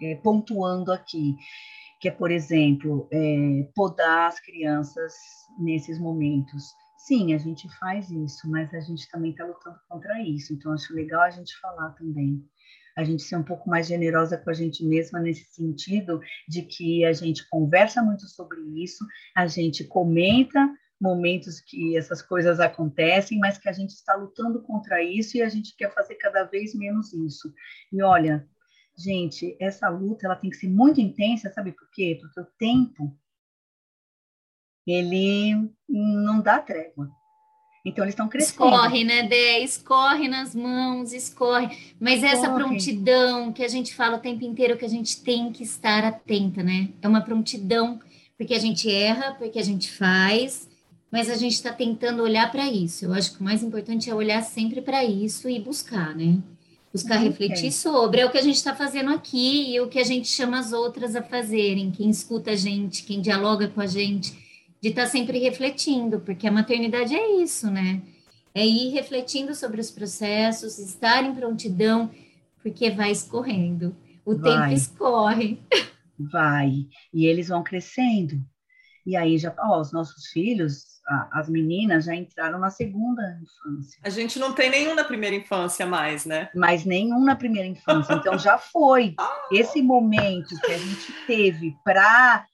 é, 0.00 0.14
pontuando 0.22 0.90
aqui, 0.90 1.36
que 2.00 2.08
é, 2.08 2.10
por 2.10 2.30
exemplo, 2.30 3.06
é, 3.12 3.68
podar 3.74 4.28
as 4.28 4.40
crianças 4.40 5.12
nesses 5.58 5.98
momentos. 5.98 6.64
Sim, 6.96 7.34
a 7.34 7.38
gente 7.38 7.68
faz 7.76 8.10
isso, 8.10 8.50
mas 8.50 8.72
a 8.72 8.80
gente 8.80 9.06
também 9.10 9.32
está 9.32 9.44
lutando 9.44 9.78
contra 9.86 10.18
isso, 10.22 10.54
então 10.54 10.72
acho 10.72 10.94
legal 10.94 11.20
a 11.20 11.30
gente 11.30 11.54
falar 11.60 11.90
também 11.90 12.42
a 12.96 13.04
gente 13.04 13.22
ser 13.22 13.36
um 13.36 13.42
pouco 13.42 13.68
mais 13.68 13.86
generosa 13.86 14.36
com 14.36 14.50
a 14.50 14.54
gente 14.54 14.84
mesma 14.84 15.20
nesse 15.20 15.44
sentido 15.52 16.20
de 16.48 16.62
que 16.62 17.04
a 17.04 17.12
gente 17.12 17.48
conversa 17.48 18.02
muito 18.02 18.26
sobre 18.26 18.60
isso, 18.82 19.04
a 19.34 19.46
gente 19.46 19.84
comenta 19.84 20.68
momentos 21.00 21.60
que 21.60 21.96
essas 21.96 22.22
coisas 22.22 22.60
acontecem, 22.60 23.38
mas 23.38 23.58
que 23.58 23.68
a 23.68 23.72
gente 23.72 23.90
está 23.90 24.14
lutando 24.14 24.62
contra 24.62 25.02
isso 25.02 25.36
e 25.36 25.42
a 25.42 25.48
gente 25.48 25.76
quer 25.76 25.92
fazer 25.92 26.14
cada 26.14 26.44
vez 26.44 26.74
menos 26.74 27.12
isso. 27.12 27.52
E 27.92 28.00
olha, 28.02 28.48
gente, 28.96 29.56
essa 29.60 29.88
luta 29.88 30.26
ela 30.26 30.36
tem 30.36 30.50
que 30.50 30.56
ser 30.56 30.68
muito 30.68 31.00
intensa, 31.00 31.52
sabe 31.52 31.72
por 31.72 31.90
quê? 31.90 32.18
Porque 32.20 32.40
o 32.40 32.46
tempo 32.56 33.18
ele 34.86 35.70
não 35.88 36.40
dá 36.40 36.60
trégua. 36.60 37.10
Então 37.84 38.04
eles 38.04 38.12
estão 38.12 38.28
crescendo. 38.28 38.52
Escorre, 38.52 39.04
né, 39.04 39.24
Dé? 39.24 39.58
Escorre 39.60 40.28
nas 40.28 40.54
mãos, 40.54 41.12
escorre. 41.12 41.76
Mas 41.98 42.22
essa 42.22 42.48
prontidão 42.50 43.52
que 43.52 43.64
a 43.64 43.68
gente 43.68 43.94
fala 43.94 44.16
o 44.16 44.20
tempo 44.20 44.44
inteiro 44.44 44.76
que 44.76 44.84
a 44.84 44.88
gente 44.88 45.20
tem 45.20 45.50
que 45.50 45.64
estar 45.64 46.04
atenta, 46.04 46.62
né? 46.62 46.90
É 47.02 47.08
uma 47.08 47.20
prontidão, 47.20 47.98
porque 48.38 48.54
a 48.54 48.58
gente 48.58 48.88
erra, 48.88 49.34
porque 49.34 49.58
a 49.58 49.64
gente 49.64 49.90
faz, 49.90 50.68
mas 51.10 51.28
a 51.28 51.34
gente 51.34 51.54
está 51.54 51.72
tentando 51.72 52.22
olhar 52.22 52.52
para 52.52 52.70
isso. 52.70 53.04
Eu 53.04 53.12
acho 53.12 53.32
que 53.32 53.40
o 53.40 53.44
mais 53.44 53.64
importante 53.64 54.08
é 54.08 54.14
olhar 54.14 54.42
sempre 54.42 54.80
para 54.80 55.04
isso 55.04 55.48
e 55.48 55.58
buscar, 55.58 56.14
né? 56.14 56.38
Buscar 56.92 57.16
okay. 57.16 57.28
refletir 57.30 57.72
sobre. 57.72 58.20
É 58.20 58.26
o 58.26 58.30
que 58.30 58.38
a 58.38 58.42
gente 58.42 58.56
está 58.56 58.76
fazendo 58.76 59.12
aqui 59.12 59.74
e 59.74 59.80
o 59.80 59.88
que 59.88 59.98
a 59.98 60.04
gente 60.04 60.28
chama 60.28 60.60
as 60.60 60.72
outras 60.72 61.16
a 61.16 61.22
fazerem. 61.22 61.90
Quem 61.90 62.10
escuta 62.10 62.52
a 62.52 62.56
gente, 62.56 63.02
quem 63.02 63.20
dialoga 63.20 63.66
com 63.66 63.80
a 63.80 63.86
gente 63.86 64.41
de 64.82 64.88
estar 64.88 65.04
tá 65.04 65.08
sempre 65.08 65.38
refletindo, 65.38 66.18
porque 66.20 66.46
a 66.48 66.52
maternidade 66.52 67.14
é 67.14 67.40
isso, 67.40 67.70
né? 67.70 68.02
É 68.52 68.66
ir 68.66 68.90
refletindo 68.90 69.54
sobre 69.54 69.80
os 69.80 69.90
processos, 69.90 70.78
estar 70.78 71.24
em 71.24 71.34
prontidão, 71.34 72.10
porque 72.60 72.90
vai 72.90 73.12
escorrendo. 73.12 73.96
O 74.24 74.36
vai. 74.36 74.50
tempo 74.50 74.74
escorre. 74.74 75.58
Vai. 76.18 76.86
E 77.14 77.26
eles 77.26 77.48
vão 77.48 77.62
crescendo. 77.62 78.42
E 79.06 79.16
aí 79.16 79.38
já, 79.38 79.54
ó, 79.58 79.80
os 79.80 79.92
nossos 79.92 80.26
filhos, 80.26 81.00
as 81.32 81.48
meninas 81.48 82.04
já 82.04 82.14
entraram 82.14 82.58
na 82.58 82.70
segunda 82.70 83.22
infância. 83.40 84.00
A 84.02 84.10
gente 84.10 84.38
não 84.38 84.52
tem 84.52 84.70
nenhum 84.70 84.94
na 84.94 85.04
primeira 85.04 85.34
infância 85.34 85.86
mais, 85.86 86.24
né? 86.24 86.48
Mas 86.54 86.84
nenhum 86.84 87.24
na 87.24 87.34
primeira 87.34 87.68
infância. 87.68 88.14
Então 88.14 88.38
já 88.38 88.58
foi 88.58 89.14
esse 89.50 89.80
momento 89.80 90.60
que 90.60 90.72
a 90.72 90.78
gente 90.78 91.12
teve 91.26 91.76
para 91.84 92.46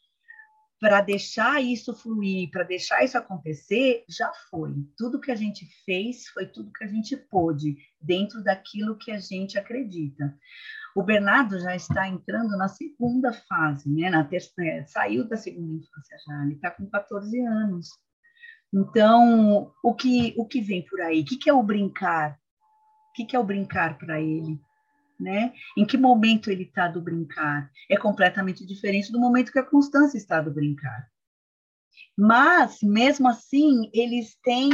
para 0.80 1.00
deixar 1.00 1.62
isso 1.62 1.94
fluir, 1.94 2.50
para 2.50 2.62
deixar 2.62 3.04
isso 3.04 3.18
acontecer, 3.18 4.04
já 4.08 4.30
foi. 4.50 4.74
Tudo 4.96 5.20
que 5.20 5.30
a 5.30 5.36
gente 5.36 5.66
fez 5.84 6.28
foi 6.28 6.46
tudo 6.46 6.72
que 6.72 6.84
a 6.84 6.86
gente 6.86 7.16
pôde, 7.16 7.76
dentro 8.00 8.42
daquilo 8.42 8.96
que 8.96 9.10
a 9.10 9.18
gente 9.18 9.58
acredita. 9.58 10.36
O 10.94 11.02
Bernardo 11.02 11.58
já 11.60 11.74
está 11.74 12.08
entrando 12.08 12.56
na 12.56 12.68
segunda 12.68 13.32
fase, 13.32 13.88
né? 13.90 14.08
Na 14.10 14.24
terceira, 14.24 14.80
é, 14.80 14.86
saiu 14.86 15.28
da 15.28 15.36
segunda 15.36 15.74
infância 15.74 16.16
já, 16.26 16.44
ele 16.44 16.54
está 16.54 16.70
com 16.70 16.86
14 16.86 17.40
anos. 17.40 17.88
Então, 18.72 19.72
o 19.82 19.94
que, 19.94 20.34
o 20.36 20.46
que 20.46 20.60
vem 20.60 20.84
por 20.84 21.00
aí? 21.00 21.22
O 21.22 21.24
que, 21.24 21.36
que 21.36 21.50
é 21.50 21.52
o 21.52 21.62
brincar? 21.62 22.32
O 22.32 23.12
que, 23.14 23.24
que 23.24 23.34
é 23.34 23.38
o 23.38 23.44
brincar 23.44 23.98
para 23.98 24.20
ele? 24.20 24.60
Né? 25.18 25.52
Em 25.76 25.84
que 25.84 25.96
momento 25.96 26.50
ele 26.50 26.64
está 26.64 26.88
do 26.88 27.00
brincar? 27.00 27.70
É 27.90 27.96
completamente 27.96 28.64
diferente 28.64 29.10
do 29.10 29.20
momento 29.20 29.52
que 29.52 29.58
a 29.58 29.64
Constância 29.64 30.16
está 30.16 30.40
do 30.40 30.52
brincar. 30.52 31.08
Mas, 32.16 32.78
mesmo 32.82 33.28
assim, 33.28 33.90
eles 33.92 34.36
têm 34.42 34.70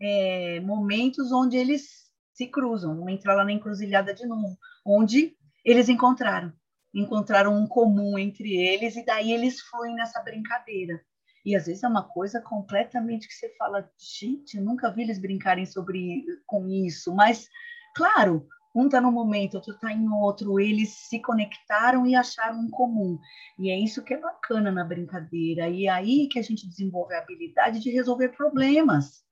é, 0.00 0.60
momentos 0.60 1.32
onde 1.32 1.56
eles 1.56 2.08
se 2.32 2.46
cruzam, 2.46 2.96
vão 2.96 3.08
entrar 3.08 3.34
lá 3.34 3.44
na 3.44 3.52
encruzilhada 3.52 4.14
de 4.14 4.24
novo, 4.26 4.56
onde 4.86 5.36
eles 5.64 5.88
encontraram, 5.88 6.52
encontraram 6.94 7.52
um 7.52 7.66
comum 7.66 8.16
entre 8.16 8.54
eles 8.56 8.96
e 8.96 9.04
daí 9.04 9.32
eles 9.32 9.60
fluem 9.60 9.94
nessa 9.94 10.22
brincadeira. 10.22 11.00
E 11.44 11.56
às 11.56 11.66
vezes 11.66 11.82
é 11.82 11.88
uma 11.88 12.06
coisa 12.06 12.40
completamente 12.40 13.26
que 13.26 13.34
você 13.34 13.52
fala, 13.56 13.90
gente, 13.98 14.56
eu 14.56 14.62
nunca 14.62 14.90
vi 14.90 15.02
eles 15.02 15.18
brincarem 15.18 15.66
sobre 15.66 16.24
com 16.46 16.68
isso, 16.68 17.14
mas 17.14 17.48
claro, 17.94 18.46
um 18.74 18.86
está 18.86 19.00
num 19.00 19.10
momento, 19.10 19.54
outro 19.54 19.74
está 19.74 19.92
em 19.92 20.08
outro, 20.08 20.60
eles 20.60 20.90
se 20.90 21.20
conectaram 21.20 22.06
e 22.06 22.14
acharam 22.14 22.60
um 22.60 22.70
comum. 22.70 23.18
E 23.58 23.70
é 23.70 23.78
isso 23.78 24.02
que 24.02 24.14
é 24.14 24.18
bacana 24.18 24.70
na 24.70 24.84
brincadeira. 24.84 25.68
E 25.68 25.86
é 25.86 25.90
aí 25.90 26.28
que 26.28 26.38
a 26.38 26.42
gente 26.42 26.68
desenvolve 26.68 27.14
a 27.14 27.18
habilidade 27.18 27.80
de 27.80 27.90
resolver 27.90 28.28
problemas. 28.30 29.26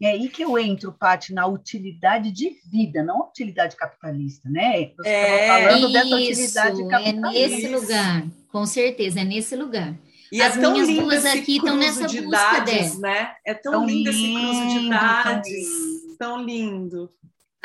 É 0.00 0.10
aí 0.10 0.28
que 0.28 0.44
eu 0.44 0.58
entro, 0.58 0.92
Paty, 0.92 1.32
na 1.32 1.46
utilidade 1.46 2.30
de 2.30 2.50
vida, 2.70 3.02
não 3.02 3.22
a 3.22 3.28
utilidade 3.28 3.76
capitalista, 3.76 4.46
né? 4.50 4.92
Você 4.94 5.08
é, 5.08 5.46
falando 5.46 5.88
isso, 5.88 5.92
dessa 5.92 6.16
utilidade 6.16 6.82
é 6.82 6.88
capitalista. 6.88 7.38
É 7.38 7.48
nesse 7.48 7.68
lugar, 7.68 8.26
com 8.48 8.66
certeza, 8.66 9.20
é 9.20 9.24
nesse 9.24 9.56
lugar. 9.56 9.98
E 10.30 10.42
é 10.42 10.46
As 10.46 10.56
é 10.56 10.60
tão 10.60 10.72
minhas 10.72 10.88
duas 10.88 11.24
aqui 11.24 11.56
estão 11.56 11.76
nessa 11.76 12.06
de 12.06 12.20
busca 12.20 12.56
idades, 12.58 12.98
né? 12.98 13.34
É 13.46 13.54
tão, 13.54 13.72
tão 13.72 13.86
lindo, 13.86 14.10
lindo 14.10 14.38
esse 14.38 14.52
cruzo 14.52 14.68
de 14.68 14.86
idades, 14.86 15.68
tão, 16.18 16.36
tão 16.36 16.44
lindo. 16.44 17.10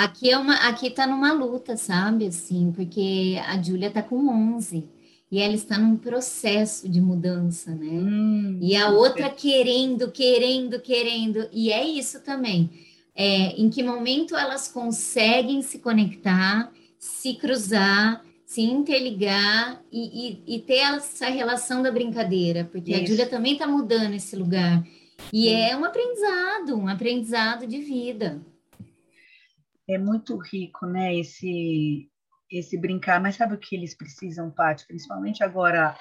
Aqui 0.02 0.32
é 0.32 0.38
uma, 0.38 0.56
aqui 0.68 0.90
tá 0.90 1.06
numa 1.06 1.32
luta, 1.32 1.78
sabe? 1.78 2.26
Assim, 2.26 2.72
porque 2.72 3.40
a 3.46 3.62
Júlia 3.62 3.92
tá 3.92 4.02
com 4.02 4.56
11 4.56 4.90
e 5.32 5.40
ela 5.40 5.54
está 5.54 5.78
num 5.78 5.96
processo 5.96 6.90
de 6.90 7.00
mudança, 7.00 7.70
né? 7.76 8.00
Hum, 8.00 8.58
e 8.60 8.76
a 8.76 8.90
outra 8.90 9.30
querendo, 9.30 10.12
querendo, 10.12 10.80
querendo. 10.80 11.48
E 11.52 11.72
é 11.72 11.86
isso 11.86 12.20
também. 12.22 12.68
É, 13.16 13.50
em 13.62 13.70
que 13.70 13.84
momento 13.84 14.36
elas 14.36 14.68
conseguem 14.68 15.62
se 15.62 15.78
conectar, 15.78 16.72
se 16.98 17.36
cruzar, 17.36 18.26
se 18.44 18.62
interligar 18.62 19.84
e, 19.92 20.42
e, 20.48 20.56
e 20.56 20.60
ter 20.62 20.80
essa 20.80 21.28
relação 21.28 21.84
da 21.84 21.92
brincadeira, 21.92 22.68
porque 22.72 22.92
isso. 22.92 23.04
a 23.04 23.06
Júlia 23.06 23.28
também 23.28 23.54
está 23.54 23.68
mudando 23.68 24.16
esse 24.16 24.36
lugar. 24.36 24.84
E 25.32 25.48
é 25.48 25.78
um 25.78 25.86
aprendizado, 25.86 26.76
um 26.76 26.88
aprendizado 26.88 27.68
de 27.68 27.78
vida 27.78 28.42
é 29.88 29.98
muito 29.98 30.38
rico, 30.38 30.86
né? 30.86 31.16
Esse 31.16 32.10
esse 32.52 32.78
brincar, 32.78 33.22
mas 33.22 33.38
sabe 33.38 33.56
o 33.56 33.58
que 33.58 33.76
eles 33.76 33.96
precisam, 33.96 34.52
Paty? 34.52 34.86
Principalmente 34.86 35.42
agora, 35.42 35.96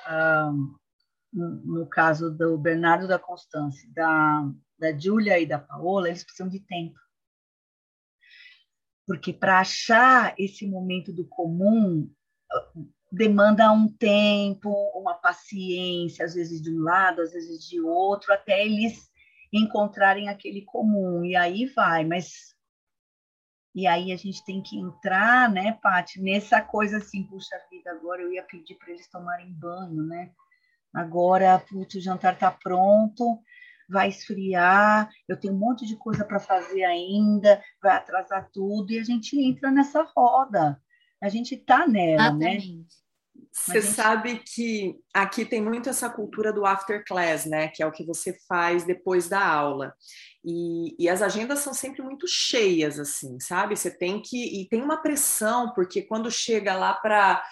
no, 1.33 1.49
no, 1.65 1.87
caso 1.87 2.29
do 2.29 2.59
Bernardo 2.59 3.07
da 3.07 3.21
Constância, 3.21 3.89
da, 3.95 4.51
da 4.77 4.99
Júlia 4.99 5.39
e 5.39 5.47
da 5.47 5.61
Paola, 5.61 6.09
eles 6.09 6.25
precisam 6.25 6.49
de 6.49 6.59
tempo. 6.59 6.99
Porque 9.07 9.33
para 9.33 9.61
achar 9.61 10.35
esse 10.37 10.67
momento 10.67 11.13
do 11.13 11.25
comum, 11.25 12.13
demanda 13.13 13.71
um 13.73 13.89
tempo, 13.89 14.71
uma 14.95 15.15
paciência, 15.15 16.25
às 16.25 16.35
vezes 16.35 16.61
de 16.61 16.71
um 16.71 16.83
lado, 16.83 17.23
às 17.23 17.33
vezes 17.33 17.65
de 17.65 17.81
outro, 17.81 18.33
até 18.33 18.65
eles 18.67 19.09
encontrarem 19.53 20.29
aquele 20.29 20.63
comum. 20.63 21.25
E 21.25 21.37
aí 21.37 21.67
vai, 21.67 22.05
mas 22.05 22.55
e 23.75 23.87
aí 23.87 24.13
a 24.13 24.17
gente 24.17 24.45
tem 24.45 24.61
que 24.61 24.79
entrar, 24.79 25.51
né, 25.51 25.79
Paty, 25.83 26.21
nessa 26.21 26.61
coisa 26.61 26.99
assim, 26.99 27.25
puxa 27.25 27.57
vida, 27.71 27.91
agora 27.93 28.23
eu 28.23 28.33
ia 28.33 28.43
pedir 28.43 28.75
para 28.77 28.91
eles 28.91 29.09
tomarem 29.09 29.53
banho, 29.53 30.03
né? 30.05 30.31
Agora, 30.93 31.59
putz, 31.59 31.95
o 31.95 32.01
jantar 32.01 32.35
está 32.35 32.51
pronto, 32.51 33.41
vai 33.89 34.09
esfriar, 34.09 35.09
eu 35.29 35.39
tenho 35.39 35.55
um 35.55 35.59
monte 35.59 35.87
de 35.87 35.97
coisa 35.97 36.25
para 36.25 36.41
fazer 36.41 36.85
ainda, 36.85 37.63
vai 37.83 37.97
atrasar 37.97 38.49
tudo, 38.53 38.93
e 38.93 38.99
a 38.99 39.05
gente 39.05 39.41
entra 39.41 39.71
nessa 39.71 40.03
roda. 40.17 40.81
A 41.23 41.29
gente 41.29 41.55
está 41.55 41.87
nela, 41.87 42.33
né? 42.33 42.57
Exatamente. 42.57 42.77
né? 42.77 42.85
Você 43.53 43.83
sabe 43.83 44.43
que 44.47 44.95
aqui 45.13 45.45
tem 45.45 45.61
muito 45.61 45.89
essa 45.89 46.09
cultura 46.09 46.53
do 46.53 46.65
after 46.65 47.05
class, 47.05 47.47
né? 47.47 47.69
Que 47.69 47.83
é 47.83 47.87
o 47.87 47.93
que 47.93 48.07
você 48.07 48.37
faz 48.49 48.85
depois 48.85 49.29
da 49.29 49.45
aula. 49.45 49.93
E, 50.45 50.95
e, 50.99 51.09
as 51.09 51.21
agendas 51.21 51.59
são 51.59 51.75
sempre 51.75 52.01
muito 52.03 52.27
cheias, 52.29 52.99
assim, 52.99 53.39
sabe? 53.41 53.77
Você 53.77 53.91
tem 53.91 54.23
que. 54.23 54.61
E 54.61 54.69
tem 54.69 54.83
uma 54.83 55.03
pressão, 55.03 55.73
porque 55.75 56.03
quando 56.03 56.31
chega 56.31 56.75
lá 56.75 56.95
para 56.95 57.43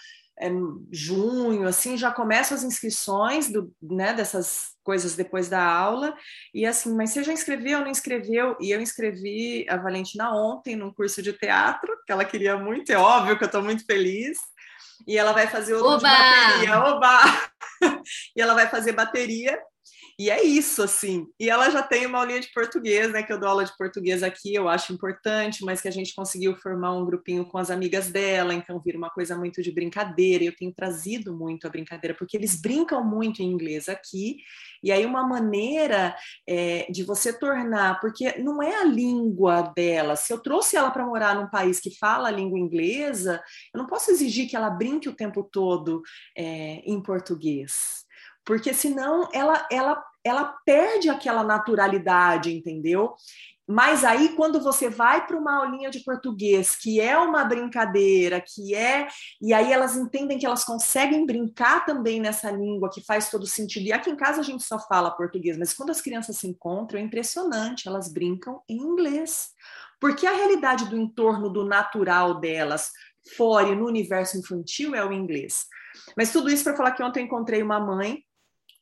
é, 0.40 0.48
junho, 0.90 1.66
assim, 1.66 1.98
já 1.98 2.12
começam 2.12 2.56
as 2.56 2.62
inscrições 2.62 3.50
do, 3.50 3.74
né, 3.82 4.14
dessas 4.14 4.68
coisas 4.84 5.16
depois 5.16 5.48
da 5.48 5.62
aula. 5.62 6.16
E 6.54 6.64
assim, 6.64 6.94
mas 6.94 7.10
você 7.10 7.24
já 7.24 7.32
inscreveu 7.32 7.78
ou 7.78 7.84
não 7.84 7.90
inscreveu? 7.90 8.56
E 8.60 8.70
eu 8.70 8.80
inscrevi 8.80 9.66
a 9.68 9.76
Valentina 9.76 10.32
ontem 10.32 10.76
num 10.76 10.94
curso 10.94 11.20
de 11.20 11.32
teatro, 11.32 11.92
que 12.06 12.12
ela 12.12 12.24
queria 12.24 12.56
muito, 12.56 12.90
é 12.90 12.96
óbvio 12.96 13.36
que 13.36 13.44
eu 13.44 13.46
estou 13.46 13.62
muito 13.62 13.84
feliz 13.84 14.38
e 15.06 15.16
ela 15.16 15.32
vai 15.32 15.46
fazer 15.46 15.74
outro 15.74 15.90
Oba! 15.90 16.08
bateria. 16.08 16.78
Oba! 16.80 17.20
e 18.36 18.40
ela 18.40 18.54
vai 18.54 18.68
fazer 18.68 18.92
bateria 18.92 19.58
e 20.18 20.30
é 20.30 20.42
isso, 20.42 20.82
assim. 20.82 21.28
E 21.38 21.48
ela 21.48 21.70
já 21.70 21.80
tem 21.80 22.04
uma 22.04 22.18
aulinha 22.18 22.40
de 22.40 22.52
português, 22.52 23.12
né? 23.12 23.22
Que 23.22 23.32
eu 23.32 23.38
dou 23.38 23.48
aula 23.48 23.64
de 23.64 23.76
português 23.76 24.24
aqui, 24.24 24.52
eu 24.52 24.68
acho 24.68 24.92
importante, 24.92 25.64
mas 25.64 25.80
que 25.80 25.86
a 25.86 25.92
gente 25.92 26.12
conseguiu 26.12 26.56
formar 26.56 26.92
um 26.92 27.06
grupinho 27.06 27.44
com 27.44 27.56
as 27.56 27.70
amigas 27.70 28.10
dela, 28.10 28.52
então 28.52 28.80
vira 28.80 28.98
uma 28.98 29.10
coisa 29.10 29.36
muito 29.36 29.62
de 29.62 29.70
brincadeira. 29.70 30.42
Eu 30.42 30.56
tenho 30.56 30.72
trazido 30.72 31.32
muito 31.32 31.68
a 31.68 31.70
brincadeira, 31.70 32.16
porque 32.16 32.36
eles 32.36 32.60
brincam 32.60 33.04
muito 33.04 33.42
em 33.42 33.46
inglês 33.46 33.88
aqui. 33.88 34.38
E 34.82 34.90
aí, 34.90 35.06
uma 35.06 35.24
maneira 35.24 36.16
é, 36.48 36.90
de 36.90 37.04
você 37.04 37.32
tornar, 37.32 38.00
porque 38.00 38.38
não 38.38 38.60
é 38.60 38.74
a 38.74 38.84
língua 38.84 39.62
dela. 39.76 40.16
Se 40.16 40.32
eu 40.32 40.40
trouxe 40.40 40.76
ela 40.76 40.90
para 40.90 41.06
morar 41.06 41.36
num 41.36 41.48
país 41.48 41.78
que 41.78 41.96
fala 41.96 42.26
a 42.26 42.32
língua 42.32 42.58
inglesa, 42.58 43.40
eu 43.72 43.78
não 43.78 43.86
posso 43.86 44.10
exigir 44.10 44.48
que 44.48 44.56
ela 44.56 44.68
brinque 44.68 45.08
o 45.08 45.14
tempo 45.14 45.44
todo 45.44 46.02
é, 46.36 46.82
em 46.84 47.00
português 47.00 48.07
porque 48.48 48.72
senão 48.72 49.28
ela, 49.30 49.68
ela, 49.70 50.02
ela 50.24 50.56
perde 50.64 51.10
aquela 51.10 51.44
naturalidade, 51.44 52.50
entendeu? 52.50 53.14
mas 53.70 54.02
aí, 54.02 54.30
quando 54.30 54.62
você 54.62 54.88
vai 54.88 55.26
para 55.26 55.36
uma 55.36 55.58
aulinha 55.58 55.90
de 55.90 56.00
português, 56.00 56.74
que 56.74 57.02
é 57.02 57.18
uma 57.18 57.44
brincadeira, 57.44 58.40
que 58.40 58.74
é. 58.74 59.06
E 59.42 59.52
aí 59.52 59.70
elas 59.70 59.94
entendem 59.94 60.38
que 60.38 60.46
elas 60.46 60.64
conseguem 60.64 61.26
brincar 61.26 61.84
também 61.84 62.18
nessa 62.18 62.50
língua, 62.50 62.88
que 62.90 63.04
faz 63.04 63.28
todo 63.28 63.46
sentido. 63.46 63.84
E 63.84 63.92
aqui 63.92 64.08
em 64.08 64.16
casa 64.16 64.40
a 64.40 64.42
gente 64.42 64.64
só 64.64 64.78
fala 64.78 65.10
português, 65.10 65.58
mas 65.58 65.74
quando 65.74 65.90
as 65.90 66.00
crianças 66.00 66.38
se 66.38 66.48
encontram, 66.48 66.98
é 66.98 67.02
impressionante, 67.02 67.86
elas 67.86 68.10
brincam 68.10 68.62
em 68.66 68.78
inglês. 68.78 69.50
Porque 70.00 70.26
a 70.26 70.32
realidade 70.32 70.88
do 70.88 70.96
entorno 70.96 71.50
do 71.50 71.62
natural 71.62 72.40
delas, 72.40 72.90
fora 73.36 73.74
no 73.74 73.86
universo 73.86 74.38
infantil, 74.38 74.94
é 74.94 75.04
o 75.04 75.12
inglês. 75.12 75.66
Mas 76.16 76.32
tudo 76.32 76.48
isso 76.48 76.64
para 76.64 76.74
falar 76.74 76.92
que 76.92 77.02
ontem 77.02 77.20
eu 77.20 77.26
encontrei 77.26 77.62
uma 77.62 77.78
mãe 77.78 78.24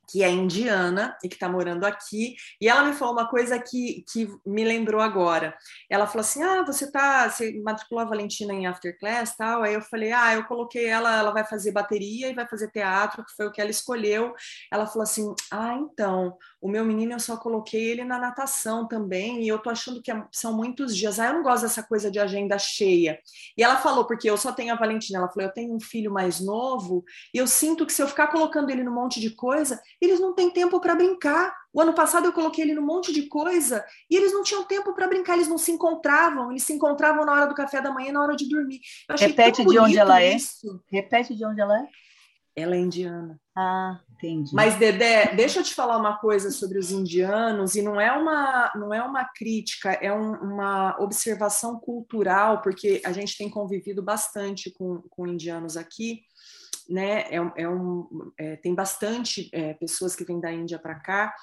que 0.09 0.23
é 0.23 0.31
indiana 0.31 1.17
e 1.23 1.29
que 1.29 1.35
está 1.35 1.49
morando 1.49 1.85
aqui, 1.85 2.37
e 2.61 2.69
ela 2.69 2.85
me 2.85 2.93
falou 2.93 3.15
uma 3.15 3.29
coisa 3.29 3.59
que, 3.59 4.05
que 4.11 4.29
me 4.47 4.65
lembrou 4.65 5.01
agora. 5.01 5.57
Ela 5.91 6.07
falou 6.07 6.21
assim: 6.21 6.43
Ah, 6.43 6.63
você 6.63 6.91
tá, 6.91 7.29
você 7.29 7.61
matriculou 7.63 8.03
a 8.03 8.09
Valentina 8.09 8.53
em 8.53 8.67
after 8.67 8.99
class 8.99 9.37
tal. 9.37 9.63
Aí 9.63 9.75
eu 9.75 9.83
falei: 9.83 10.13
Ah, 10.13 10.35
eu 10.35 10.45
coloquei 10.45 10.87
ela, 10.87 11.19
ela 11.19 11.33
vai 11.33 11.45
fazer 11.45 11.73
bateria 11.73 12.29
e 12.29 12.35
vai 12.35 12.47
fazer 12.47 12.71
teatro, 12.71 13.25
que 13.25 13.35
foi 13.37 13.47
o 13.47 13.53
que 13.53 13.61
ela 13.61 13.71
escolheu. 13.71 14.35
Ela 14.73 14.87
falou 14.87 15.03
assim: 15.03 15.35
Ah, 15.51 15.75
então, 15.75 16.37
o 16.61 16.69
meu 16.69 16.85
menino 16.85 17.13
eu 17.13 17.21
só 17.21 17.37
coloquei 17.37 17.91
ele 17.91 18.05
na 18.05 18.19
natação 18.19 18.89
também, 18.89 19.43
e 19.43 19.49
eu 19.49 19.59
tô 19.59 19.71
achando 19.71 20.03
que 20.03 20.11
é, 20.11 20.25
são 20.33 20.57
muitos 20.57 20.97
dias. 20.97 21.21
Ah, 21.21 21.27
eu 21.27 21.35
não 21.35 21.43
gosto 21.43 21.63
dessa 21.63 21.83
coisa 21.83 22.11
de 22.11 22.19
agenda 22.19 22.59
cheia. 22.59 23.19
E 23.57 23.63
ela 23.63 23.77
falou, 23.77 24.07
porque 24.07 24.29
eu 24.29 24.37
só 24.37 24.53
tenho 24.53 24.73
a 24.73 24.77
Valentina, 24.77 25.19
ela 25.19 25.29
falou: 25.29 25.49
Eu 25.49 25.55
tenho 25.55 25.75
um 25.75 25.81
filho 25.81 26.11
mais 26.11 26.41
novo, 26.41 27.05
e 27.33 27.39
eu 27.39 27.47
sinto 27.47 27.85
que 27.85 27.93
se 27.93 28.03
eu 28.03 28.09
ficar 28.09 28.29
colocando 28.29 28.71
ele 28.71 28.83
num 28.83 28.95
monte 28.95 29.21
de 29.21 29.31
coisa, 29.31 29.81
eles 30.01 30.19
não 30.19 30.35
têm 30.35 30.51
tempo 30.51 30.81
para 30.81 30.95
brincar. 30.95 31.55
O 31.73 31.81
ano 31.81 31.93
passado 31.93 32.25
eu 32.25 32.33
coloquei 32.33 32.65
ele 32.65 32.75
num 32.75 32.85
monte 32.85 33.13
de 33.13 33.29
coisa 33.29 33.85
e 34.11 34.17
eles 34.17 34.33
não 34.33 34.43
tinham 34.43 34.65
tempo 34.65 34.95
para 34.95 35.07
brincar, 35.07 35.35
eles 35.35 35.47
não 35.47 35.59
se 35.59 35.71
encontravam, 35.71 36.51
eles 36.51 36.63
se 36.63 36.73
encontravam 36.73 37.25
na 37.27 37.33
hora 37.33 37.47
do 37.47 37.55
café 37.55 37.83
da 37.83 37.93
manhã, 37.93 38.13
na 38.13 38.23
hora 38.23 38.35
de 38.35 38.49
dormir. 38.49 38.81
Repete 39.11 39.63
de 39.63 39.79
onde 39.79 39.99
ela 39.99 40.23
é. 40.23 40.35
isso. 40.35 40.83
é. 40.91 40.97
Repete 40.97 41.35
de 41.35 41.45
onde 41.45 41.61
ela 41.61 41.79
é. 41.79 41.87
Ela 42.57 42.77
é 42.77 42.79
indiana. 42.79 43.39
Ah, 43.55 44.01
entendi. 44.17 44.55
Mas 44.55 44.77
Dedé, 44.77 45.35
deixa 45.35 45.61
eu 45.61 45.65
te 45.65 45.75
falar 45.75 45.97
uma 45.99 46.19
coisa 46.19 46.51
sobre 46.51 46.79
os 46.79 46.91
indianos 46.91 47.75
e 47.75 47.83
não 47.83 48.01
é 48.01 48.11
uma 48.13 48.73
não 48.75 48.93
é 48.93 49.03
uma 49.03 49.25
crítica, 49.25 49.93
é 49.93 50.13
um, 50.13 50.33
uma 50.35 50.97
observação 51.01 51.79
cultural, 51.79 52.63
porque 52.63 53.01
a 53.05 53.13
gente 53.13 53.37
tem 53.37 53.49
convivido 53.49 54.03
bastante 54.03 54.71
com, 54.71 55.03
com 55.11 55.27
indianos 55.27 55.77
aqui 55.77 56.23
né? 56.89 57.23
É, 57.31 57.37
é 57.57 57.69
um, 57.69 58.33
é, 58.39 58.57
tem 58.57 58.75
bastante 58.75 59.49
é, 59.53 59.75
pessoas 59.75 60.15
que 60.15 60.25
vêm 60.25 60.41
da 60.41 60.53
Índia 60.53 60.79
para 60.79 60.95
cá, 60.95 61.35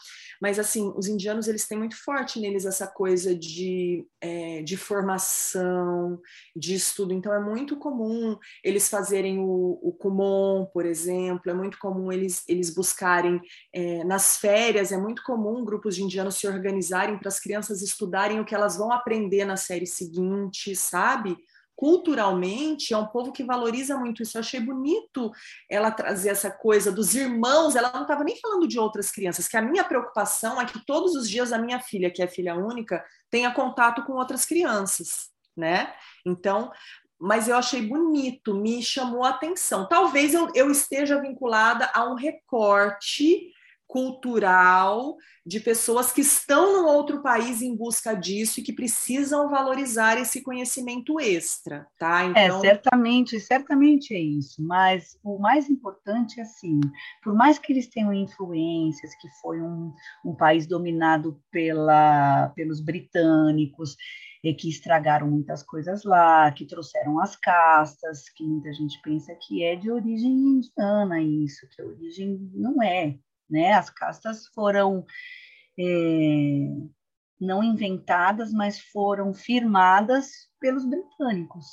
mas 0.41 0.59
assim, 0.59 0.93
os 0.95 1.07
indianos 1.07 1.47
eles 1.47 1.67
têm 1.67 1.77
muito 1.77 1.95
forte 2.03 2.39
neles 2.39 2.65
essa 2.65 2.87
coisa 2.87 3.35
de, 3.35 4.05
é, 4.21 4.61
de 4.61 4.77
formação, 4.77 6.19
de 6.55 6.75
estudo. 6.75 7.13
Então 7.13 7.33
é 7.33 7.39
muito 7.39 7.77
comum 7.77 8.37
eles 8.63 8.89
fazerem 8.89 9.39
o, 9.39 9.79
o 9.81 9.93
Kumon, 9.93 10.65
por 10.73 10.85
exemplo, 10.85 11.49
é 11.51 11.53
muito 11.53 11.77
comum 11.79 12.11
eles, 12.11 12.43
eles 12.47 12.73
buscarem 12.73 13.41
é, 13.73 14.03
nas 14.03 14.37
férias, 14.37 14.91
é 14.91 14.97
muito 14.97 15.23
comum 15.23 15.63
grupos 15.65 15.95
de 15.95 16.03
indianos 16.03 16.35
se 16.35 16.47
organizarem 16.47 17.17
para 17.17 17.27
as 17.27 17.39
crianças 17.39 17.81
estudarem 17.81 18.39
o 18.39 18.45
que 18.45 18.55
elas 18.55 18.77
vão 18.77 18.91
aprender 18.91 19.45
na 19.45 19.57
série 19.57 19.85
seguinte, 19.85 20.75
sabe? 20.75 21.37
Culturalmente 21.75 22.93
é 22.93 22.97
um 22.97 23.07
povo 23.07 23.31
que 23.31 23.43
valoriza 23.43 23.97
muito 23.97 24.21
isso. 24.21 24.37
Eu 24.37 24.41
achei 24.41 24.59
bonito 24.59 25.31
ela 25.69 25.91
trazer 25.91 26.29
essa 26.29 26.51
coisa 26.51 26.91
dos 26.91 27.15
irmãos. 27.15 27.75
Ela 27.75 27.91
não 27.93 28.03
estava 28.03 28.23
nem 28.23 28.39
falando 28.39 28.67
de 28.67 28.79
outras 28.79 29.11
crianças, 29.11 29.47
que 29.47 29.57
a 29.57 29.61
minha 29.61 29.83
preocupação 29.83 30.61
é 30.61 30.65
que 30.65 30.85
todos 30.85 31.15
os 31.15 31.29
dias 31.29 31.51
a 31.51 31.57
minha 31.57 31.79
filha, 31.79 32.11
que 32.11 32.21
é 32.21 32.27
filha 32.27 32.55
única, 32.55 33.03
tenha 33.29 33.51
contato 33.51 34.03
com 34.03 34.13
outras 34.13 34.45
crianças, 34.45 35.29
né? 35.57 35.93
Então, 36.25 36.71
mas 37.19 37.47
eu 37.47 37.55
achei 37.55 37.81
bonito, 37.81 38.53
me 38.53 38.83
chamou 38.83 39.23
a 39.23 39.29
atenção. 39.29 39.87
Talvez 39.87 40.33
eu, 40.33 40.49
eu 40.53 40.69
esteja 40.69 41.21
vinculada 41.21 41.89
a 41.93 42.03
um 42.03 42.15
recorte 42.15 43.51
cultural 43.87 45.15
de 45.45 45.59
pessoas 45.59 46.11
que 46.11 46.21
estão 46.21 46.81
no 46.81 46.87
outro 46.87 47.21
país 47.21 47.61
em 47.61 47.75
busca 47.75 48.13
disso 48.15 48.59
e 48.59 48.63
que 48.63 48.73
precisam 48.73 49.49
valorizar 49.49 50.17
esse 50.17 50.41
conhecimento 50.41 51.19
extra, 51.19 51.85
tá? 51.99 52.23
É, 52.23 52.45
então... 52.45 52.57
É, 52.57 52.61
certamente, 52.61 53.39
certamente 53.39 54.15
é 54.15 54.19
isso, 54.19 54.63
mas 54.63 55.17
o 55.23 55.37
mais 55.37 55.69
importante 55.69 56.39
é 56.39 56.43
assim, 56.43 56.79
por 57.21 57.35
mais 57.35 57.59
que 57.59 57.73
eles 57.73 57.87
tenham 57.87 58.13
influências, 58.13 59.11
que 59.19 59.27
foi 59.41 59.61
um, 59.61 59.93
um 60.25 60.33
país 60.33 60.65
dominado 60.65 61.39
pela, 61.51 62.49
pelos 62.55 62.79
britânicos, 62.79 63.95
e 64.43 64.53
que 64.53 64.67
estragaram 64.67 65.29
muitas 65.29 65.63
coisas 65.63 66.03
lá, 66.03 66.51
que 66.51 66.65
trouxeram 66.65 67.19
as 67.19 67.35
castas, 67.35 68.27
que 68.29 68.43
muita 68.43 68.73
gente 68.73 68.99
pensa 69.01 69.33
que 69.35 69.63
é 69.63 69.75
de 69.75 69.89
origem 69.89 70.31
indiana 70.31 71.21
isso, 71.21 71.65
que 71.69 71.81
a 71.81 71.85
origem 71.85 72.51
não 72.53 72.83
é, 72.83 73.17
né? 73.49 73.73
As 73.73 73.89
castas 73.89 74.47
foram 74.47 75.05
é, 75.79 76.67
não 77.39 77.63
inventadas, 77.63 78.51
mas 78.51 78.79
foram 78.79 79.33
firmadas 79.33 80.31
pelos 80.59 80.85
britânicos. 80.85 81.65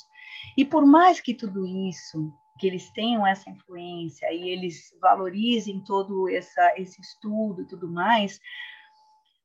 E 0.57 0.65
por 0.65 0.85
mais 0.85 1.19
que 1.19 1.33
tudo 1.33 1.65
isso, 1.65 2.31
que 2.59 2.67
eles 2.67 2.89
tenham 2.91 3.25
essa 3.25 3.49
influência 3.49 4.31
e 4.31 4.49
eles 4.49 4.95
valorizem 5.01 5.83
todo 5.83 6.29
essa, 6.29 6.73
esse 6.77 7.01
estudo 7.01 7.61
e 7.61 7.67
tudo 7.67 7.89
mais, 7.89 8.39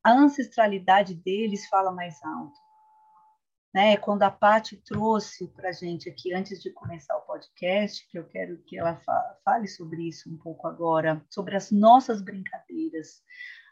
a 0.05 0.13
ancestralidade 0.13 1.15
deles 1.15 1.67
fala 1.69 1.91
mais 1.91 2.23
alto. 2.23 2.67
Né? 3.75 3.97
Quando 3.97 4.23
a 4.23 4.31
Paty 4.31 4.77
trouxe 4.85 5.49
para 5.49 5.69
a 5.69 5.73
gente 5.73 6.09
aqui, 6.09 6.33
antes 6.33 6.63
de 6.63 6.71
começar 6.71 7.17
o 7.17 7.23
podcast, 7.23 8.09
que 8.09 8.19
eu 8.19 8.27
quero 8.27 8.57
que 8.65 8.79
ela 8.79 8.97
fale 9.47 9.69
sobre 9.69 10.09
isso 10.09 10.29
um 10.29 10.37
pouco 10.37 10.67
agora, 10.67 11.25
sobre 11.31 11.57
as 11.57 11.71
nossas 11.71 12.21
brincadeiras, 12.21 13.23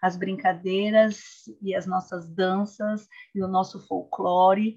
as 0.01 0.17
brincadeiras 0.17 1.19
e 1.61 1.75
as 1.75 1.85
nossas 1.85 2.31
danças 2.31 3.09
e 3.35 3.43
o 3.43 3.49
nosso 3.49 3.85
folclore, 3.89 4.77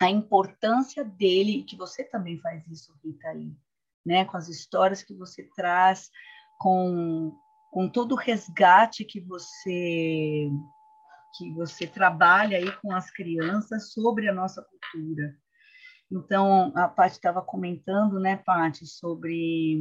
a 0.00 0.08
importância 0.08 1.04
dele, 1.04 1.64
que 1.64 1.76
você 1.76 2.02
também 2.02 2.40
faz 2.40 2.66
isso, 2.66 2.98
Rita, 3.04 3.28
aí, 3.28 3.54
né? 4.04 4.24
com 4.24 4.38
as 4.38 4.48
histórias 4.48 5.02
que 5.02 5.14
você 5.14 5.42
traz, 5.54 6.10
com, 6.58 7.36
com 7.70 7.86
todo 7.86 8.12
o 8.12 8.18
resgate 8.18 9.04
que 9.04 9.20
você 9.20 10.50
que 11.36 11.52
você 11.52 11.86
trabalha 11.86 12.58
aí 12.58 12.72
com 12.78 12.92
as 12.92 13.08
crianças 13.08 13.92
sobre 13.92 14.28
a 14.28 14.34
nossa 14.34 14.62
cultura. 14.64 15.36
Então, 16.10 16.72
a 16.74 16.88
Paty 16.88 17.16
estava 17.16 17.40
comentando, 17.40 18.18
né, 18.18 18.36
Paty, 18.36 18.86
sobre, 18.86 19.80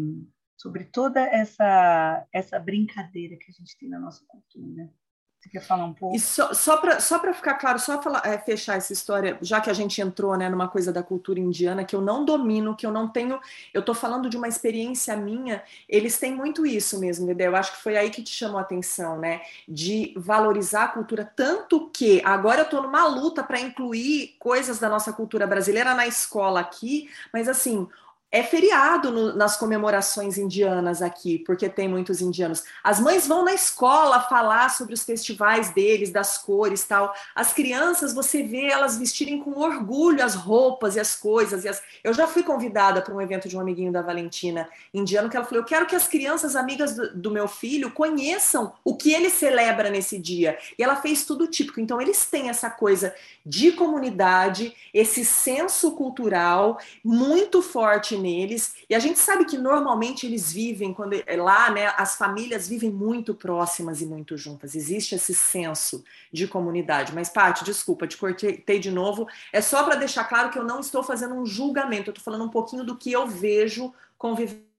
sobre 0.55 0.85
toda 0.85 1.21
essa, 1.21 2.27
essa 2.31 2.59
brincadeira 2.59 3.35
que 3.35 3.49
a 3.49 3.53
gente 3.53 3.77
tem 3.77 3.89
na 3.89 3.99
nossa 3.99 4.23
cultura. 4.27 4.91
Você 5.39 5.47
quer 5.47 5.61
falar 5.61 5.85
um 5.85 5.93
pouco? 5.93 6.13
E 6.13 6.19
só, 6.19 6.53
só 6.53 6.75
para 6.77 6.99
só 6.99 7.17
ficar 7.33 7.53
claro, 7.53 7.79
só 7.79 8.01
falar, 8.01 8.21
é, 8.25 8.37
fechar 8.37 8.75
essa 8.75 8.91
história, 8.91 9.37
já 9.41 9.61
que 9.61 9.69
a 9.69 9.73
gente 9.73 10.01
entrou 10.01 10.35
né, 10.35 10.49
numa 10.49 10.67
coisa 10.67 10.91
da 10.91 11.01
cultura 11.01 11.39
indiana 11.39 11.85
que 11.85 11.95
eu 11.95 12.01
não 12.01 12.25
domino, 12.25 12.75
que 12.75 12.85
eu 12.85 12.91
não 12.91 13.07
tenho. 13.07 13.39
Eu 13.73 13.79
estou 13.79 13.95
falando 13.95 14.29
de 14.29 14.35
uma 14.35 14.49
experiência 14.49 15.15
minha, 15.15 15.63
eles 15.87 16.17
têm 16.17 16.35
muito 16.35 16.65
isso 16.65 16.99
mesmo, 16.99 17.23
entendeu? 17.23 17.51
Eu 17.51 17.55
acho 17.55 17.71
que 17.71 17.81
foi 17.81 17.95
aí 17.95 18.09
que 18.09 18.21
te 18.21 18.31
chamou 18.31 18.57
a 18.57 18.61
atenção, 18.61 19.17
né? 19.17 19.41
De 19.65 20.13
valorizar 20.17 20.83
a 20.83 20.87
cultura, 20.89 21.23
tanto 21.23 21.89
que 21.89 22.21
agora 22.25 22.61
eu 22.61 22.65
estou 22.65 22.83
numa 22.83 23.07
luta 23.07 23.41
para 23.41 23.61
incluir 23.61 24.35
coisas 24.39 24.77
da 24.77 24.89
nossa 24.89 25.13
cultura 25.13 25.47
brasileira 25.47 25.93
na 25.93 26.05
escola 26.05 26.59
aqui, 26.59 27.09
mas 27.31 27.47
assim 27.47 27.87
é 28.31 28.43
feriado 28.43 29.11
no, 29.11 29.33
nas 29.33 29.57
comemorações 29.57 30.37
indianas 30.37 31.01
aqui, 31.01 31.39
porque 31.39 31.67
tem 31.67 31.87
muitos 31.87 32.21
indianos. 32.21 32.63
As 32.83 32.99
mães 32.99 33.25
vão 33.25 33.43
na 33.43 33.53
escola 33.53 34.21
falar 34.21 34.69
sobre 34.69 34.93
os 34.93 35.03
festivais 35.03 35.71
deles, 35.71 36.11
das 36.11 36.37
cores 36.37 36.83
tal. 36.83 37.11
As 37.33 37.53
crianças, 37.53 38.13
você 38.13 38.43
vê 38.43 38.67
elas 38.67 38.97
vestirem 38.97 39.39
com 39.39 39.59
orgulho 39.59 40.23
as 40.23 40.35
roupas 40.35 40.95
e 40.95 40.99
as 40.99 41.15
coisas. 41.15 41.63
E 41.63 41.69
as... 41.69 41.81
Eu 42.03 42.13
já 42.13 42.27
fui 42.27 42.43
convidada 42.43 43.01
para 43.01 43.15
um 43.15 43.21
evento 43.21 43.49
de 43.49 43.57
um 43.57 43.59
amiguinho 43.59 43.91
da 43.91 44.03
Valentina, 44.03 44.69
indiano, 44.93 45.27
que 45.27 45.35
ela 45.35 45.45
falou: 45.45 45.63
Eu 45.63 45.67
quero 45.67 45.87
que 45.87 45.95
as 45.95 46.07
crianças, 46.07 46.55
amigas 46.55 46.95
do, 46.95 47.15
do 47.15 47.31
meu 47.31 47.47
filho, 47.47 47.91
conheçam 47.91 48.73
o 48.83 48.95
que 48.95 49.11
ele 49.11 49.31
celebra 49.31 49.89
nesse 49.89 50.19
dia. 50.19 50.55
E 50.77 50.83
ela 50.83 50.95
fez 50.95 51.25
tudo 51.25 51.47
típico. 51.47 51.79
Então, 51.79 51.99
eles 51.99 52.25
têm 52.25 52.49
essa 52.49 52.69
coisa 52.69 53.13
de 53.43 53.71
comunidade, 53.71 54.75
esse 54.93 55.25
senso 55.25 55.93
cultural 55.93 56.79
muito 57.03 57.63
forte 57.63 58.18
neles. 58.19 58.75
E 58.89 58.93
a 58.93 58.99
gente 58.99 59.17
sabe 59.17 59.45
que 59.45 59.57
normalmente 59.57 60.25
eles 60.25 60.51
vivem, 60.51 60.93
quando 60.93 61.13
é 61.13 61.35
lá, 61.35 61.71
né, 61.71 61.93
as 61.97 62.15
famílias 62.15 62.67
vivem 62.67 62.91
muito 62.91 63.33
próximas 63.33 64.01
e 64.01 64.05
muito 64.05 64.37
juntas. 64.37 64.75
Existe 64.75 65.15
esse 65.15 65.33
senso 65.33 66.03
de 66.31 66.47
comunidade. 66.47 67.13
Mas, 67.13 67.29
Paty, 67.29 67.63
desculpa, 67.63 68.07
te 68.07 68.17
cortei 68.17 68.79
de 68.79 68.91
novo. 68.91 69.27
É 69.51 69.61
só 69.61 69.83
para 69.83 69.95
deixar 69.95 70.25
claro 70.25 70.49
que 70.49 70.59
eu 70.59 70.63
não 70.63 70.79
estou 70.79 71.01
fazendo 71.01 71.33
um 71.33 71.45
julgamento, 71.45 72.09
eu 72.09 72.11
estou 72.11 72.23
falando 72.23 72.45
um 72.45 72.49
pouquinho 72.49 72.83
do 72.83 72.97
que 72.97 73.11
eu 73.11 73.25
vejo 73.27 73.93
convivendo 74.17 74.69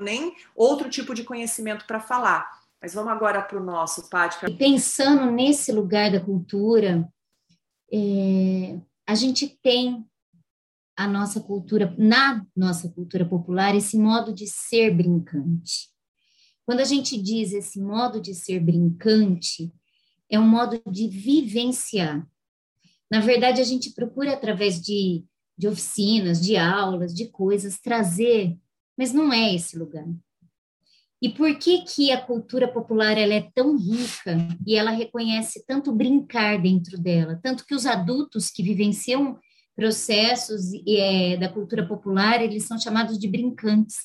nem 0.00 0.36
outro 0.54 0.90
tipo 0.90 1.14
de 1.14 1.24
conhecimento 1.24 1.86
para 1.86 2.00
falar. 2.00 2.60
Mas 2.80 2.94
vamos 2.94 3.12
agora 3.12 3.42
para 3.42 3.58
o 3.58 3.64
nosso, 3.64 4.08
Pátia. 4.08 4.48
E 4.48 4.56
pensando 4.56 5.30
nesse 5.30 5.70
lugar 5.70 6.10
da 6.10 6.20
cultura, 6.20 7.06
é, 7.92 8.78
a 9.10 9.14
gente 9.16 9.48
tem 9.60 10.06
a 10.96 11.08
nossa 11.08 11.40
cultura, 11.40 11.92
na 11.98 12.46
nossa 12.54 12.88
cultura 12.88 13.26
popular, 13.28 13.74
esse 13.74 13.98
modo 13.98 14.32
de 14.32 14.46
ser 14.46 14.94
brincante. 14.94 15.88
Quando 16.64 16.78
a 16.78 16.84
gente 16.84 17.20
diz 17.20 17.52
esse 17.52 17.80
modo 17.80 18.20
de 18.20 18.32
ser 18.32 18.60
brincante, 18.60 19.74
é 20.30 20.38
um 20.38 20.46
modo 20.46 20.80
de 20.88 21.08
vivenciar. 21.08 22.24
Na 23.10 23.18
verdade, 23.18 23.60
a 23.60 23.64
gente 23.64 23.90
procura, 23.94 24.32
através 24.32 24.80
de, 24.80 25.24
de 25.58 25.66
oficinas, 25.66 26.40
de 26.40 26.56
aulas, 26.56 27.12
de 27.12 27.26
coisas, 27.30 27.80
trazer, 27.80 28.56
mas 28.96 29.12
não 29.12 29.32
é 29.32 29.52
esse 29.52 29.76
lugar. 29.76 30.06
E 31.22 31.28
por 31.28 31.54
que 31.58 31.82
que 31.82 32.10
a 32.10 32.20
cultura 32.20 32.66
popular 32.66 33.18
ela 33.18 33.34
é 33.34 33.50
tão 33.54 33.76
rica 33.76 34.38
e 34.66 34.74
ela 34.74 34.90
reconhece 34.90 35.64
tanto 35.66 35.92
brincar 35.92 36.60
dentro 36.60 36.98
dela, 36.98 37.38
tanto 37.42 37.66
que 37.66 37.74
os 37.74 37.84
adultos 37.84 38.48
que 38.48 38.62
vivenciam 38.62 39.38
processos 39.76 40.72
é, 40.88 41.36
da 41.36 41.48
cultura 41.48 41.86
popular 41.86 42.42
eles 42.42 42.64
são 42.64 42.78
chamados 42.78 43.18
de 43.18 43.28
brincantes, 43.28 43.96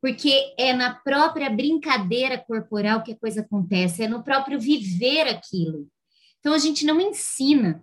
porque 0.00 0.54
é 0.58 0.74
na 0.74 0.94
própria 0.94 1.48
brincadeira 1.48 2.38
corporal 2.38 3.02
que 3.02 3.12
a 3.12 3.18
coisa 3.18 3.40
acontece, 3.40 4.02
é 4.02 4.08
no 4.08 4.22
próprio 4.22 4.60
viver 4.60 5.28
aquilo. 5.28 5.88
Então 6.38 6.52
a 6.52 6.58
gente 6.58 6.84
não 6.84 7.00
ensina, 7.00 7.82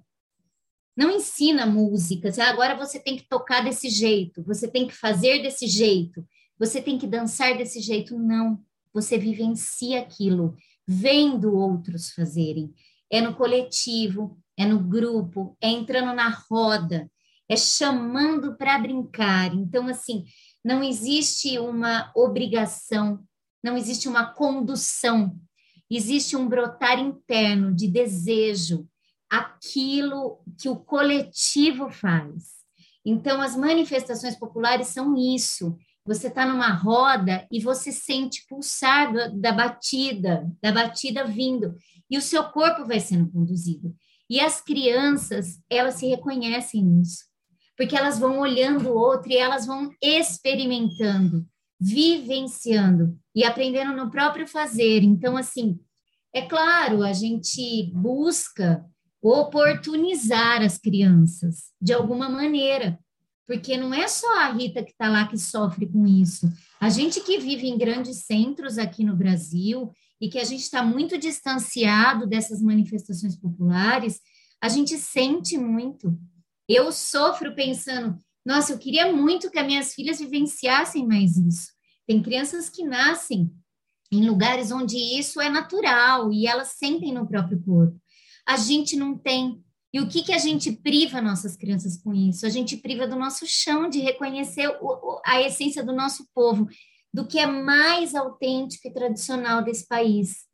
não 0.96 1.10
ensina 1.10 1.66
música. 1.66 2.30
Ah, 2.40 2.50
agora 2.50 2.76
você 2.76 3.00
tem 3.00 3.18
que 3.18 3.28
tocar 3.28 3.64
desse 3.64 3.90
jeito, 3.90 4.44
você 4.44 4.68
tem 4.68 4.88
que 4.88 4.94
fazer 4.94 5.42
desse 5.42 5.66
jeito 5.66 6.24
você 6.58 6.82
tem 6.82 6.98
que 6.98 7.08
dançar 7.08 7.58
desse 7.58 7.80
jeito. 7.80 8.18
Não, 8.18 8.60
você 8.94 9.18
vivencia 9.18 10.00
aquilo, 10.00 10.56
vendo 10.88 11.56
outros 11.56 12.12
fazerem. 12.12 12.74
É 13.12 13.22
no 13.22 13.36
coletivo, 13.36 14.38
é 14.58 14.66
no 14.66 14.80
grupo, 14.80 15.58
é 15.62 15.70
entrando 15.70 16.14
na 16.14 16.30
roda, 16.30 17.10
é 17.50 17.56
chamando 17.56 18.56
para 18.56 18.80
brincar. 18.80 19.54
Então, 19.54 19.88
assim, 19.88 20.26
não 20.64 20.84
existe 20.84 21.58
uma 21.60 22.12
obrigação, 22.16 23.24
não 23.64 23.78
existe 23.78 24.08
uma 24.08 24.26
condução, 24.34 25.38
existe 25.90 26.36
um 26.36 26.48
brotar 26.48 27.00
interno 27.00 27.74
de 27.74 27.88
desejo, 27.88 28.88
aquilo 29.30 30.40
que 30.58 30.70
o 30.70 30.76
coletivo 30.76 31.90
faz. 31.90 32.54
Então, 33.06 33.42
as 33.42 33.56
manifestações 33.56 34.36
populares 34.36 34.88
são 34.88 35.16
isso, 35.18 35.78
você 36.06 36.28
está 36.28 36.46
numa 36.46 36.72
roda 36.72 37.48
e 37.52 37.60
você 37.60 37.92
sente 37.92 38.46
pulsar 38.48 39.14
da 39.38 39.52
batida, 39.52 40.50
da 40.62 40.72
batida 40.72 41.26
vindo, 41.26 41.76
e 42.10 42.18
o 42.18 42.22
seu 42.22 42.44
corpo 42.46 42.86
vai 42.86 43.00
sendo 43.00 43.32
conduzido. 43.32 43.96
E 44.30 44.40
as 44.40 44.62
crianças, 44.62 45.60
elas 45.70 45.96
se 45.96 46.08
reconhecem 46.08 46.84
nisso, 46.84 47.26
porque 47.78 47.96
elas 47.96 48.20
vão 48.20 48.40
olhando 48.40 48.90
o 48.90 48.98
outro 48.98 49.32
e 49.32 49.38
elas 49.38 49.66
vão 49.66 49.92
experimentando, 50.02 51.46
vivenciando 51.80 53.18
e 53.36 53.44
aprendendo 53.44 53.96
no 53.96 54.12
próprio 54.12 54.48
fazer. 54.48 55.04
Então, 55.04 55.38
assim, 55.38 55.80
é 56.34 56.42
claro, 56.42 57.04
a 57.04 57.14
gente 57.14 57.92
busca 57.94 58.86
oportunizar 59.22 60.62
as 60.62 60.78
crianças 60.78 61.72
de 61.82 61.94
alguma 61.94 62.28
maneira, 62.28 63.00
porque 63.46 63.78
não 63.78 63.94
é 63.94 64.08
só 64.08 64.40
a 64.40 64.52
Rita 64.52 64.84
que 64.84 64.92
está 64.92 65.10
lá 65.10 65.28
que 65.28 65.38
sofre 65.38 65.86
com 65.88 66.06
isso. 66.06 66.52
A 66.80 66.90
gente 66.90 67.22
que 67.22 67.40
vive 67.40 67.68
em 67.68 67.78
grandes 67.78 68.26
centros 68.26 68.78
aqui 68.78 69.04
no 69.04 69.16
Brasil 69.16 69.92
e 70.20 70.30
que 70.30 70.40
a 70.40 70.44
gente 70.44 70.62
está 70.62 70.84
muito 70.84 71.18
distanciado 71.18 72.26
dessas 72.26 72.62
manifestações 72.62 73.36
populares, 73.36 74.22
a 74.62 74.70
gente 74.70 74.98
sente 74.98 75.58
muito. 75.58 76.18
Eu 76.68 76.92
sofro 76.92 77.54
pensando, 77.54 78.18
nossa, 78.46 78.74
eu 78.74 78.78
queria 78.78 79.12
muito 79.12 79.50
que 79.50 79.60
as 79.60 79.66
minhas 79.66 79.94
filhas 79.94 80.20
vivenciassem 80.20 81.06
mais 81.06 81.38
isso. 81.38 81.72
Tem 82.08 82.22
crianças 82.22 82.70
que 82.70 82.84
nascem 82.84 83.52
em 84.12 84.28
lugares 84.28 84.72
onde 84.72 84.98
isso 84.98 85.42
é 85.42 85.50
natural 85.50 86.32
e 86.32 86.46
elas 86.46 86.70
sentem 86.70 87.14
no 87.14 87.28
próprio 87.28 87.62
corpo. 87.64 88.00
A 88.46 88.58
gente 88.58 88.96
não 88.96 89.18
tem. 89.18 89.63
E 89.94 90.02
o 90.02 90.08
que, 90.08 90.24
que 90.24 90.34
a 90.34 90.40
gente 90.40 90.72
priva 90.72 91.22
nossas 91.22 91.56
crianças 91.56 92.02
com 92.02 92.12
isso? 92.16 92.48
A 92.48 92.50
gente 92.50 92.76
priva 92.78 93.08
do 93.08 93.16
nosso 93.16 93.46
chão, 93.46 93.88
de 93.88 94.00
reconhecer 94.00 94.68
o, 94.82 95.22
a 95.24 95.40
essência 95.40 95.84
do 95.84 95.94
nosso 95.94 96.28
povo, 96.34 96.68
do 97.14 97.28
que 97.28 97.38
é 97.38 97.46
mais 97.46 98.16
autêntico 98.16 98.88
e 98.88 98.94
tradicional 98.94 99.64
desse 99.64 99.88
país, 99.88 100.48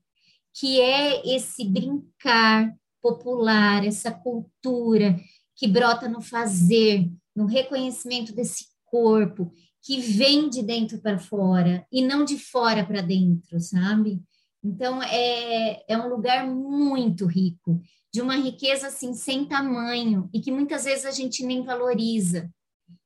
que 0.53 0.81
é 0.81 1.25
esse 1.25 1.63
brincar 1.63 2.75
popular, 3.01 3.85
essa 3.85 4.11
cultura 4.11 5.17
que 5.55 5.67
brota 5.69 6.09
no 6.09 6.21
fazer, 6.21 7.09
no 7.33 7.45
reconhecimento 7.45 8.35
desse 8.35 8.65
corpo, 8.85 9.49
que 9.81 10.01
vem 10.01 10.49
de 10.49 10.61
dentro 10.61 10.99
para 10.99 11.17
fora 11.17 11.87
e 11.89 12.01
não 12.01 12.25
de 12.25 12.37
fora 12.37 12.85
para 12.85 12.99
dentro, 12.99 13.57
sabe? 13.61 14.21
Então, 14.61 15.01
é, 15.01 15.81
é 15.87 15.97
um 15.97 16.09
lugar 16.09 16.45
muito 16.45 17.25
rico 17.25 17.81
de 18.13 18.21
uma 18.21 18.35
riqueza 18.35 18.87
assim 18.87 19.13
sem 19.13 19.45
tamanho 19.45 20.29
e 20.33 20.39
que 20.39 20.51
muitas 20.51 20.85
vezes 20.85 21.05
a 21.05 21.11
gente 21.11 21.45
nem 21.45 21.63
valoriza. 21.63 22.49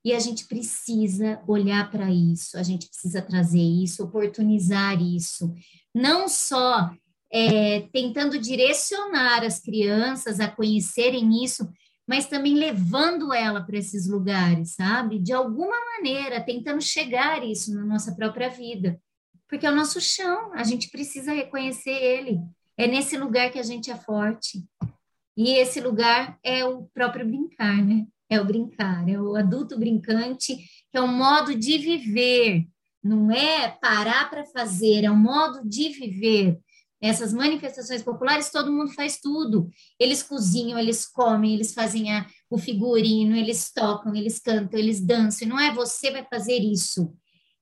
E 0.06 0.14
a 0.14 0.20
gente 0.20 0.46
precisa 0.46 1.42
olhar 1.48 1.90
para 1.90 2.10
isso, 2.10 2.58
a 2.58 2.64
gente 2.64 2.88
precisa 2.88 3.22
trazer 3.22 3.62
isso, 3.62 4.04
oportunizar 4.04 5.02
isso, 5.02 5.54
não 5.96 6.28
só 6.28 6.92
é, 7.32 7.82
tentando 7.92 8.38
direcionar 8.38 9.44
as 9.44 9.60
crianças 9.60 10.40
a 10.40 10.48
conhecerem 10.48 11.44
isso, 11.44 11.70
mas 12.08 12.28
também 12.28 12.56
levando 12.56 13.34
ela 13.34 13.62
para 13.62 13.78
esses 13.78 14.08
lugares, 14.08 14.76
sabe? 14.76 15.20
De 15.20 15.34
alguma 15.34 15.76
maneira, 15.96 16.44
tentando 16.44 16.82
chegar 16.82 17.44
isso 17.44 17.74
na 17.74 17.86
nossa 17.86 18.14
própria 18.14 18.50
vida. 18.50 19.00
Porque 19.48 19.66
é 19.66 19.72
o 19.72 19.76
nosso 19.76 20.02
chão, 20.02 20.52
a 20.54 20.64
gente 20.64 20.90
precisa 20.90 21.34
reconhecer 21.34 21.92
ele. 21.92 22.40
É 22.78 22.88
nesse 22.88 23.18
lugar 23.18 23.52
que 23.52 23.60
a 23.60 23.64
gente 23.64 23.90
é 23.90 23.96
forte. 23.96 24.64
E 25.36 25.52
esse 25.52 25.82
lugar 25.82 26.38
é 26.44 26.64
o 26.64 26.84
próprio 26.94 27.26
brincar, 27.26 27.84
né? 27.84 28.06
É 28.30 28.40
o 28.40 28.46
brincar, 28.46 29.08
é 29.08 29.20
o 29.20 29.36
adulto 29.36 29.78
brincante, 29.78 30.56
que 30.56 30.98
é 30.98 31.02
um 31.02 31.08
modo 31.08 31.56
de 31.56 31.78
viver, 31.78 32.68
não 33.04 33.30
é 33.32 33.70
parar 33.70 34.30
para 34.30 34.46
fazer, 34.46 35.04
é 35.04 35.12
um 35.12 35.18
modo 35.18 35.68
de 35.68 35.90
viver. 35.90 36.60
Essas 37.02 37.34
manifestações 37.34 38.02
populares, 38.02 38.50
todo 38.50 38.72
mundo 38.72 38.94
faz 38.94 39.20
tudo. 39.20 39.70
Eles 40.00 40.24
cozinham, 40.24 40.80
eles 40.80 41.06
comem, 41.06 41.54
eles 41.54 41.74
fazem 41.74 42.14
a, 42.14 42.26
o 42.50 42.58
figurino, 42.58 43.36
eles 43.36 43.74
tocam, 43.74 44.16
eles 44.16 44.40
cantam, 44.40 44.80
eles 44.80 45.02
dançam. 45.02 45.46
E 45.46 45.50
não 45.50 45.60
é 45.60 45.74
você 45.74 46.12
vai 46.12 46.26
fazer 46.26 46.60
isso. 46.60 47.14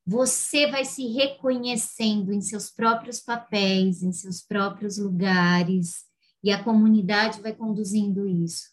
Você 0.05 0.67
vai 0.69 0.85
se 0.85 1.07
reconhecendo 1.07 2.31
em 2.31 2.41
seus 2.41 2.69
próprios 2.69 3.19
papéis, 3.19 4.03
em 4.03 4.11
seus 4.11 4.41
próprios 4.41 4.99
lugares 4.99 6.10
e 6.43 6.51
a 6.51 6.63
comunidade 6.63 7.41
vai 7.41 7.53
conduzindo 7.53 8.27
isso. 8.27 8.71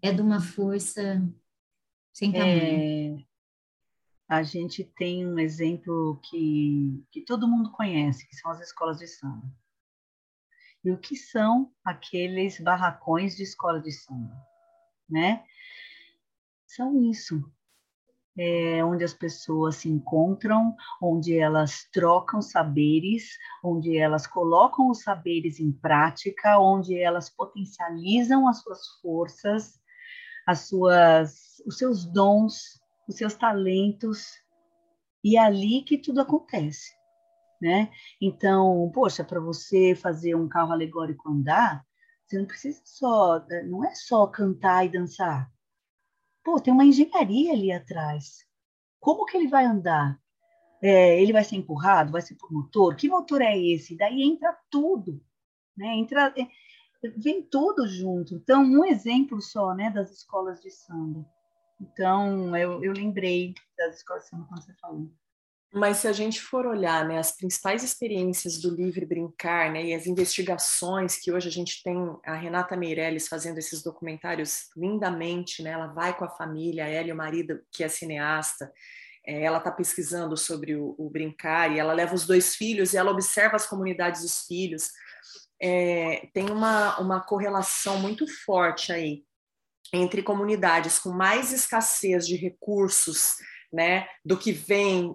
É 0.00 0.12
de 0.12 0.20
uma 0.20 0.40
força 0.40 1.22
sem 2.12 2.32
tamanho. 2.32 3.18
É, 3.18 3.24
a 4.28 4.42
gente 4.42 4.84
tem 4.84 5.26
um 5.26 5.38
exemplo 5.38 6.20
que, 6.22 7.04
que 7.10 7.22
todo 7.22 7.48
mundo 7.48 7.70
conhece, 7.70 8.26
que 8.26 8.36
são 8.36 8.50
as 8.50 8.60
escolas 8.60 8.98
de 8.98 9.06
samba. 9.06 9.46
E 10.84 10.90
o 10.90 10.98
que 10.98 11.16
são 11.16 11.72
aqueles 11.84 12.58
barracões 12.60 13.36
de 13.36 13.42
escola 13.42 13.80
de 13.80 13.92
samba, 13.92 14.34
né? 15.08 15.44
São 16.66 17.10
isso, 17.10 17.44
é, 18.38 18.84
onde 18.84 19.04
as 19.04 19.12
pessoas 19.12 19.76
se 19.76 19.88
encontram, 19.88 20.74
onde 21.00 21.36
elas 21.36 21.88
trocam 21.92 22.40
saberes, 22.40 23.36
onde 23.62 23.96
elas 23.96 24.26
colocam 24.26 24.90
os 24.90 25.02
saberes 25.02 25.60
em 25.60 25.70
prática, 25.70 26.58
onde 26.58 26.98
elas 26.98 27.28
potencializam 27.28 28.48
as 28.48 28.62
suas 28.62 28.80
forças, 29.00 29.80
as 30.46 30.60
suas, 30.60 31.62
os 31.66 31.76
seus 31.76 32.04
dons, 32.04 32.80
os 33.08 33.16
seus 33.16 33.34
talentos, 33.34 34.26
e 35.22 35.36
é 35.36 35.40
ali 35.40 35.82
que 35.82 35.98
tudo 35.98 36.20
acontece. 36.20 36.90
Né? 37.60 37.90
Então, 38.20 38.90
poxa, 38.92 39.22
para 39.22 39.38
você 39.38 39.94
fazer 39.94 40.34
um 40.34 40.48
carro 40.48 40.72
alegórico 40.72 41.30
andar, 41.30 41.84
você 42.26 42.38
não 42.38 42.46
precisa 42.46 42.80
só, 42.84 43.44
não 43.66 43.84
é 43.84 43.94
só 43.94 44.26
cantar 44.26 44.84
e 44.84 44.88
dançar. 44.88 45.48
Pô, 46.44 46.60
tem 46.60 46.72
uma 46.72 46.84
engenharia 46.84 47.52
ali 47.52 47.72
atrás. 47.72 48.44
Como 49.00 49.24
que 49.24 49.36
ele 49.36 49.48
vai 49.48 49.64
andar? 49.64 50.20
É, 50.82 51.20
ele 51.20 51.32
vai 51.32 51.44
ser 51.44 51.56
empurrado? 51.56 52.12
Vai 52.12 52.22
ser 52.22 52.34
por 52.34 52.52
motor? 52.52 52.96
Que 52.96 53.08
motor 53.08 53.40
é 53.40 53.56
esse? 53.56 53.96
Daí 53.96 54.22
entra 54.22 54.56
tudo, 54.70 55.22
né? 55.76 55.94
Entra, 55.94 56.34
é, 56.36 56.48
vem 57.16 57.42
tudo 57.42 57.86
junto. 57.86 58.34
Então, 58.34 58.62
um 58.62 58.84
exemplo 58.84 59.40
só, 59.40 59.74
né, 59.74 59.90
das 59.90 60.10
escolas 60.10 60.60
de 60.60 60.70
samba. 60.70 61.24
Então, 61.80 62.56
eu, 62.56 62.82
eu 62.82 62.92
lembrei 62.92 63.54
das 63.76 63.96
escolas 63.96 64.24
de 64.24 64.30
samba 64.30 64.46
quando 64.48 64.64
você 64.64 64.74
falou. 64.74 65.10
Mas 65.74 65.98
se 65.98 66.08
a 66.08 66.12
gente 66.12 66.38
for 66.38 66.66
olhar 66.66 67.08
né, 67.08 67.18
as 67.18 67.32
principais 67.32 67.82
experiências 67.82 68.60
do 68.60 68.74
livre 68.74 69.06
brincar 69.06 69.72
né, 69.72 69.82
e 69.82 69.94
as 69.94 70.06
investigações 70.06 71.16
que 71.16 71.32
hoje 71.32 71.48
a 71.48 71.50
gente 71.50 71.82
tem, 71.82 71.96
a 72.26 72.34
Renata 72.34 72.76
Meirelles 72.76 73.26
fazendo 73.26 73.56
esses 73.56 73.82
documentários 73.82 74.68
lindamente, 74.76 75.62
né, 75.62 75.70
ela 75.70 75.86
vai 75.86 76.14
com 76.14 76.26
a 76.26 76.28
família, 76.28 76.86
ela 76.86 77.08
e 77.08 77.12
o 77.12 77.16
marido, 77.16 77.58
que 77.72 77.82
é 77.82 77.88
cineasta, 77.88 78.70
é, 79.26 79.44
ela 79.44 79.56
está 79.58 79.70
pesquisando 79.70 80.36
sobre 80.36 80.74
o, 80.76 80.94
o, 80.98 81.08
brincar 81.08 81.72
e 81.72 81.78
ela 81.78 81.94
leva 81.94 82.14
os 82.14 82.26
dois 82.26 82.54
filhos 82.54 82.92
e 82.92 82.98
ela 82.98 83.10
observa 83.10 83.56
as 83.56 83.66
comunidades 83.66 84.20
dos 84.20 84.46
filhos. 84.46 84.90
É, 85.58 86.28
tem 86.34 86.50
uma, 86.50 86.98
uma 87.00 87.20
correlação 87.22 87.98
muito 87.98 88.26
forte 88.44 88.92
aí 88.92 89.24
entre 89.90 90.22
comunidades 90.22 90.98
com 90.98 91.10
mais 91.10 91.50
escassez 91.50 92.26
de 92.26 92.36
recursos 92.36 93.36
né, 93.72 94.06
do 94.24 94.36
que 94.36 94.52
vem 94.52 95.14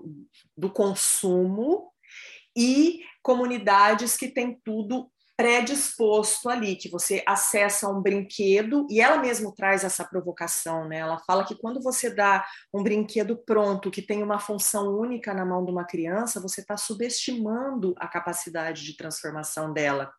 do 0.56 0.70
consumo 0.70 1.92
e 2.56 3.02
comunidades 3.22 4.18
que 4.18 4.28
têm 4.28 4.60
tudo 4.64 5.12
predisposto 5.38 6.50
ali, 6.50 6.76
que 6.76 6.90
você 6.90 7.22
acessa 7.24 7.88
um 7.88 8.02
brinquedo 8.02 8.88
e 8.90 9.00
ela 9.00 9.20
mesma 9.20 9.54
traz 9.56 9.84
essa 9.84 10.04
provocação, 10.04 10.88
né? 10.88 10.98
Ela 10.98 11.20
fala 11.20 11.46
que 11.46 11.56
quando 11.56 11.80
você 11.80 12.10
dá 12.10 12.44
um 12.74 12.82
brinquedo 12.82 13.38
pronto 13.38 13.92
que 13.92 14.02
tem 14.02 14.24
uma 14.24 14.40
função 14.40 14.98
única 14.98 15.36
na 15.36 15.46
mão 15.46 15.64
de 15.64 15.72
uma 15.72 15.86
criança, 15.86 16.42
você 16.42 16.62
está 16.62 16.76
subestimando 16.76 17.94
a 18.00 18.08
capacidade 18.08 18.84
de 18.84 18.98
transformação 18.98 19.72
dela. 19.72 20.12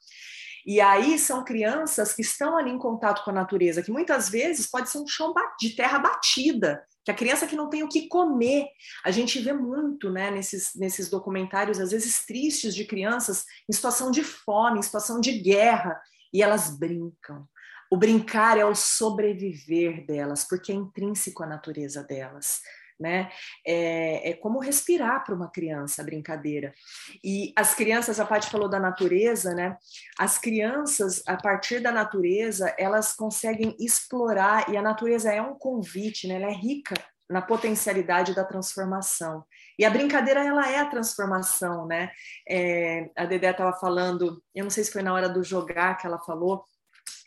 E 0.64 0.80
aí 0.80 1.18
são 1.18 1.44
crianças 1.44 2.12
que 2.12 2.22
estão 2.22 2.56
ali 2.56 2.70
em 2.70 2.78
contato 2.78 3.24
com 3.24 3.30
a 3.30 3.34
natureza, 3.34 3.82
que 3.82 3.90
muitas 3.90 4.28
vezes 4.28 4.70
pode 4.70 4.88
ser 4.88 4.98
um 4.98 5.06
chão 5.06 5.34
de 5.58 5.70
terra 5.70 5.98
batida, 5.98 6.80
que 7.08 7.12
a 7.12 7.14
criança 7.14 7.46
que 7.46 7.56
não 7.56 7.70
tem 7.70 7.82
o 7.82 7.88
que 7.88 8.06
comer, 8.06 8.66
a 9.02 9.10
gente 9.10 9.38
vê 9.38 9.54
muito 9.54 10.10
né, 10.10 10.30
nesses, 10.30 10.74
nesses 10.74 11.08
documentários, 11.08 11.80
às 11.80 11.90
vezes 11.90 12.26
tristes, 12.26 12.74
de 12.74 12.84
crianças 12.84 13.46
em 13.66 13.72
situação 13.72 14.10
de 14.10 14.22
fome, 14.22 14.78
em 14.78 14.82
situação 14.82 15.18
de 15.18 15.38
guerra, 15.38 15.98
e 16.34 16.42
elas 16.42 16.68
brincam. 16.68 17.48
O 17.90 17.96
brincar 17.96 18.58
é 18.58 18.64
o 18.66 18.74
sobreviver 18.74 20.04
delas, 20.04 20.44
porque 20.44 20.70
é 20.70 20.74
intrínseco 20.74 21.42
à 21.42 21.46
natureza 21.46 22.04
delas 22.04 22.60
né? 22.98 23.30
É, 23.66 24.30
é 24.30 24.34
como 24.34 24.58
respirar 24.58 25.24
para 25.24 25.34
uma 25.34 25.50
criança 25.50 26.02
a 26.02 26.04
brincadeira. 26.04 26.74
E 27.22 27.52
as 27.56 27.74
crianças, 27.74 28.18
a 28.18 28.26
Paty 28.26 28.50
falou 28.50 28.68
da 28.68 28.80
natureza, 28.80 29.54
né? 29.54 29.76
As 30.18 30.38
crianças, 30.38 31.22
a 31.26 31.36
partir 31.36 31.80
da 31.80 31.92
natureza, 31.92 32.74
elas 32.78 33.14
conseguem 33.14 33.76
explorar, 33.78 34.68
e 34.70 34.76
a 34.76 34.82
natureza 34.82 35.32
é 35.32 35.40
um 35.40 35.54
convite, 35.54 36.26
né? 36.26 36.34
Ela 36.34 36.50
é 36.50 36.54
rica 36.54 36.94
na 37.28 37.42
potencialidade 37.42 38.34
da 38.34 38.44
transformação. 38.44 39.44
E 39.78 39.84
a 39.84 39.90
brincadeira, 39.90 40.42
ela 40.42 40.70
é 40.70 40.78
a 40.78 40.86
transformação, 40.86 41.86
né? 41.86 42.10
É, 42.48 43.10
a 43.14 43.26
Dedé 43.26 43.50
estava 43.50 43.76
falando, 43.78 44.42
eu 44.54 44.64
não 44.64 44.70
sei 44.70 44.82
se 44.82 44.92
foi 44.92 45.02
na 45.02 45.12
hora 45.12 45.28
do 45.28 45.44
jogar 45.44 45.96
que 45.96 46.06
ela 46.06 46.18
falou, 46.18 46.64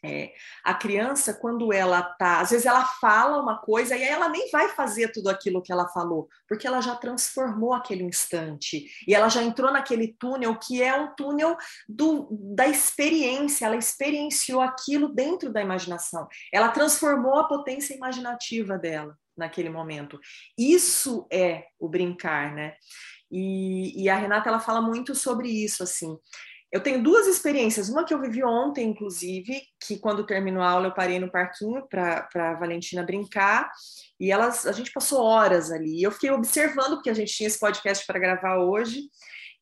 é, 0.03 0.33
a 0.63 0.73
criança, 0.73 1.33
quando 1.33 1.71
ela 1.71 2.01
tá, 2.01 2.39
às 2.39 2.49
vezes 2.49 2.65
ela 2.65 2.83
fala 2.83 3.41
uma 3.41 3.59
coisa 3.59 3.95
e 3.95 4.03
aí 4.03 4.09
ela 4.09 4.29
nem 4.29 4.49
vai 4.49 4.69
fazer 4.69 5.11
tudo 5.11 5.29
aquilo 5.29 5.61
que 5.61 5.71
ela 5.71 5.87
falou, 5.89 6.27
porque 6.47 6.65
ela 6.65 6.81
já 6.81 6.95
transformou 6.95 7.73
aquele 7.73 8.03
instante 8.03 8.87
e 9.07 9.13
ela 9.13 9.29
já 9.29 9.43
entrou 9.43 9.71
naquele 9.71 10.15
túnel 10.19 10.57
que 10.57 10.81
é 10.81 10.95
um 10.95 11.13
túnel 11.15 11.55
do, 11.87 12.27
da 12.55 12.67
experiência, 12.67 13.65
ela 13.65 13.77
experienciou 13.77 14.61
aquilo 14.61 15.07
dentro 15.07 15.53
da 15.53 15.61
imaginação, 15.61 16.27
ela 16.51 16.69
transformou 16.69 17.37
a 17.37 17.47
potência 17.47 17.93
imaginativa 17.93 18.77
dela 18.77 19.15
naquele 19.37 19.69
momento. 19.69 20.19
Isso 20.57 21.27
é 21.31 21.65
o 21.79 21.87
brincar, 21.87 22.53
né? 22.53 22.75
E, 23.31 24.03
e 24.03 24.09
a 24.09 24.17
Renata 24.17 24.49
ela 24.49 24.59
fala 24.59 24.81
muito 24.81 25.15
sobre 25.15 25.47
isso, 25.47 25.83
assim. 25.83 26.17
Eu 26.71 26.81
tenho 26.81 27.03
duas 27.03 27.27
experiências, 27.27 27.89
uma 27.89 28.05
que 28.05 28.13
eu 28.13 28.21
vivi 28.21 28.43
ontem, 28.43 28.87
inclusive, 28.87 29.61
que 29.85 29.99
quando 29.99 30.25
terminou 30.25 30.63
a 30.63 30.69
aula 30.69 30.87
eu 30.87 30.93
parei 30.93 31.19
no 31.19 31.29
parquinho 31.29 31.85
para 31.89 32.29
a 32.33 32.53
Valentina 32.55 33.03
brincar, 33.03 33.69
e 34.19 34.31
elas, 34.31 34.65
a 34.65 34.71
gente 34.71 34.91
passou 34.91 35.21
horas 35.21 35.69
ali. 35.69 36.01
Eu 36.01 36.11
fiquei 36.11 36.31
observando, 36.31 36.95
porque 36.95 37.09
a 37.09 37.13
gente 37.13 37.33
tinha 37.33 37.47
esse 37.47 37.59
podcast 37.59 38.05
para 38.05 38.19
gravar 38.19 38.59
hoje, 38.59 39.01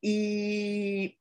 e 0.03 1.15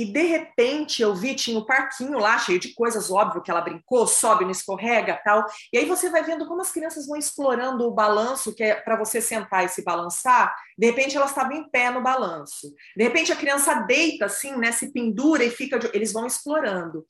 e 0.00 0.06
de 0.06 0.22
repente 0.22 1.02
eu 1.02 1.14
vi, 1.14 1.34
tinha 1.34 1.58
o 1.58 1.60
um 1.60 1.66
parquinho 1.66 2.18
lá, 2.18 2.38
cheio 2.38 2.58
de 2.58 2.72
coisas, 2.72 3.10
óbvio 3.10 3.42
que 3.42 3.50
ela 3.50 3.60
brincou, 3.60 4.06
sobe, 4.06 4.44
não 4.44 4.50
escorrega 4.50 5.20
tal. 5.22 5.44
E 5.70 5.76
aí 5.76 5.84
você 5.84 6.08
vai 6.08 6.24
vendo 6.24 6.46
como 6.46 6.62
as 6.62 6.72
crianças 6.72 7.06
vão 7.06 7.18
explorando 7.18 7.86
o 7.86 7.90
balanço, 7.90 8.54
que 8.54 8.62
é 8.62 8.74
para 8.76 8.96
você 8.96 9.20
sentar 9.20 9.62
e 9.62 9.68
se 9.68 9.84
balançar. 9.84 10.56
De 10.78 10.86
repente 10.86 11.18
elas 11.18 11.28
estavam 11.28 11.52
em 11.52 11.68
pé 11.68 11.90
no 11.90 12.02
balanço. 12.02 12.74
De 12.96 13.04
repente 13.04 13.30
a 13.30 13.36
criança 13.36 13.74
deita 13.82 14.24
assim, 14.24 14.56
né, 14.56 14.72
se 14.72 14.90
pendura 14.90 15.44
e 15.44 15.50
fica. 15.50 15.78
De... 15.78 15.90
Eles 15.92 16.14
vão 16.14 16.26
explorando. 16.26 17.04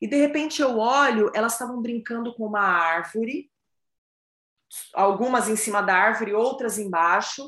E 0.00 0.08
de 0.08 0.16
repente 0.16 0.62
eu 0.62 0.78
olho, 0.78 1.30
elas 1.34 1.52
estavam 1.52 1.82
brincando 1.82 2.34
com 2.34 2.46
uma 2.46 2.62
árvore, 2.62 3.50
algumas 4.94 5.50
em 5.50 5.56
cima 5.56 5.82
da 5.82 5.94
árvore, 5.94 6.32
outras 6.32 6.78
embaixo. 6.78 7.46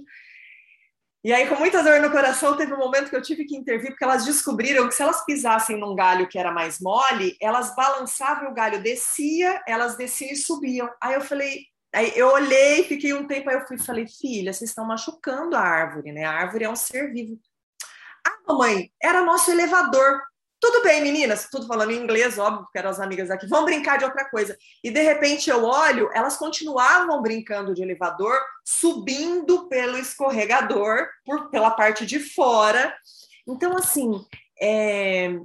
E 1.25 1.33
aí, 1.33 1.49
com 1.49 1.55
muita 1.55 1.83
dor 1.83 2.01
no 2.01 2.11
coração, 2.11 2.55
teve 2.55 2.75
um 2.75 2.79
momento 2.79 3.09
que 3.09 3.17
eu 3.17 3.23
tive 3.23 3.47
que 3.47 3.57
intervir, 3.57 3.89
porque 3.93 4.05
elas 4.05 4.27
descobriram 4.27 4.87
que 4.87 4.95
se 4.95 5.03
elas 5.03 5.25
pisassem 5.25 5.75
num 5.75 5.95
galho 5.95 6.29
que 6.29 6.39
era 6.39 6.53
mais 6.53 6.79
mole, 6.79 7.35
elas 7.41 7.75
balançavam 7.75 8.51
o 8.51 8.55
galho, 8.55 8.83
descia, 8.83 9.63
elas 9.67 9.97
desciam 9.97 10.33
e 10.33 10.37
subiam. 10.37 10.91
Aí 11.01 11.15
eu 11.15 11.23
falei, 11.23 11.63
aí 11.95 12.13
eu 12.15 12.29
olhei, 12.29 12.85
fiquei 12.85 13.15
um 13.15 13.27
tempo, 13.27 13.49
aí 13.49 13.57
eu 13.57 13.67
fui 13.67 13.79
falei, 13.79 14.07
filha, 14.07 14.53
vocês 14.53 14.69
estão 14.69 14.87
machucando 14.87 15.57
a 15.57 15.61
árvore, 15.61 16.13
né? 16.13 16.25
A 16.25 16.33
árvore 16.33 16.65
é 16.65 16.69
um 16.69 16.77
ser 16.77 17.11
vivo. 17.11 17.41
Ah, 18.27 18.37
mamãe, 18.47 18.93
era 19.03 19.25
nosso 19.25 19.51
elevador. 19.51 20.21
Tudo 20.67 20.83
bem, 20.83 21.03
meninas, 21.03 21.47
tudo 21.51 21.67
falando 21.67 21.91
em 21.91 22.03
inglês, 22.03 22.39
óbvio, 22.39 22.63
porque 22.63 22.79
eram 22.79 22.89
as 22.89 22.99
amigas 22.99 23.31
aqui, 23.31 23.47
vão 23.47 23.67
brincar 23.67 23.99
de 23.99 24.05
outra 24.07 24.25
coisa. 24.31 24.57
E 24.83 24.91
de 24.91 25.03
repente 25.03 25.51
eu 25.51 25.63
olho, 25.63 26.09
elas 26.15 26.39
continuavam 26.39 27.21
brincando 27.21 27.75
de 27.75 27.83
elevador, 27.83 28.35
subindo 28.65 29.69
pelo 29.69 29.99
escorregador, 29.99 31.07
por, 31.23 31.51
pela 31.51 31.71
parte 31.71 32.07
de 32.07 32.19
fora. 32.19 32.97
Então, 33.47 33.77
assim, 33.77 34.11
é, 34.59 35.39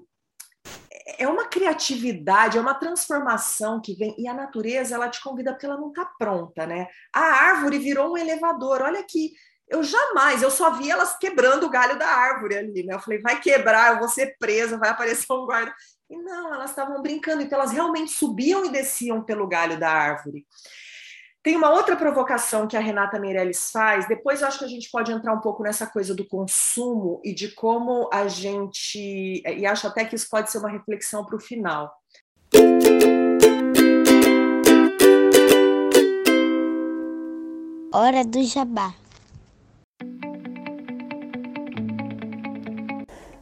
é 1.18 1.28
uma 1.28 1.50
criatividade, 1.50 2.58
é 2.58 2.62
uma 2.62 2.76
transformação 2.76 3.82
que 3.82 3.96
vem, 3.96 4.16
e 4.18 4.26
a 4.26 4.34
natureza 4.34 4.96
ela 4.96 5.10
te 5.10 5.22
convida 5.22 5.52
porque 5.52 5.66
ela 5.66 5.76
não 5.76 5.90
está 5.90 6.06
pronta, 6.18 6.66
né? 6.66 6.88
A 7.14 7.20
árvore 7.20 7.78
virou 7.78 8.14
um 8.14 8.18
elevador, 8.18 8.82
olha 8.84 9.02
aqui, 9.02 9.34
eu 9.70 9.84
jamais, 9.84 10.42
eu 10.42 10.50
só 10.50 10.72
vi 10.72 10.90
elas 10.90 11.16
quebrando 11.18 11.68
o 11.68 11.70
galho 11.70 11.98
da 11.98 12.08
árvore 12.08 12.58
ali, 12.58 12.84
né? 12.84 12.96
Eu 12.96 13.00
falei, 13.00 13.22
vai 13.22 13.40
quebrar, 13.40 13.94
eu 13.94 14.00
vou 14.00 14.10
ser 14.10 14.36
presa, 14.40 14.78
vai 14.78 14.90
aparecer 14.90 15.32
um 15.32 15.46
guarda. 15.46 15.74
E 16.10 16.18
não, 16.18 16.52
elas 16.54 16.72
estavam 16.72 17.02
brincando, 17.04 17.44
então 17.44 17.60
elas 17.60 17.72
realmente 17.72 18.12
subiam 18.12 18.66
e 18.66 18.72
desciam 18.72 19.24
pelo 19.24 19.48
galho 19.48 19.80
da 19.80 19.92
árvore. 19.92 20.46
Tem 21.44 21.56
uma 21.56 21.70
outra 21.70 21.96
provocação 21.96 22.68
que 22.68 22.76
a 22.76 22.82
Renata 22.82 23.20
Meirelles 23.20 23.70
faz, 23.72 24.08
depois 24.08 24.42
eu 24.42 24.48
acho 24.48 24.60
que 24.60 24.66
a 24.66 24.70
gente 24.70 24.90
pode 24.92 25.12
entrar 25.12 25.34
um 25.34 25.40
pouco 25.40 25.64
nessa 25.64 25.86
coisa 25.86 26.16
do 26.16 26.28
consumo 26.28 27.22
e 27.24 27.34
de 27.34 27.50
como 27.50 28.10
a 28.12 28.28
gente. 28.28 29.44
E 29.46 29.66
acho 29.66 29.88
até 29.88 30.04
que 30.04 30.16
isso 30.16 30.28
pode 30.30 30.52
ser 30.52 30.58
uma 30.58 30.70
reflexão 30.70 31.24
para 31.24 31.36
o 31.36 31.40
final. 31.40 31.94
Hora 37.94 38.26
do 38.26 38.44
jabá. 38.44 38.94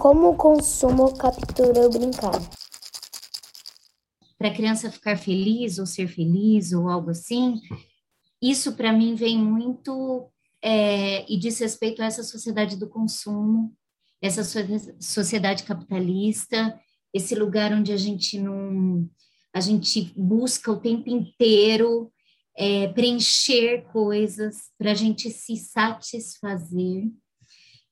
como 0.00 0.30
o 0.30 0.34
consumo 0.34 1.14
captura 1.14 1.86
o 1.86 1.90
brincar? 1.90 2.40
Para 4.38 4.48
a 4.48 4.54
criança 4.54 4.90
ficar 4.90 5.18
feliz 5.18 5.78
ou 5.78 5.84
ser 5.84 6.08
feliz 6.08 6.72
ou 6.72 6.88
algo 6.88 7.10
assim, 7.10 7.60
isso 8.40 8.72
para 8.76 8.94
mim 8.94 9.14
vem 9.14 9.36
muito 9.36 10.26
é, 10.62 11.30
e 11.30 11.38
diz 11.38 11.58
respeito 11.58 12.00
a 12.00 12.06
essa 12.06 12.22
sociedade 12.22 12.78
do 12.78 12.88
consumo, 12.88 13.76
essa 14.22 14.42
sociedade 14.98 15.64
capitalista, 15.64 16.80
esse 17.12 17.34
lugar 17.34 17.70
onde 17.74 17.92
a 17.92 17.98
gente 17.98 18.40
não, 18.40 19.06
a 19.54 19.60
gente 19.60 20.14
busca 20.16 20.72
o 20.72 20.80
tempo 20.80 21.10
inteiro 21.10 22.10
é, 22.56 22.88
preencher 22.88 23.84
coisas 23.92 24.70
para 24.78 24.92
a 24.92 24.94
gente 24.94 25.30
se 25.30 25.56
satisfazer 25.56 27.04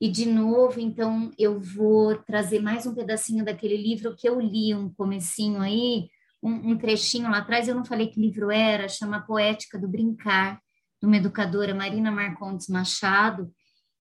E 0.00 0.08
de 0.08 0.26
novo, 0.26 0.78
então, 0.78 1.32
eu 1.36 1.58
vou 1.58 2.16
trazer 2.16 2.60
mais 2.60 2.86
um 2.86 2.94
pedacinho 2.94 3.44
daquele 3.44 3.76
livro 3.76 4.14
que 4.14 4.28
eu 4.28 4.40
li, 4.40 4.72
um 4.74 4.88
comecinho 4.94 5.60
aí, 5.60 6.08
um, 6.40 6.70
um 6.70 6.78
trechinho 6.78 7.28
lá 7.30 7.38
atrás, 7.38 7.66
eu 7.66 7.74
não 7.74 7.84
falei 7.84 8.06
que 8.06 8.20
livro 8.20 8.50
era, 8.50 8.88
chama 8.88 9.20
Poética 9.20 9.76
do 9.76 9.88
Brincar, 9.88 10.60
de 11.00 11.06
uma 11.06 11.16
educadora, 11.16 11.74
Marina 11.74 12.12
Marcondes 12.12 12.68
Machado, 12.68 13.52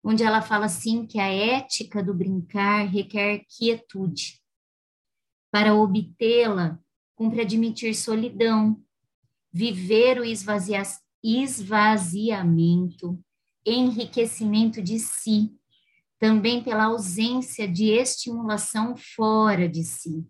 onde 0.03 0.23
ela 0.23 0.43
fala 0.43 0.67
assim 0.67 1.07
que 1.07 1.19
a 1.19 1.29
ética 1.29 2.03
do 2.03 2.13
brincar 2.13 2.87
requer 2.87 3.45
quietude. 3.49 4.41
Para 5.51 5.75
obtê-la, 5.75 6.79
cumpre 7.15 7.41
admitir 7.41 7.95
solidão, 7.95 8.83
viver 9.53 10.21
o 10.21 10.25
esvazia 10.25 10.83
esvaziamento, 11.23 13.19
enriquecimento 13.65 14.83
de 14.83 14.99
si, 14.99 15.55
também 16.25 16.65
pela 16.65 16.85
ausência 16.85 17.69
de 17.69 17.91
estimulação 17.91 18.97
fora 18.97 19.69
de 19.69 19.85
si. 19.85 20.27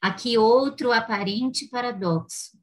Aqui 0.00 0.38
outro 0.38 0.90
aparente 0.90 1.68
paradoxo. 1.68 2.58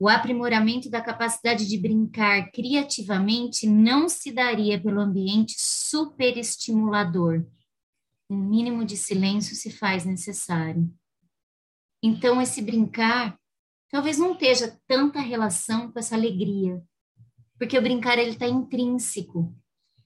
O 0.00 0.08
aprimoramento 0.08 0.88
da 0.88 1.02
capacidade 1.02 1.68
de 1.68 1.76
brincar 1.76 2.50
criativamente 2.52 3.66
não 3.66 4.08
se 4.08 4.32
daria 4.32 4.80
pelo 4.80 4.98
ambiente 4.98 5.54
superestimulador. 5.58 7.44
Um 8.30 8.38
mínimo 8.38 8.82
de 8.82 8.96
silêncio 8.96 9.54
se 9.54 9.70
faz 9.70 10.06
necessário. 10.06 10.90
Então, 12.02 12.40
esse 12.40 12.62
brincar 12.62 13.38
talvez 13.90 14.16
não 14.16 14.32
esteja 14.32 14.80
tanta 14.86 15.20
relação 15.20 15.92
com 15.92 15.98
essa 15.98 16.14
alegria, 16.14 16.82
porque 17.58 17.76
o 17.76 17.82
brincar 17.82 18.18
ele 18.18 18.30
está 18.30 18.48
intrínseco 18.48 19.54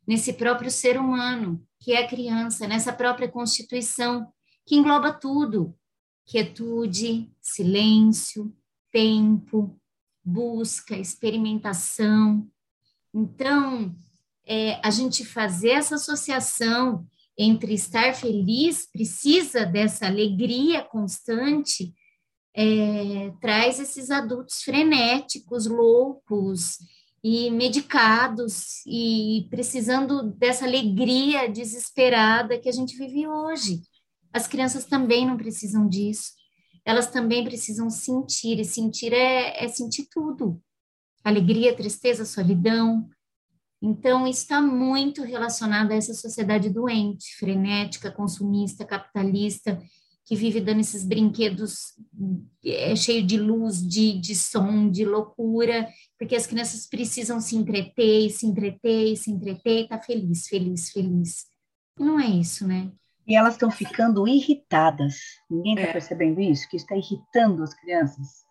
nesse 0.06 0.32
próprio 0.32 0.70
ser 0.70 0.98
humano, 0.98 1.66
que 1.80 1.92
é 1.92 2.04
a 2.04 2.08
criança, 2.08 2.66
nessa 2.66 2.92
própria 2.92 3.28
constituição, 3.28 4.32
que 4.64 4.76
engloba 4.76 5.12
tudo: 5.12 5.76
quietude, 6.24 7.30
silêncio, 7.40 8.54
tempo, 8.92 9.78
busca, 10.24 10.96
experimentação. 10.96 12.48
Então, 13.12 13.94
é, 14.46 14.80
a 14.86 14.90
gente 14.90 15.24
fazer 15.24 15.70
essa 15.70 15.96
associação 15.96 17.06
entre 17.38 17.74
estar 17.74 18.14
feliz, 18.14 18.86
precisa 18.90 19.66
dessa 19.66 20.06
alegria 20.06 20.82
constante, 20.82 21.94
é, 22.54 23.30
traz 23.40 23.78
esses 23.78 24.10
adultos 24.10 24.62
frenéticos, 24.62 25.66
loucos, 25.66 26.78
e 27.28 27.50
medicados 27.50 28.86
e 28.86 29.48
precisando 29.50 30.30
dessa 30.34 30.64
alegria 30.64 31.48
desesperada 31.48 32.56
que 32.56 32.68
a 32.68 32.72
gente 32.72 32.96
vive 32.96 33.26
hoje. 33.26 33.82
As 34.32 34.46
crianças 34.46 34.84
também 34.84 35.26
não 35.26 35.36
precisam 35.36 35.88
disso. 35.88 36.34
Elas 36.84 37.10
também 37.10 37.42
precisam 37.42 37.90
sentir, 37.90 38.60
e 38.60 38.64
sentir 38.64 39.12
é, 39.12 39.64
é 39.64 39.66
sentir 39.66 40.06
tudo. 40.08 40.62
Alegria, 41.24 41.74
tristeza, 41.74 42.24
solidão. 42.24 43.08
Então, 43.82 44.24
está 44.28 44.60
muito 44.60 45.24
relacionado 45.24 45.90
a 45.90 45.96
essa 45.96 46.14
sociedade 46.14 46.70
doente, 46.70 47.34
frenética, 47.40 48.08
consumista, 48.08 48.84
capitalista, 48.84 49.82
que 50.26 50.34
vive 50.34 50.60
dando 50.60 50.80
esses 50.80 51.04
brinquedos 51.04 51.94
é, 52.64 52.96
cheio 52.96 53.24
de 53.24 53.38
luz, 53.38 53.80
de, 53.80 54.18
de 54.18 54.34
som, 54.34 54.90
de 54.90 55.04
loucura, 55.04 55.88
porque 56.18 56.34
as 56.34 56.48
crianças 56.48 56.84
precisam 56.84 57.40
se 57.40 57.56
entreter, 57.56 58.28
se 58.30 58.44
entreter, 58.44 59.16
se 59.16 59.30
entreter 59.30 59.84
e 59.84 59.88
tá 59.88 60.00
feliz, 60.00 60.48
feliz, 60.48 60.90
feliz. 60.90 61.46
Não 61.96 62.18
é 62.18 62.26
isso, 62.26 62.66
né? 62.66 62.90
E 63.24 63.36
elas 63.36 63.54
estão 63.54 63.70
ficando 63.70 64.26
irritadas. 64.26 65.16
Ninguém 65.48 65.74
está 65.74 65.88
é. 65.88 65.92
percebendo 65.92 66.40
isso? 66.40 66.68
Que 66.68 66.76
está 66.76 66.96
irritando 66.96 67.62
as 67.62 67.72
crianças. 67.72 68.44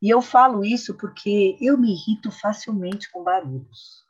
E 0.00 0.10
eu 0.10 0.20
falo 0.20 0.64
isso 0.64 0.96
porque 0.96 1.56
eu 1.60 1.78
me 1.78 1.92
irrito 1.92 2.30
facilmente 2.32 3.08
com 3.12 3.22
barulhos. 3.22 4.02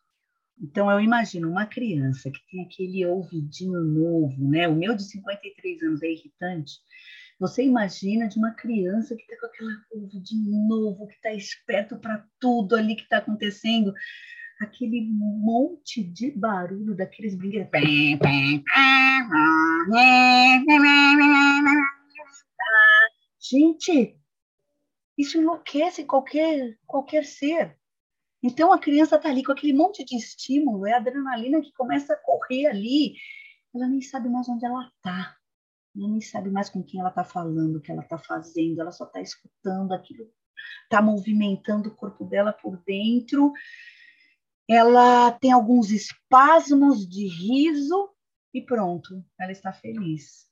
Então, 0.63 0.89
eu 0.89 1.01
imagino 1.01 1.51
uma 1.51 1.67
criança 1.67 2.31
que 2.31 2.39
tem 2.49 2.65
aquele 2.65 3.05
ouvidinho 3.05 3.81
novo, 3.81 4.49
né? 4.49 4.69
O 4.69 4.77
meu 4.77 4.95
de 4.95 5.03
53 5.03 5.83
anos 5.83 6.03
é 6.03 6.13
irritante. 6.13 6.75
Você 7.41 7.65
imagina 7.65 8.29
de 8.29 8.39
uma 8.39 8.53
criança 8.53 9.17
que 9.17 9.23
está 9.23 9.49
com 9.49 9.49
curva 9.91 10.21
de 10.21 10.37
novo, 10.69 11.09
que 11.09 11.15
está 11.15 11.33
esperto 11.33 11.97
para 11.99 12.25
tudo 12.39 12.77
ali 12.77 12.95
que 12.95 13.03
está 13.03 13.17
acontecendo, 13.17 13.93
aquele 14.61 15.09
monte 15.11 16.05
de 16.05 16.31
barulho 16.31 16.95
daqueles 16.95 17.35
brinquedos. 17.35 17.69
Gente, 23.41 24.17
isso 25.19 25.39
enlouquece 25.39 26.05
qualquer, 26.05 26.79
qualquer 26.87 27.25
ser. 27.25 27.77
Então 28.43 28.73
a 28.73 28.79
criança 28.79 29.17
está 29.17 29.29
ali 29.29 29.45
com 29.45 29.53
aquele 29.53 29.73
monte 29.73 30.05
de 30.05 30.17
estímulo, 30.17 30.87
é 30.87 30.95
a 30.95 30.97
adrenalina 30.97 31.61
que 31.61 31.73
começa 31.73 32.13
a 32.13 32.17
correr 32.17 32.67
ali, 32.67 33.15
ela 33.75 33.87
nem 33.87 34.01
sabe 34.03 34.29
mais 34.29 34.49
onde 34.49 34.67
ela 34.67 34.91
está. 34.97 35.37
Ela 35.97 36.09
nem 36.09 36.21
sabe 36.21 36.51
mais 36.51 36.69
com 36.69 36.83
quem 36.83 37.01
ela 37.01 37.11
está 37.11 37.23
falando, 37.23 37.77
o 37.77 37.81
que 37.81 37.93
ela 37.93 38.03
está 38.03 38.19
fazendo, 38.19 38.81
ela 38.81 38.91
só 38.91 39.05
está 39.05 39.21
escutando 39.21 39.93
aquilo, 39.93 40.29
está 40.85 41.01
movimentando 41.01 41.89
o 41.89 41.95
corpo 41.95 42.25
dela 42.25 42.53
por 42.53 42.83
dentro. 42.85 43.53
Ela 44.69 45.33
tem 45.33 45.53
alguns 45.53 45.91
espasmos 45.91 47.07
de 47.07 47.27
riso 47.29 48.11
e 48.55 48.61
pronto, 48.61 49.25
ela 49.39 49.53
está 49.53 49.73
feliz. 49.73 50.51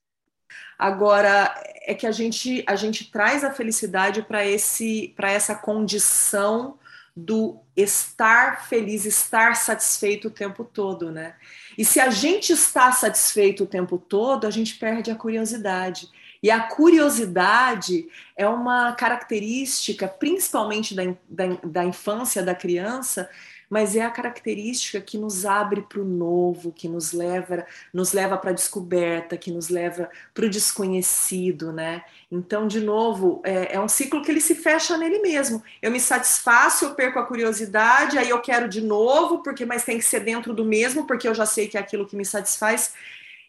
Agora 0.79 1.55
é 1.83 1.95
que 1.95 2.07
a 2.07 2.13
gente 2.13 2.65
a 2.67 2.75
gente 2.75 3.11
traz 3.11 3.45
a 3.45 3.53
felicidade 3.53 4.23
para 4.23 4.45
esse 4.45 5.13
para 5.17 5.31
essa 5.31 5.55
condição 5.55 6.79
do 7.17 7.59
estar 7.77 8.67
feliz, 8.69 9.05
estar 9.05 9.57
satisfeito 9.57 10.29
o 10.29 10.31
tempo 10.31 10.65
todo, 10.65 11.11
né? 11.11 11.35
E 11.77 11.85
se 11.85 12.01
a 12.01 12.11
gente 12.11 12.53
está 12.53 12.93
satisfeito 12.93 13.65
o 13.65 13.67
tempo 13.67 13.99
todo, 13.99 14.47
a 14.47 14.51
gente 14.51 14.77
perde 14.77 15.11
a 15.11 15.15
curiosidade. 15.15 16.09
E 16.43 16.51
a 16.51 16.61
curiosidade 16.61 18.07
é 18.37 18.49
uma 18.49 18.93
característica, 18.93 20.09
principalmente 20.09 20.95
da, 20.95 21.03
da, 21.29 21.47
da 21.63 21.85
infância, 21.85 22.43
da 22.43 22.55
criança, 22.55 23.29
mas 23.71 23.95
é 23.95 24.03
a 24.03 24.11
característica 24.11 25.01
que 25.01 25.17
nos 25.17 25.47
abre 25.47 25.83
para 25.83 26.01
o 26.01 26.05
novo, 26.05 26.73
que 26.73 26.89
nos 26.89 27.13
leva, 27.13 27.65
nos 27.95 28.13
leva 28.13 28.37
para 28.37 28.51
a 28.51 28.53
descoberta, 28.53 29.37
que 29.37 29.53
nos 29.53 29.69
leva 29.69 30.11
para 30.35 30.45
o 30.45 30.51
desconhecido, 30.51 31.73
né? 31.73 32.03
Então, 32.33 32.67
de 32.67 32.81
novo, 32.81 33.41
é, 33.45 33.77
é, 33.77 33.81
um 33.81 33.87
ciclo 33.89 34.23
que 34.23 34.31
ele 34.31 34.41
se 34.41 34.57
fecha 34.57 34.99
nele 34.99 35.21
mesmo. 35.21 35.63
Eu 35.81 35.93
me 35.93 36.01
satisfaço, 36.01 36.87
eu 36.87 36.95
perco 36.97 37.21
a 37.21 37.27
curiosidade, 37.27 38.19
aí 38.19 38.31
eu 38.31 38.41
quero 38.41 38.69
de 38.69 38.81
novo, 38.81 39.43
porque 39.43 39.65
mas 39.65 39.85
tem 39.85 39.99
que 39.99 40.05
ser 40.05 40.21
dentro 40.21 40.53
do 40.53 40.65
mesmo, 40.65 41.07
porque 41.07 41.29
eu 41.29 41.35
já 41.35 41.47
sei 41.47 41.69
que 41.69 41.79
é 41.79 41.81
aquilo 41.81 42.07
que 42.07 42.17
me 42.17 42.25
satisfaz. 42.25 42.95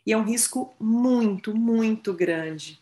E 0.06 0.14
é 0.14 0.18
um 0.18 0.24
risco 0.24 0.74
muito, 0.80 1.56
muito 1.56 2.14
grande. 2.14 2.81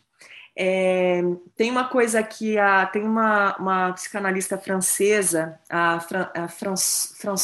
É, 0.62 1.22
tem 1.56 1.70
uma 1.70 1.88
coisa 1.88 2.22
que 2.22 2.58
a, 2.58 2.84
tem 2.84 3.02
uma, 3.02 3.56
uma 3.56 3.92
psicanalista 3.94 4.58
francesa, 4.58 5.58
a, 5.70 5.98
Fran, 6.00 6.28
a 6.34 6.48
Fran, 6.48 6.74
Fran, 6.76 7.34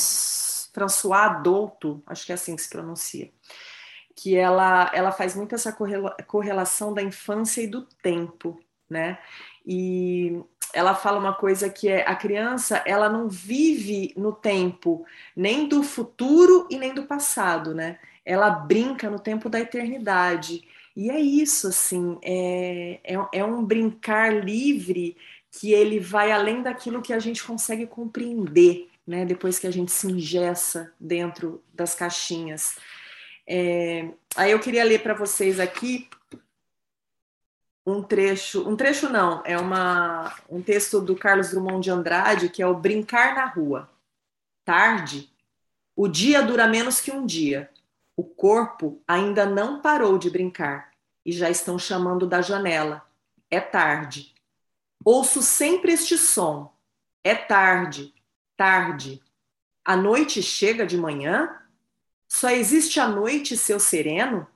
François 0.74 1.42
Douto, 1.42 2.02
acho 2.06 2.26
que 2.26 2.32
é 2.32 2.34
assim 2.34 2.54
que 2.54 2.60
se 2.60 2.68
pronuncia, 2.68 3.30
que 4.14 4.36
ela, 4.36 4.90
ela 4.92 5.12
faz 5.12 5.34
muito 5.34 5.54
essa 5.54 5.74
correlação 6.26 6.92
da 6.92 7.02
infância 7.02 7.62
e 7.62 7.66
do 7.66 7.86
tempo, 8.02 8.60
né? 8.88 9.18
E 9.66 10.38
ela 10.74 10.94
fala 10.94 11.18
uma 11.18 11.32
coisa 11.32 11.70
que 11.70 11.88
é 11.88 12.06
a 12.06 12.14
criança, 12.14 12.82
ela 12.84 13.08
não 13.08 13.30
vive 13.30 14.12
no 14.14 14.30
tempo 14.30 15.06
nem 15.34 15.66
do 15.66 15.82
futuro 15.82 16.68
e 16.70 16.76
nem 16.76 16.92
do 16.92 17.04
passado, 17.04 17.74
né? 17.74 17.98
Ela 18.26 18.50
brinca 18.50 19.08
no 19.08 19.18
tempo 19.18 19.48
da 19.48 19.58
eternidade. 19.58 20.68
E 20.96 21.10
é 21.10 21.20
isso, 21.20 21.68
assim, 21.68 22.18
é, 22.22 23.00
é, 23.04 23.14
é, 23.34 23.44
um 23.44 23.62
brincar 23.62 24.32
livre 24.42 25.14
que 25.50 25.72
ele 25.72 26.00
vai 26.00 26.32
além 26.32 26.62
daquilo 26.62 27.02
que 27.02 27.12
a 27.12 27.18
gente 27.18 27.44
consegue 27.44 27.86
compreender, 27.86 28.88
né? 29.06 29.26
Depois 29.26 29.58
que 29.58 29.66
a 29.66 29.70
gente 29.70 29.92
se 29.92 30.10
ingessa 30.10 30.94
dentro 30.98 31.62
das 31.74 31.94
caixinhas. 31.94 32.78
É, 33.46 34.08
aí 34.34 34.50
eu 34.50 34.58
queria 34.58 34.84
ler 34.84 35.02
para 35.02 35.12
vocês 35.12 35.60
aqui 35.60 36.08
um 37.86 38.02
trecho, 38.02 38.68
um 38.68 38.74
trecho 38.74 39.08
não, 39.08 39.42
é 39.44 39.56
uma, 39.58 40.34
um 40.50 40.60
texto 40.62 41.00
do 41.00 41.14
Carlos 41.14 41.50
Drummond 41.50 41.84
de 41.84 41.90
Andrade, 41.90 42.48
que 42.48 42.62
é 42.62 42.66
o 42.66 42.74
Brincar 42.74 43.34
na 43.34 43.44
Rua. 43.44 43.88
Tarde, 44.64 45.30
o 45.94 46.08
dia 46.08 46.42
dura 46.42 46.66
menos 46.66 47.00
que 47.00 47.12
um 47.12 47.24
dia. 47.24 47.70
O 48.16 48.24
corpo 48.24 49.02
ainda 49.06 49.44
não 49.44 49.82
parou 49.82 50.16
de 50.16 50.30
brincar 50.30 50.90
e 51.24 51.32
já 51.32 51.50
estão 51.50 51.78
chamando 51.78 52.26
da 52.26 52.40
janela. 52.40 53.06
É 53.50 53.60
tarde. 53.60 54.34
Ouço 55.04 55.42
sempre 55.42 55.92
este 55.92 56.16
som. 56.16 56.74
É 57.22 57.34
tarde, 57.34 58.14
tarde. 58.56 59.22
A 59.84 59.96
noite 59.96 60.42
chega 60.42 60.86
de 60.86 60.96
manhã? 60.96 61.60
Só 62.26 62.48
existe 62.50 62.98
a 62.98 63.06
noite 63.06 63.56
seu 63.56 63.78
sereno? 63.78 64.48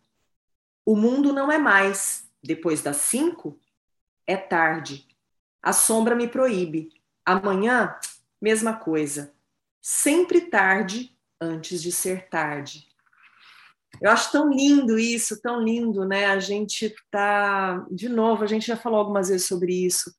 O 0.84 0.96
mundo 0.96 1.32
não 1.32 1.52
é 1.52 1.58
mais. 1.58 2.28
Depois 2.42 2.80
das 2.80 2.96
cinco, 2.96 3.60
é 4.26 4.36
tarde. 4.36 5.06
A 5.62 5.72
sombra 5.72 6.16
me 6.16 6.26
proíbe. 6.26 6.90
Amanhã, 7.24 7.94
mesma 8.40 8.74
coisa. 8.74 9.34
Sempre 9.82 10.40
tarde 10.40 11.14
antes 11.40 11.82
de 11.82 11.92
ser 11.92 12.28
tarde. 12.28 12.89
Eu 14.00 14.10
acho 14.10 14.30
tão 14.32 14.50
lindo 14.50 14.98
isso, 14.98 15.40
tão 15.40 15.60
lindo, 15.60 16.04
né? 16.04 16.26
A 16.26 16.38
gente 16.38 16.94
tá, 17.10 17.86
de 17.90 18.08
novo, 18.08 18.44
a 18.44 18.46
gente 18.46 18.66
já 18.66 18.76
falou 18.76 18.98
algumas 18.98 19.28
vezes 19.28 19.46
sobre 19.46 19.72
isso. 19.84 20.12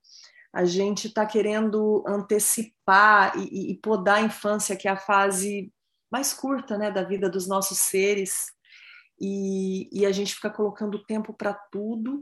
A 0.53 0.65
gente 0.65 1.07
está 1.07 1.25
querendo 1.25 2.03
antecipar 2.05 3.37
e, 3.37 3.71
e, 3.71 3.75
podar 3.77 4.17
a 4.17 4.21
infância, 4.21 4.75
que 4.75 4.87
é 4.87 4.91
a 4.91 4.97
fase 4.97 5.71
mais 6.11 6.33
curta, 6.33 6.77
né, 6.77 6.91
da 6.91 7.03
vida 7.03 7.29
dos 7.29 7.47
nossos 7.47 7.77
seres. 7.77 8.47
E, 9.19 9.87
e 9.93 10.05
a 10.05 10.11
gente 10.11 10.35
fica 10.35 10.49
colocando 10.49 11.03
tempo 11.05 11.33
para 11.33 11.53
tudo 11.53 12.19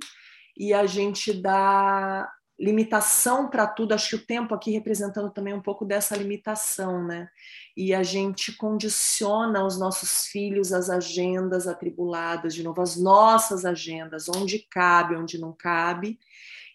e 0.56 0.74
a 0.74 0.86
gente 0.86 1.34
dá 1.34 2.30
limitação 2.60 3.50
para 3.50 3.66
tudo. 3.66 3.94
Acho 3.94 4.10
que 4.10 4.16
o 4.24 4.26
tempo 4.26 4.54
aqui 4.54 4.72
representando 4.72 5.32
também 5.32 5.54
um 5.54 5.62
pouco 5.62 5.86
dessa 5.86 6.16
limitação, 6.16 7.04
né? 7.04 7.30
E 7.82 7.94
a 7.94 8.04
gente 8.04 8.52
condiciona 8.52 9.66
os 9.66 9.80
nossos 9.80 10.26
filhos 10.26 10.74
às 10.74 10.90
agendas 10.90 11.66
atribuladas, 11.66 12.54
de 12.54 12.62
novo, 12.62 12.82
as 12.82 12.98
nossas 12.98 13.64
agendas, 13.64 14.28
onde 14.28 14.60
cabe, 14.70 15.16
onde 15.16 15.38
não 15.38 15.54
cabe. 15.54 16.20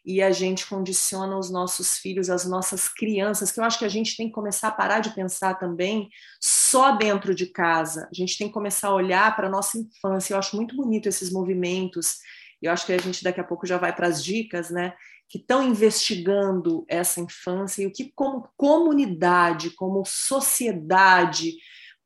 E 0.02 0.22
a 0.22 0.30
gente 0.30 0.66
condiciona 0.66 1.36
os 1.36 1.50
nossos 1.50 1.98
filhos, 1.98 2.30
as 2.30 2.46
nossas 2.46 2.88
crianças, 2.88 3.52
que 3.52 3.60
eu 3.60 3.64
acho 3.64 3.78
que 3.78 3.84
a 3.84 3.88
gente 3.90 4.16
tem 4.16 4.28
que 4.28 4.32
começar 4.32 4.68
a 4.68 4.72
parar 4.72 5.00
de 5.00 5.14
pensar 5.14 5.58
também 5.58 6.08
só 6.40 6.96
dentro 6.96 7.34
de 7.34 7.48
casa. 7.48 8.08
A 8.10 8.14
gente 8.14 8.38
tem 8.38 8.48
que 8.48 8.54
começar 8.54 8.88
a 8.88 8.94
olhar 8.94 9.36
para 9.36 9.48
a 9.48 9.50
nossa 9.50 9.76
infância. 9.76 10.32
Eu 10.32 10.38
acho 10.38 10.56
muito 10.56 10.74
bonito 10.74 11.06
esses 11.06 11.30
movimentos. 11.30 12.20
Eu 12.62 12.72
acho 12.72 12.86
que 12.86 12.94
a 12.94 12.98
gente 12.98 13.22
daqui 13.22 13.40
a 13.40 13.44
pouco 13.44 13.66
já 13.66 13.76
vai 13.76 13.94
para 13.94 14.06
as 14.06 14.24
dicas, 14.24 14.70
né? 14.70 14.94
Que 15.34 15.38
estão 15.38 15.64
investigando 15.64 16.84
essa 16.88 17.20
infância 17.20 17.82
e 17.82 17.86
o 17.88 17.92
que, 17.92 18.12
como 18.14 18.48
comunidade, 18.56 19.70
como 19.70 20.04
sociedade, 20.04 21.56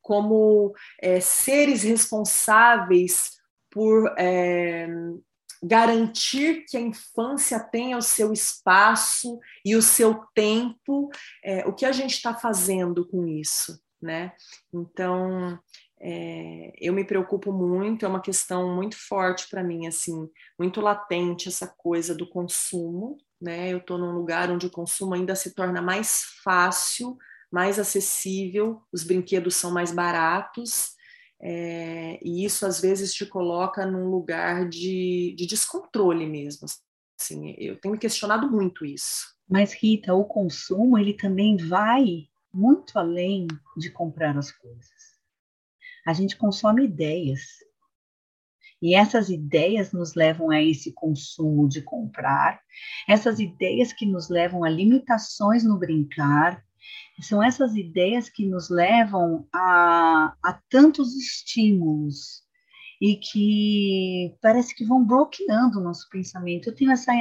como 0.00 0.72
é, 0.98 1.20
seres 1.20 1.82
responsáveis 1.82 3.32
por 3.70 4.14
é, 4.16 4.88
garantir 5.62 6.64
que 6.66 6.78
a 6.78 6.80
infância 6.80 7.60
tenha 7.60 7.98
o 7.98 8.02
seu 8.02 8.32
espaço 8.32 9.38
e 9.62 9.76
o 9.76 9.82
seu 9.82 10.24
tempo, 10.34 11.10
é, 11.44 11.66
o 11.66 11.74
que 11.74 11.84
a 11.84 11.92
gente 11.92 12.14
está 12.14 12.32
fazendo 12.32 13.06
com 13.06 13.26
isso, 13.26 13.78
né? 14.00 14.32
Então, 14.72 15.60
é, 16.00 16.72
eu 16.80 16.92
me 16.92 17.04
preocupo 17.04 17.52
muito, 17.52 18.04
é 18.04 18.08
uma 18.08 18.20
questão 18.20 18.74
muito 18.74 18.96
forte 18.96 19.48
para 19.48 19.64
mim, 19.64 19.86
assim, 19.86 20.28
muito 20.58 20.80
latente 20.80 21.48
essa 21.48 21.66
coisa 21.66 22.14
do 22.14 22.28
consumo, 22.28 23.18
né? 23.40 23.72
Eu 23.72 23.78
estou 23.78 23.98
num 23.98 24.12
lugar 24.12 24.50
onde 24.50 24.66
o 24.66 24.70
consumo 24.70 25.14
ainda 25.14 25.34
se 25.34 25.54
torna 25.54 25.82
mais 25.82 26.22
fácil, 26.44 27.16
mais 27.50 27.78
acessível, 27.78 28.82
os 28.92 29.02
brinquedos 29.02 29.56
são 29.56 29.72
mais 29.72 29.90
baratos, 29.90 30.92
é, 31.40 32.18
e 32.22 32.44
isso 32.44 32.66
às 32.66 32.80
vezes 32.80 33.12
te 33.12 33.26
coloca 33.26 33.86
num 33.86 34.08
lugar 34.08 34.68
de, 34.68 35.34
de 35.36 35.46
descontrole 35.46 36.26
mesmo. 36.26 36.66
Assim, 37.20 37.54
eu 37.58 37.80
tenho 37.80 37.92
me 37.92 37.98
questionado 37.98 38.50
muito 38.50 38.84
isso. 38.84 39.36
Mas 39.48 39.72
Rita, 39.72 40.14
o 40.14 40.24
consumo 40.24 40.98
ele 40.98 41.14
também 41.14 41.56
vai 41.56 42.28
muito 42.52 42.98
além 42.98 43.46
de 43.76 43.90
comprar 43.90 44.36
as 44.36 44.52
coisas 44.52 44.97
a 46.08 46.14
gente 46.14 46.38
consome 46.38 46.86
ideias. 46.86 47.42
E 48.80 48.94
essas 48.94 49.28
ideias 49.28 49.92
nos 49.92 50.14
levam 50.14 50.50
a 50.50 50.62
esse 50.62 50.90
consumo 50.94 51.68
de 51.68 51.82
comprar, 51.82 52.62
essas 53.06 53.38
ideias 53.38 53.92
que 53.92 54.06
nos 54.06 54.30
levam 54.30 54.64
a 54.64 54.70
limitações 54.70 55.64
no 55.64 55.78
brincar, 55.78 56.64
são 57.20 57.42
essas 57.42 57.76
ideias 57.76 58.30
que 58.30 58.46
nos 58.46 58.70
levam 58.70 59.46
a, 59.52 60.34
a 60.42 60.58
tantos 60.70 61.14
estímulos 61.14 62.42
e 62.98 63.16
que 63.16 64.34
parece 64.40 64.74
que 64.74 64.86
vão 64.86 65.04
bloqueando 65.04 65.78
o 65.78 65.82
nosso 65.82 66.08
pensamento. 66.08 66.70
Eu 66.70 66.74
tenho 66.74 66.90
essa, 66.90 67.12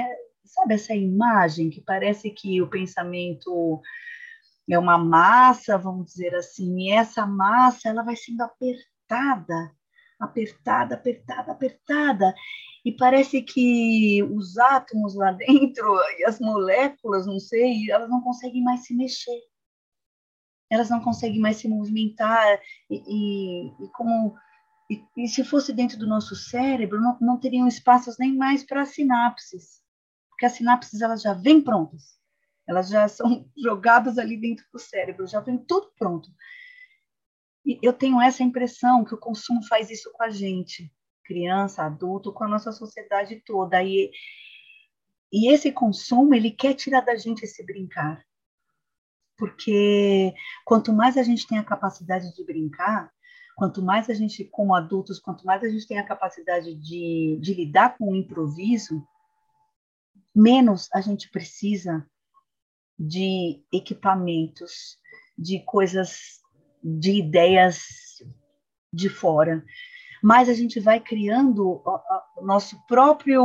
sabe, 0.46 0.76
essa 0.76 0.96
imagem 0.96 1.70
que 1.70 1.82
parece 1.82 2.30
que 2.30 2.62
o 2.62 2.70
pensamento 2.70 3.82
é 4.74 4.80
uma 4.80 4.98
massa, 4.98 5.78
vamos 5.78 6.08
dizer 6.08 6.36
assim, 6.36 6.82
e 6.82 6.92
essa 6.92 7.26
massa 7.26 7.90
ela 7.90 8.04
vai 8.04 8.16
sendo 8.16 8.42
apertada, 8.42 9.72
apertada, 10.20 10.96
apertada, 10.96 11.52
apertada, 11.52 12.36
e 12.84 12.92
parece 12.92 13.42
que 13.42 14.22
os 14.24 14.58
átomos 14.58 15.16
lá 15.16 15.32
dentro 15.34 15.86
e 16.20 16.26
as 16.26 16.40
moléculas, 16.40 17.26
não 17.26 17.40
sei, 17.40 17.90
elas 17.90 18.10
não 18.10 18.22
conseguem 18.22 18.64
mais 18.64 18.86
se 18.86 18.94
mexer, 18.94 19.42
elas 20.70 20.90
não 20.90 21.02
conseguem 21.02 21.40
mais 21.40 21.58
se 21.58 21.70
movimentar, 21.70 22.60
e, 22.90 22.98
e, 23.08 23.86
e 23.86 23.90
como 23.94 24.36
e, 24.90 25.04
e, 25.18 25.28
se 25.28 25.44
fosse 25.44 25.74
dentro 25.74 25.98
do 25.98 26.08
nosso 26.08 26.36
cérebro, 26.36 27.02
não, 27.02 27.18
não 27.20 27.40
teriam 27.40 27.68
espaços 27.68 28.18
nem 28.18 28.36
mais 28.36 28.64
para 28.66 28.86
sinapses, 28.86 29.82
porque 30.30 30.46
as 30.46 30.54
sinapses 30.54 31.02
elas 31.02 31.22
já 31.22 31.34
vêm 31.34 31.62
prontas 31.62 32.18
elas 32.68 32.90
já 32.90 33.08
são 33.08 33.50
jogadas 33.58 34.18
ali 34.18 34.38
dentro 34.38 34.66
do 34.72 34.80
cérebro, 34.80 35.26
já 35.26 35.40
vem 35.40 35.58
tudo 35.58 35.92
pronto. 35.98 36.30
E 37.66 37.80
eu 37.82 37.94
tenho 37.94 38.22
essa 38.22 38.44
impressão 38.44 39.04
que 39.04 39.14
o 39.14 39.20
consumo 39.20 39.66
faz 39.68 39.90
isso 39.90 40.12
com 40.14 40.24
a 40.24 40.30
gente, 40.30 40.92
criança, 41.24 41.84
adulto, 41.84 42.32
com 42.32 42.44
a 42.44 42.48
nossa 42.48 42.72
sociedade 42.72 43.42
toda. 43.46 43.84
E, 43.84 44.12
e 45.32 45.52
esse 45.52 45.72
consumo, 45.72 46.34
ele 46.34 46.52
quer 46.52 46.74
tirar 46.74 47.02
da 47.02 47.16
gente 47.16 47.44
esse 47.44 47.66
brincar. 47.66 48.26
Porque 49.38 50.34
quanto 50.66 50.94
mais 50.94 51.18
a 51.18 51.24
gente 51.24 51.46
tem 51.46 51.60
a 51.60 51.64
capacidade 51.64 52.34
de 52.34 52.44
brincar, 52.44 53.12
quanto 53.56 53.82
mais 53.82 54.10
a 54.10 54.14
gente, 54.14 54.46
como 54.46 54.74
adultos, 54.74 55.20
quanto 55.20 55.46
mais 55.46 55.64
a 55.64 55.70
gente 55.70 55.86
tem 55.86 56.00
a 56.00 56.08
capacidade 56.08 56.74
de, 56.74 57.38
de 57.42 57.54
lidar 57.54 57.98
com 57.98 58.12
o 58.12 58.16
improviso, 58.16 59.06
menos 60.34 60.88
a 60.94 61.02
gente 61.02 61.30
precisa 61.30 62.08
de 62.98 63.64
equipamentos, 63.72 64.98
de 65.38 65.60
coisas, 65.60 66.42
de 66.84 67.20
ideias 67.20 67.86
de 68.92 69.10
fora. 69.10 69.64
Mas 70.24 70.50
a 70.50 70.54
gente 70.54 70.80
vai 70.80 71.00
criando 71.00 71.82
o 72.36 72.42
nosso 72.42 72.82
próprio 72.88 73.44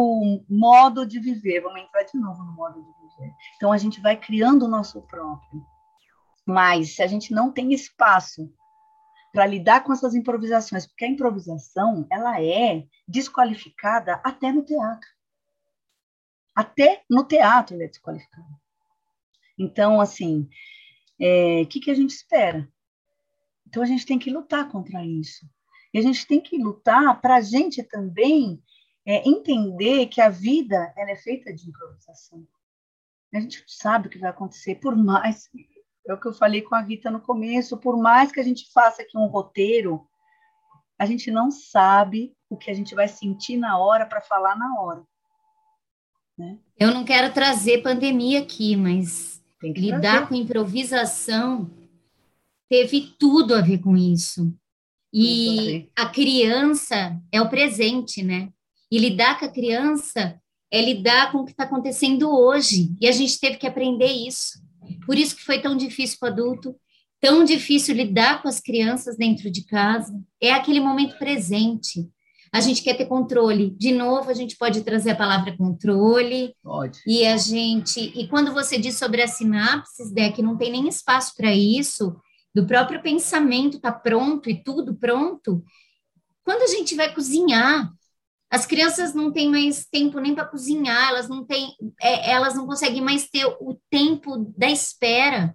modo 0.48 1.06
de 1.06 1.20
viver. 1.20 1.60
Vamos 1.60 1.82
entrar 1.82 2.02
de 2.04 2.18
novo 2.18 2.42
no 2.42 2.52
modo 2.52 2.80
de 2.82 2.92
viver. 3.00 3.34
Então 3.56 3.72
a 3.72 3.78
gente 3.78 4.00
vai 4.00 4.16
criando 4.16 4.64
o 4.64 4.68
nosso 4.68 5.02
próprio. 5.02 5.62
Mas 6.46 6.96
se 6.96 7.02
a 7.02 7.06
gente 7.06 7.32
não 7.32 7.52
tem 7.52 7.72
espaço 7.72 8.50
para 9.32 9.46
lidar 9.46 9.82
com 9.82 9.92
essas 9.92 10.14
improvisações, 10.14 10.86
porque 10.86 11.04
a 11.04 11.08
improvisação 11.08 12.06
ela 12.10 12.42
é 12.42 12.84
desqualificada 13.08 14.20
até 14.24 14.52
no 14.52 14.62
teatro. 14.62 15.08
Até 16.54 17.02
no 17.08 17.24
teatro 17.24 17.74
ela 17.74 17.84
é 17.84 17.88
desqualificada. 17.88 18.61
Então, 19.58 20.00
assim, 20.00 20.48
o 21.20 21.24
é, 21.24 21.64
que, 21.66 21.80
que 21.80 21.90
a 21.90 21.94
gente 21.94 22.10
espera? 22.10 22.68
Então, 23.66 23.82
a 23.82 23.86
gente 23.86 24.06
tem 24.06 24.18
que 24.18 24.30
lutar 24.30 24.68
contra 24.70 25.04
isso. 25.04 25.46
E 25.92 25.98
a 25.98 26.02
gente 26.02 26.26
tem 26.26 26.40
que 26.40 26.56
lutar 26.56 27.20
para 27.20 27.36
a 27.36 27.40
gente 27.40 27.82
também 27.82 28.62
é, 29.04 29.28
entender 29.28 30.06
que 30.06 30.20
a 30.20 30.28
vida 30.28 30.92
ela 30.96 31.10
é 31.10 31.16
feita 31.16 31.52
de 31.52 31.68
improvisação. 31.68 32.46
A 33.34 33.40
gente 33.40 33.64
sabe 33.66 34.06
o 34.06 34.10
que 34.10 34.18
vai 34.18 34.30
acontecer, 34.30 34.76
por 34.76 34.94
mais. 34.94 35.48
É 36.06 36.12
o 36.12 36.20
que 36.20 36.26
eu 36.26 36.34
falei 36.34 36.62
com 36.62 36.74
a 36.74 36.82
Rita 36.82 37.10
no 37.10 37.20
começo, 37.20 37.78
por 37.78 37.96
mais 37.96 38.32
que 38.32 38.40
a 38.40 38.42
gente 38.42 38.70
faça 38.72 39.02
aqui 39.02 39.16
um 39.16 39.26
roteiro, 39.26 40.06
a 40.98 41.06
gente 41.06 41.30
não 41.30 41.50
sabe 41.50 42.34
o 42.50 42.56
que 42.56 42.70
a 42.70 42.74
gente 42.74 42.94
vai 42.94 43.08
sentir 43.08 43.56
na 43.56 43.78
hora 43.78 44.04
para 44.04 44.20
falar 44.20 44.56
na 44.56 44.80
hora. 44.80 45.02
Né? 46.36 46.58
Eu 46.78 46.92
não 46.92 47.04
quero 47.04 47.32
trazer 47.32 47.82
pandemia 47.82 48.40
aqui, 48.40 48.76
mas 48.76 49.31
Lidar 49.62 50.28
com 50.28 50.34
improvisação 50.34 51.70
teve 52.68 53.14
tudo 53.18 53.54
a 53.54 53.60
ver 53.60 53.78
com 53.78 53.96
isso. 53.96 54.52
E 55.12 55.90
a 55.94 56.06
criança 56.06 57.20
é 57.30 57.40
o 57.40 57.48
presente, 57.48 58.22
né? 58.22 58.50
E 58.90 58.98
lidar 58.98 59.38
com 59.38 59.44
a 59.44 59.50
criança 59.50 60.40
é 60.70 60.80
lidar 60.80 61.30
com 61.30 61.38
o 61.38 61.44
que 61.44 61.50
está 61.50 61.64
acontecendo 61.64 62.30
hoje. 62.30 62.94
E 63.00 63.06
a 63.06 63.12
gente 63.12 63.38
teve 63.38 63.58
que 63.58 63.66
aprender 63.66 64.10
isso. 64.10 64.58
Por 65.04 65.18
isso 65.18 65.36
que 65.36 65.44
foi 65.44 65.60
tão 65.60 65.76
difícil 65.76 66.16
para 66.18 66.30
o 66.30 66.32
adulto, 66.32 66.76
tão 67.20 67.44
difícil 67.44 67.94
lidar 67.94 68.40
com 68.40 68.48
as 68.48 68.58
crianças 68.58 69.16
dentro 69.16 69.50
de 69.50 69.64
casa. 69.64 70.12
É 70.40 70.52
aquele 70.52 70.80
momento 70.80 71.18
presente 71.18 72.08
a 72.52 72.60
gente 72.60 72.82
quer 72.82 72.94
ter 72.94 73.06
controle. 73.06 73.70
De 73.70 73.92
novo, 73.92 74.28
a 74.28 74.34
gente 74.34 74.56
pode 74.58 74.82
trazer 74.82 75.12
a 75.12 75.16
palavra 75.16 75.56
controle. 75.56 76.54
Pode. 76.62 77.00
E 77.06 77.26
a 77.26 77.36
gente. 77.38 77.98
E 78.14 78.28
quando 78.28 78.52
você 78.52 78.78
diz 78.78 78.98
sobre 78.98 79.22
as 79.22 79.32
sinapses, 79.32 80.12
Dé, 80.12 80.30
que 80.30 80.42
não 80.42 80.58
tem 80.58 80.70
nem 80.70 80.86
espaço 80.86 81.34
para 81.34 81.54
isso, 81.54 82.14
do 82.54 82.66
próprio 82.66 83.00
pensamento 83.00 83.80
tá 83.80 83.90
pronto 83.90 84.50
e 84.50 84.62
tudo 84.62 84.94
pronto, 84.94 85.64
quando 86.44 86.62
a 86.62 86.66
gente 86.66 86.94
vai 86.94 87.14
cozinhar, 87.14 87.90
as 88.50 88.66
crianças 88.66 89.14
não 89.14 89.32
têm 89.32 89.48
mais 89.48 89.86
tempo 89.86 90.20
nem 90.20 90.34
para 90.34 90.44
cozinhar, 90.44 91.08
elas 91.08 91.30
não 91.30 91.46
têm, 91.46 91.74
é, 92.02 92.32
elas 92.32 92.54
não 92.54 92.66
conseguem 92.66 93.00
mais 93.00 93.30
ter 93.30 93.46
o 93.46 93.80
tempo 93.88 94.52
da 94.58 94.70
espera. 94.70 95.54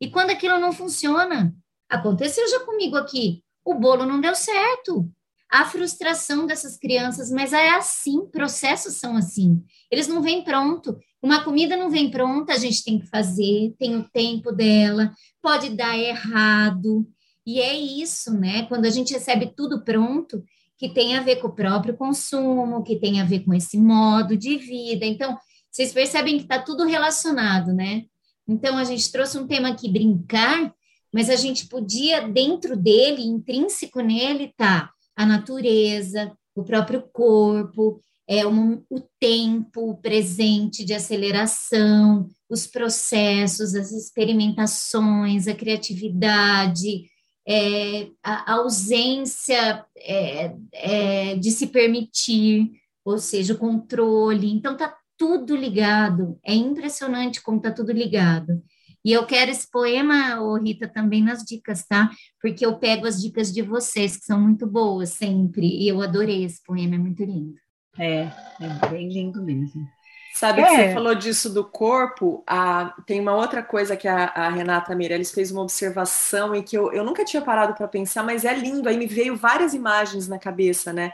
E 0.00 0.08
quando 0.08 0.30
aquilo 0.30 0.60
não 0.60 0.72
funciona, 0.72 1.52
aconteceu 1.88 2.46
já 2.48 2.60
comigo 2.60 2.96
aqui, 2.96 3.42
o 3.64 3.74
bolo 3.74 4.06
não 4.06 4.20
deu 4.20 4.36
certo. 4.36 5.10
A 5.50 5.64
frustração 5.64 6.46
dessas 6.46 6.76
crianças, 6.76 7.30
mas 7.30 7.54
é 7.54 7.70
assim, 7.70 8.26
processos 8.26 8.96
são 8.96 9.16
assim. 9.16 9.62
Eles 9.90 10.06
não 10.06 10.20
vêm 10.20 10.44
pronto. 10.44 10.98
Uma 11.22 11.42
comida 11.42 11.74
não 11.74 11.88
vem 11.88 12.10
pronta, 12.10 12.52
a 12.52 12.58
gente 12.58 12.84
tem 12.84 12.98
que 12.98 13.06
fazer, 13.06 13.74
tem 13.78 13.96
o 13.96 14.08
tempo 14.12 14.52
dela, 14.52 15.10
pode 15.40 15.70
dar 15.70 15.98
errado. 15.98 17.08
E 17.46 17.60
é 17.60 17.74
isso, 17.74 18.32
né? 18.34 18.66
Quando 18.66 18.84
a 18.84 18.90
gente 18.90 19.14
recebe 19.14 19.52
tudo 19.56 19.82
pronto, 19.82 20.44
que 20.76 20.90
tem 20.90 21.16
a 21.16 21.22
ver 21.22 21.36
com 21.36 21.48
o 21.48 21.54
próprio 21.54 21.96
consumo, 21.96 22.84
que 22.84 23.00
tem 23.00 23.20
a 23.20 23.24
ver 23.24 23.40
com 23.40 23.54
esse 23.54 23.78
modo 23.78 24.36
de 24.36 24.58
vida. 24.58 25.06
Então, 25.06 25.36
vocês 25.70 25.92
percebem 25.92 26.36
que 26.36 26.42
está 26.42 26.60
tudo 26.60 26.84
relacionado, 26.84 27.72
né? 27.72 28.04
Então, 28.46 28.76
a 28.76 28.84
gente 28.84 29.10
trouxe 29.10 29.38
um 29.38 29.46
tema 29.46 29.68
aqui, 29.68 29.90
brincar, 29.90 30.72
mas 31.12 31.30
a 31.30 31.36
gente 31.36 31.66
podia, 31.68 32.28
dentro 32.28 32.76
dele, 32.76 33.22
intrínseco 33.22 34.00
nele, 34.00 34.52
tá 34.54 34.92
a 35.18 35.26
natureza, 35.26 36.32
o 36.54 36.62
próprio 36.62 37.02
corpo, 37.12 38.00
é 38.24 38.46
um, 38.46 38.84
o 38.88 39.00
tempo 39.18 39.96
presente 39.96 40.84
de 40.84 40.94
aceleração, 40.94 42.28
os 42.48 42.68
processos, 42.68 43.74
as 43.74 43.90
experimentações, 43.90 45.48
a 45.48 45.54
criatividade, 45.54 47.10
é, 47.48 48.10
a 48.22 48.52
ausência 48.52 49.84
é, 49.96 50.54
é, 50.72 51.34
de 51.34 51.50
se 51.50 51.66
permitir, 51.66 52.70
ou 53.04 53.18
seja, 53.18 53.54
o 53.54 53.58
controle. 53.58 54.52
Então, 54.52 54.74
está 54.74 54.96
tudo 55.16 55.56
ligado. 55.56 56.38
É 56.44 56.54
impressionante 56.54 57.42
como 57.42 57.56
está 57.56 57.72
tudo 57.72 57.90
ligado. 57.90 58.62
E 59.04 59.12
eu 59.12 59.24
quero 59.26 59.50
esse 59.50 59.70
poema, 59.70 60.40
ô 60.40 60.56
Rita, 60.56 60.88
também 60.88 61.22
nas 61.22 61.42
dicas, 61.44 61.84
tá? 61.86 62.10
Porque 62.40 62.66
eu 62.66 62.78
pego 62.78 63.06
as 63.06 63.20
dicas 63.20 63.52
de 63.52 63.62
vocês, 63.62 64.16
que 64.16 64.24
são 64.24 64.40
muito 64.40 64.66
boas 64.66 65.10
sempre. 65.10 65.66
E 65.66 65.88
eu 65.88 66.02
adorei 66.02 66.44
esse 66.44 66.62
poema, 66.62 66.96
é 66.96 66.98
muito 66.98 67.24
lindo. 67.24 67.56
É, 67.98 68.30
é 68.60 68.88
bem 68.90 69.08
lindo 69.08 69.42
mesmo. 69.42 69.86
Sabe 70.34 70.60
é. 70.60 70.64
que 70.64 70.76
você 70.76 70.94
falou 70.94 71.14
disso 71.16 71.50
do 71.52 71.64
corpo? 71.64 72.44
Ah, 72.46 72.94
tem 73.06 73.20
uma 73.20 73.34
outra 73.34 73.60
coisa 73.60 73.96
que 73.96 74.06
a, 74.06 74.26
a, 74.26 74.48
Renata 74.48 74.94
Meirelles 74.94 75.32
fez 75.32 75.50
uma 75.50 75.62
observação 75.62 76.54
e 76.54 76.62
que 76.62 76.78
eu, 76.78 76.92
eu 76.92 77.02
nunca 77.02 77.24
tinha 77.24 77.42
parado 77.42 77.74
para 77.74 77.88
pensar, 77.88 78.22
mas 78.22 78.44
é 78.44 78.54
lindo. 78.54 78.88
Aí 78.88 78.96
me 78.96 79.06
veio 79.06 79.36
várias 79.36 79.74
imagens 79.74 80.28
na 80.28 80.38
cabeça, 80.38 80.92
né? 80.92 81.12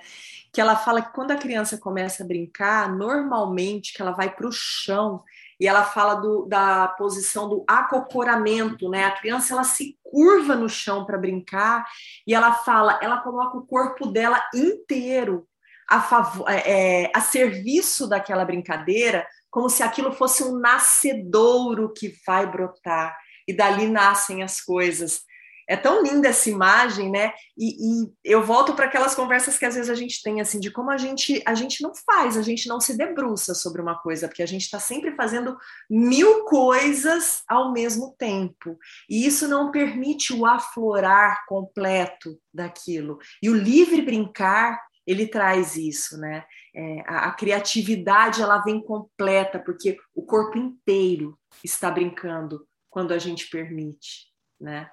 Que 0.53 0.61
ela 0.61 0.76
fala 0.76 1.01
que 1.01 1.12
quando 1.14 1.30
a 1.30 1.37
criança 1.37 1.78
começa 1.78 2.22
a 2.22 2.26
brincar, 2.26 2.95
normalmente 2.95 3.95
que 3.95 4.03
ela 4.03 4.11
vai 4.11 4.28
para 4.28 4.47
o 4.47 4.53
chão 4.53 5.22
e 5.61 5.66
ela 5.66 5.84
fala 5.84 6.14
do, 6.14 6.46
da 6.46 6.88
posição 6.88 7.48
do 7.48 7.64
acocoramento, 7.68 8.88
né? 8.88 9.05
A 9.05 9.12
criança 9.12 9.52
ela 9.52 9.64
se 9.64 9.98
curva 10.02 10.55
no 10.55 10.68
chão 10.68 11.05
para 11.05 11.18
brincar 11.18 11.84
e 12.26 12.34
ela 12.34 12.52
fala, 12.52 12.98
ela 13.02 13.18
coloca 13.18 13.57
o 13.57 13.66
corpo 13.66 14.07
dela 14.07 14.42
inteiro 14.55 15.46
a, 15.88 16.00
favor, 16.00 16.48
é, 16.48 17.05
é, 17.05 17.11
a 17.14 17.20
serviço 17.20 18.09
daquela 18.09 18.44
brincadeira, 18.44 19.26
como 19.50 19.68
se 19.68 19.82
aquilo 19.82 20.12
fosse 20.12 20.42
um 20.42 20.59
nascedouro 20.59 21.92
que 21.92 22.14
vai 22.26 22.46
brotar, 22.46 23.16
e 23.46 23.55
dali 23.55 23.86
nascem 23.86 24.42
as 24.42 24.61
coisas. 24.61 25.20
É 25.68 25.76
tão 25.76 26.02
linda 26.02 26.28
essa 26.28 26.50
imagem, 26.50 27.10
né? 27.10 27.32
E, 27.56 28.04
e 28.04 28.12
eu 28.24 28.42
volto 28.42 28.74
para 28.74 28.86
aquelas 28.86 29.14
conversas 29.14 29.58
que 29.58 29.64
às 29.64 29.74
vezes 29.74 29.90
a 29.90 29.94
gente 29.94 30.22
tem, 30.22 30.40
assim, 30.40 30.60
de 30.60 30.70
como 30.70 30.90
a 30.90 30.96
gente, 30.96 31.42
a 31.46 31.54
gente 31.54 31.82
não 31.82 31.92
faz, 31.94 32.36
a 32.36 32.42
gente 32.42 32.68
não 32.68 32.80
se 32.80 32.96
debruça 32.96 33.54
sobre 33.54 33.80
uma 33.80 33.98
coisa, 33.98 34.28
porque 34.28 34.42
a 34.42 34.46
gente 34.46 34.62
está 34.62 34.78
sempre 34.78 35.14
fazendo 35.14 35.56
mil 35.88 36.44
coisas 36.44 37.42
ao 37.48 37.72
mesmo 37.72 38.14
tempo. 38.18 38.78
E 39.08 39.26
isso 39.26 39.48
não 39.48 39.70
permite 39.70 40.32
o 40.32 40.46
aflorar 40.46 41.44
completo 41.46 42.38
daquilo. 42.52 43.18
E 43.42 43.48
o 43.48 43.54
livre 43.54 44.02
brincar 44.02 44.78
ele 45.06 45.26
traz 45.26 45.76
isso, 45.76 46.18
né? 46.18 46.44
É, 46.74 47.00
a, 47.06 47.26
a, 47.26 47.32
criatividade 47.32 48.40
ela 48.40 48.58
vem 48.58 48.80
completa 48.82 49.58
porque 49.58 49.98
o 50.14 50.24
corpo 50.24 50.58
inteiro 50.58 51.38
está 51.62 51.90
brincando 51.90 52.66
quando 52.88 53.12
a 53.12 53.18
gente 53.18 53.48
permite, 53.50 54.28
né? 54.58 54.90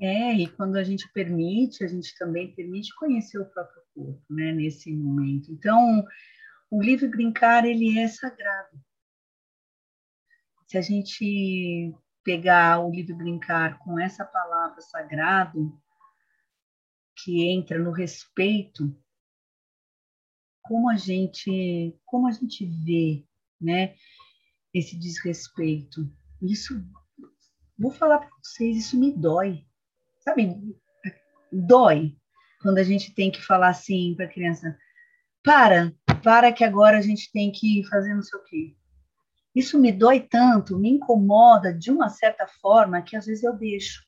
É, 0.00 0.32
e 0.32 0.46
quando 0.46 0.76
a 0.76 0.82
gente 0.82 1.12
permite, 1.12 1.84
a 1.84 1.86
gente 1.86 2.16
também 2.16 2.54
permite 2.54 2.94
conhecer 2.96 3.38
o 3.38 3.44
próprio 3.44 3.82
corpo, 3.94 4.24
né? 4.30 4.50
Nesse 4.50 4.90
momento. 4.90 5.52
Então, 5.52 6.02
o 6.70 6.82
livre 6.82 7.06
brincar 7.06 7.66
ele 7.66 7.98
é 7.98 8.08
sagrado. 8.08 8.80
Se 10.66 10.78
a 10.78 10.80
gente 10.80 11.94
pegar 12.24 12.80
o 12.80 12.90
livre 12.90 13.12
brincar 13.12 13.78
com 13.80 13.98
essa 13.98 14.24
palavra 14.24 14.80
sagrado, 14.80 15.78
que 17.16 17.42
entra 17.44 17.78
no 17.78 17.90
respeito, 17.90 18.96
como 20.62 20.88
a 20.88 20.96
gente, 20.96 21.98
como 22.06 22.26
a 22.28 22.30
gente 22.30 22.64
vê, 22.64 23.26
né, 23.60 23.96
esse 24.72 24.96
desrespeito. 24.98 26.10
Isso, 26.40 26.82
vou 27.78 27.90
falar 27.90 28.20
para 28.20 28.30
vocês, 28.42 28.76
isso 28.76 28.98
me 28.98 29.12
dói, 29.12 29.66
sabe? 30.20 30.76
Dói 31.52 32.16
quando 32.60 32.78
a 32.78 32.84
gente 32.84 33.14
tem 33.14 33.30
que 33.30 33.42
falar 33.42 33.70
assim 33.70 34.14
para 34.14 34.26
a 34.26 34.28
criança: 34.28 34.78
para, 35.42 35.92
para 36.22 36.52
que 36.52 36.64
agora 36.64 36.98
a 36.98 37.02
gente 37.02 37.30
tem 37.32 37.50
que 37.50 37.82
fazer 37.88 38.14
não 38.14 38.22
sei 38.22 38.38
o 38.38 38.44
quê. 38.44 38.76
Isso 39.54 39.80
me 39.80 39.90
dói 39.90 40.20
tanto, 40.20 40.78
me 40.78 40.90
incomoda 40.90 41.74
de 41.74 41.90
uma 41.90 42.08
certa 42.08 42.46
forma 42.46 43.02
que 43.02 43.16
às 43.16 43.26
vezes 43.26 43.42
eu 43.42 43.52
deixo. 43.52 44.04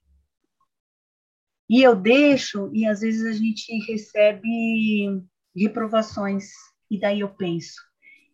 E 1.68 1.82
eu 1.82 1.96
deixo, 1.96 2.70
e 2.72 2.86
às 2.86 3.00
vezes 3.00 3.24
a 3.24 3.32
gente 3.32 3.72
recebe 3.90 5.24
reprovações. 5.56 6.50
E 6.90 7.00
daí 7.00 7.20
eu 7.20 7.30
penso, 7.30 7.80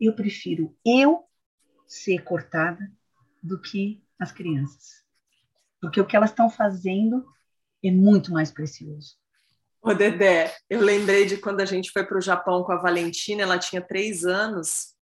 eu 0.00 0.12
prefiro 0.12 0.76
eu 0.84 1.24
ser 1.86 2.24
cortada 2.24 2.90
do 3.42 3.60
que 3.60 4.02
as 4.18 4.32
crianças. 4.32 5.04
Porque 5.80 6.00
o 6.00 6.06
que 6.06 6.16
elas 6.16 6.30
estão 6.30 6.50
fazendo 6.50 7.24
é 7.84 7.90
muito 7.90 8.32
mais 8.32 8.50
precioso. 8.50 9.16
Ô, 9.80 9.94
Dedé, 9.94 10.54
eu 10.68 10.80
lembrei 10.80 11.24
de 11.24 11.36
quando 11.36 11.60
a 11.60 11.64
gente 11.64 11.90
foi 11.92 12.04
para 12.04 12.18
o 12.18 12.22
Japão 12.22 12.64
com 12.64 12.72
a 12.72 12.80
Valentina, 12.80 13.42
ela 13.42 13.58
tinha 13.58 13.80
três 13.80 14.24
anos, 14.24 14.94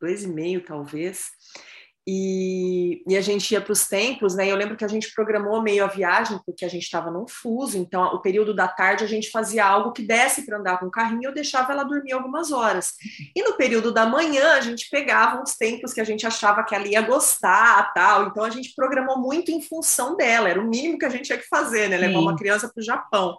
dois 0.00 0.24
e 0.24 0.28
meio 0.28 0.64
talvez, 0.64 1.30
e, 2.06 3.02
e, 3.08 3.16
a 3.16 3.22
gente 3.22 3.50
ia 3.52 3.62
para 3.62 3.72
os 3.72 3.86
templos, 3.86 4.34
né? 4.34 4.46
Eu 4.46 4.56
lembro 4.56 4.76
que 4.76 4.84
a 4.84 4.88
gente 4.88 5.12
programou 5.14 5.62
meio 5.62 5.84
a 5.84 5.86
viagem, 5.86 6.38
porque 6.44 6.64
a 6.64 6.68
gente 6.68 6.82
estava 6.82 7.10
num 7.10 7.26
fuso, 7.26 7.78
então 7.78 8.02
o 8.14 8.20
período 8.20 8.54
da 8.54 8.68
tarde 8.68 9.02
a 9.02 9.06
gente 9.06 9.30
fazia 9.30 9.64
algo 9.64 9.90
que 9.92 10.02
desse 10.02 10.44
para 10.44 10.58
andar 10.58 10.78
com 10.78 10.86
o 10.86 10.90
carrinho 10.90 11.22
e 11.22 11.24
eu 11.24 11.32
deixava 11.32 11.72
ela 11.72 11.82
dormir 11.82 12.12
algumas 12.12 12.52
horas. 12.52 12.92
E 13.34 13.42
no 13.42 13.54
período 13.54 13.90
da 13.90 14.04
manhã 14.04 14.52
a 14.52 14.60
gente 14.60 14.90
pegava 14.90 15.40
uns 15.40 15.56
templos 15.56 15.94
que 15.94 16.00
a 16.00 16.04
gente 16.04 16.26
achava 16.26 16.62
que 16.62 16.74
ela 16.74 16.86
ia 16.86 17.00
gostar, 17.00 17.94
tal. 17.94 18.26
Então 18.26 18.44
a 18.44 18.50
gente 18.50 18.74
programou 18.76 19.18
muito 19.18 19.50
em 19.50 19.62
função 19.62 20.14
dela, 20.14 20.50
era 20.50 20.60
o 20.60 20.68
mínimo 20.68 20.98
que 20.98 21.06
a 21.06 21.10
gente 21.10 21.24
tinha 21.24 21.38
que 21.38 21.48
fazer, 21.48 21.88
né? 21.88 21.96
Levar 21.96 22.18
Sim. 22.18 22.24
uma 22.24 22.36
criança 22.36 22.68
para 22.68 22.80
o 22.82 22.84
Japão. 22.84 23.34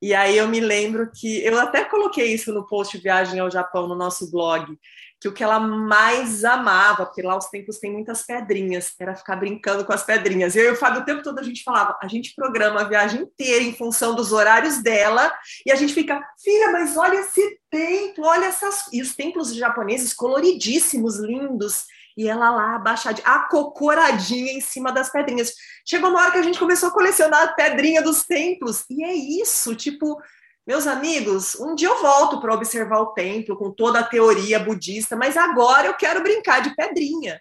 E 0.00 0.14
aí 0.14 0.36
eu 0.36 0.46
me 0.48 0.60
lembro 0.60 1.10
que 1.12 1.44
eu 1.44 1.58
até 1.58 1.84
coloquei 1.84 2.32
isso 2.32 2.52
no 2.52 2.66
post 2.66 2.96
Viagem 2.98 3.40
ao 3.40 3.50
Japão 3.50 3.88
no 3.88 3.96
nosso 3.96 4.30
blog 4.30 4.78
que 5.20 5.26
o 5.26 5.32
que 5.32 5.42
ela 5.42 5.58
mais 5.58 6.44
amava, 6.44 7.04
porque 7.04 7.22
lá 7.22 7.36
os 7.36 7.46
templos 7.46 7.78
têm 7.78 7.92
muitas 7.92 8.22
pedrinhas, 8.22 8.94
era 8.98 9.16
ficar 9.16 9.36
brincando 9.36 9.84
com 9.84 9.92
as 9.92 10.04
pedrinhas. 10.04 10.54
Eu 10.54 10.66
e 10.66 10.70
o 10.70 10.76
Fábio, 10.76 11.02
o 11.02 11.04
tempo 11.04 11.22
todo 11.22 11.40
a 11.40 11.42
gente 11.42 11.64
falava, 11.64 11.98
a 12.00 12.06
gente 12.06 12.34
programa 12.36 12.80
a 12.80 12.84
viagem 12.84 13.22
inteira 13.22 13.64
em 13.64 13.74
função 13.74 14.14
dos 14.14 14.32
horários 14.32 14.80
dela, 14.80 15.32
e 15.66 15.72
a 15.72 15.74
gente 15.74 15.92
fica, 15.92 16.22
filha, 16.42 16.70
mas 16.70 16.96
olha 16.96 17.18
esse 17.18 17.58
templo, 17.68 18.24
olha 18.24 18.46
essas. 18.46 18.86
E 18.92 19.02
os 19.02 19.14
templos 19.14 19.52
japoneses 19.54 20.14
coloridíssimos, 20.14 21.18
lindos, 21.18 21.84
e 22.16 22.28
ela 22.28 22.50
lá 22.50 22.76
abaixadinha, 22.76 23.26
acocoradinha 23.26 24.52
em 24.52 24.60
cima 24.60 24.92
das 24.92 25.10
pedrinhas. 25.10 25.52
Chegou 25.88 26.10
uma 26.10 26.20
hora 26.20 26.32
que 26.32 26.38
a 26.38 26.42
gente 26.42 26.58
começou 26.58 26.90
a 26.90 26.92
colecionar 26.92 27.42
a 27.42 27.52
pedrinha 27.52 28.02
dos 28.02 28.24
templos, 28.24 28.84
e 28.90 29.02
é 29.04 29.12
isso, 29.12 29.74
tipo 29.74 30.20
meus 30.68 30.86
amigos, 30.86 31.54
um 31.54 31.74
dia 31.74 31.88
eu 31.88 32.02
volto 32.02 32.42
para 32.42 32.52
observar 32.52 32.98
o 32.98 33.14
templo 33.14 33.56
com 33.56 33.70
toda 33.70 34.00
a 34.00 34.04
teoria 34.04 34.60
budista, 34.60 35.16
mas 35.16 35.34
agora 35.34 35.86
eu 35.86 35.94
quero 35.94 36.22
brincar 36.22 36.60
de 36.60 36.76
pedrinha. 36.76 37.40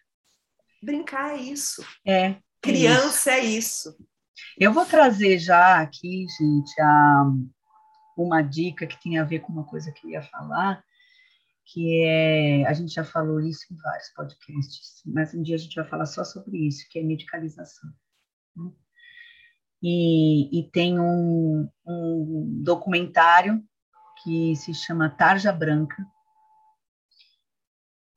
Brincar 0.81 1.37
é 1.37 1.41
isso. 1.41 1.85
É. 2.07 2.37
Criança 2.61 3.31
é 3.31 3.43
isso. 3.43 3.89
é 3.89 3.91
isso. 3.91 4.07
Eu 4.57 4.71
vou 4.71 4.85
trazer 4.85 5.39
já 5.39 5.81
aqui, 5.81 6.25
gente, 6.39 6.81
a, 6.81 7.25
uma 8.17 8.41
dica 8.41 8.87
que 8.87 8.97
tem 9.03 9.19
a 9.19 9.25
ver 9.25 9.39
com 9.39 9.51
uma 9.51 9.65
coisa 9.65 9.91
que 9.91 10.07
eu 10.07 10.11
ia 10.11 10.21
falar, 10.21 10.81
que 11.65 12.05
é, 12.05 12.65
a 12.65 12.71
gente 12.71 12.93
já 12.93 13.03
falou 13.03 13.41
isso 13.41 13.65
em 13.73 13.75
vários 13.75 14.09
podcasts, 14.15 15.01
mas 15.05 15.33
um 15.33 15.41
dia 15.43 15.55
a 15.55 15.59
gente 15.59 15.75
vai 15.75 15.85
falar 15.85 16.05
só 16.05 16.23
sobre 16.23 16.65
isso, 16.65 16.87
que 16.89 16.97
é 16.97 17.03
medicalização. 17.03 17.91
E, 19.81 20.59
e 20.59 20.69
tem 20.71 20.99
um, 20.99 21.69
um 21.85 22.61
documentário 22.63 23.63
que 24.23 24.55
se 24.55 24.73
chama 24.73 25.09
Tarja 25.09 25.51
Branca. 25.51 26.05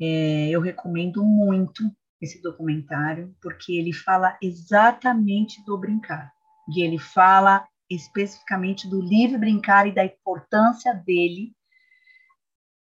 É, 0.00 0.48
eu 0.48 0.60
recomendo 0.60 1.22
muito 1.24 1.82
esse 2.20 2.40
documentário, 2.42 3.34
porque 3.40 3.72
ele 3.72 3.92
fala 3.92 4.36
exatamente 4.42 5.64
do 5.64 5.76
brincar. 5.78 6.32
E 6.74 6.82
ele 6.82 6.98
fala 6.98 7.66
especificamente 7.88 8.88
do 8.88 9.00
livre 9.00 9.38
brincar 9.38 9.86
e 9.86 9.94
da 9.94 10.04
importância 10.04 10.94
dele 10.94 11.54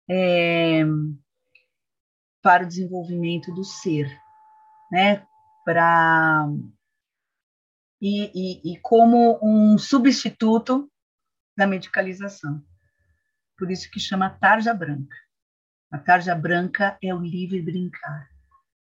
é, 0.10 0.84
para 2.42 2.64
o 2.64 2.68
desenvolvimento 2.68 3.54
do 3.54 3.64
ser, 3.64 4.10
né? 4.92 5.26
Para 5.64 6.48
e, 8.02 8.32
e, 8.34 8.74
e 8.74 8.80
como 8.80 9.40
um 9.42 9.78
substituto 9.78 10.92
da 11.58 11.66
medicalização. 11.66 12.64
Por 13.58 13.72
isso 13.72 13.90
que 13.90 14.00
chama 14.00 14.30
tarja 14.30 14.74
branca. 14.74 15.16
A 15.92 15.98
tarja 15.98 16.36
branca 16.36 16.98
é 17.02 17.14
o 17.14 17.20
livre 17.20 17.62
brincar, 17.62 18.30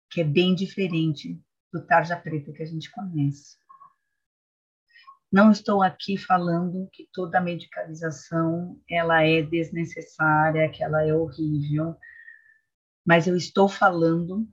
que 0.10 0.22
é 0.22 0.24
bem 0.24 0.56
diferente 0.56 1.42
do 1.72 1.86
tarja 1.86 2.16
preta 2.16 2.54
que 2.54 2.62
a 2.62 2.66
gente 2.66 2.90
conhece. 2.92 3.58
Não 5.32 5.50
estou 5.50 5.82
aqui 5.82 6.16
falando 6.16 6.88
que 6.94 7.10
toda 7.12 7.42
medicalização 7.42 8.80
ela 8.88 9.24
é 9.24 9.42
desnecessária, 9.42 10.70
que 10.70 10.84
ela 10.84 11.04
é 11.04 11.12
horrível, 11.12 11.98
mas 13.04 13.26
eu 13.26 13.36
estou 13.36 13.68
falando 13.68 14.48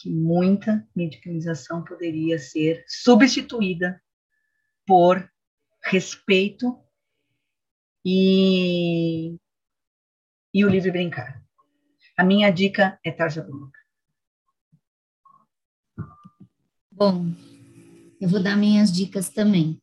que 0.00 0.10
muita 0.10 0.86
medicalização 0.94 1.84
poderia 1.84 2.38
ser 2.38 2.84
substituída 2.86 4.00
por 4.86 5.28
respeito 5.84 6.78
e, 8.04 9.36
e 10.54 10.64
o 10.64 10.68
livre 10.68 10.90
brincar. 10.90 11.42
A 12.16 12.24
minha 12.24 12.50
dica 12.50 12.98
é 13.04 13.10
tarja 13.10 13.42
branca. 13.42 13.78
Bom, 16.90 17.26
eu 18.20 18.28
vou 18.28 18.42
dar 18.42 18.56
minhas 18.56 18.90
dicas 18.90 19.28
também. 19.28 19.80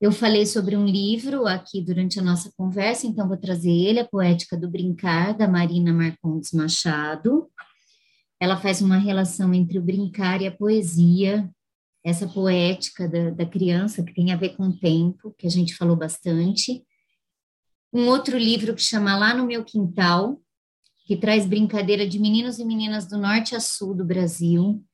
Eu 0.00 0.12
falei 0.12 0.46
sobre 0.46 0.76
um 0.76 0.84
livro 0.84 1.46
aqui 1.46 1.82
durante 1.82 2.20
a 2.20 2.22
nossa 2.22 2.52
conversa, 2.56 3.06
então 3.06 3.26
vou 3.26 3.36
trazer 3.36 3.70
ele, 3.70 3.98
A 3.98 4.06
Poética 4.06 4.56
do 4.56 4.70
Brincar, 4.70 5.36
da 5.36 5.48
Marina 5.48 5.92
Marcondes 5.92 6.52
Machado. 6.52 7.50
Ela 8.40 8.56
faz 8.56 8.80
uma 8.80 8.98
relação 8.98 9.52
entre 9.52 9.78
o 9.78 9.82
brincar 9.82 10.40
e 10.40 10.46
a 10.46 10.52
poesia, 10.52 11.50
essa 12.04 12.26
poética 12.28 13.08
da, 13.08 13.30
da 13.30 13.46
criança, 13.46 14.02
que 14.02 14.14
tem 14.14 14.32
a 14.32 14.36
ver 14.36 14.50
com 14.50 14.64
o 14.64 14.78
tempo, 14.78 15.34
que 15.36 15.46
a 15.46 15.50
gente 15.50 15.74
falou 15.74 15.96
bastante. 15.96 16.84
Um 17.92 18.06
outro 18.06 18.38
livro 18.38 18.74
que 18.74 18.82
chama 18.82 19.16
Lá 19.16 19.34
no 19.34 19.46
Meu 19.46 19.64
Quintal, 19.64 20.40
que 21.06 21.16
traz 21.16 21.46
brincadeira 21.46 22.06
de 22.06 22.18
meninos 22.18 22.58
e 22.58 22.64
meninas 22.64 23.06
do 23.08 23.16
norte 23.16 23.56
a 23.56 23.60
sul 23.60 23.94
do 23.94 24.04
Brasil. 24.04 24.84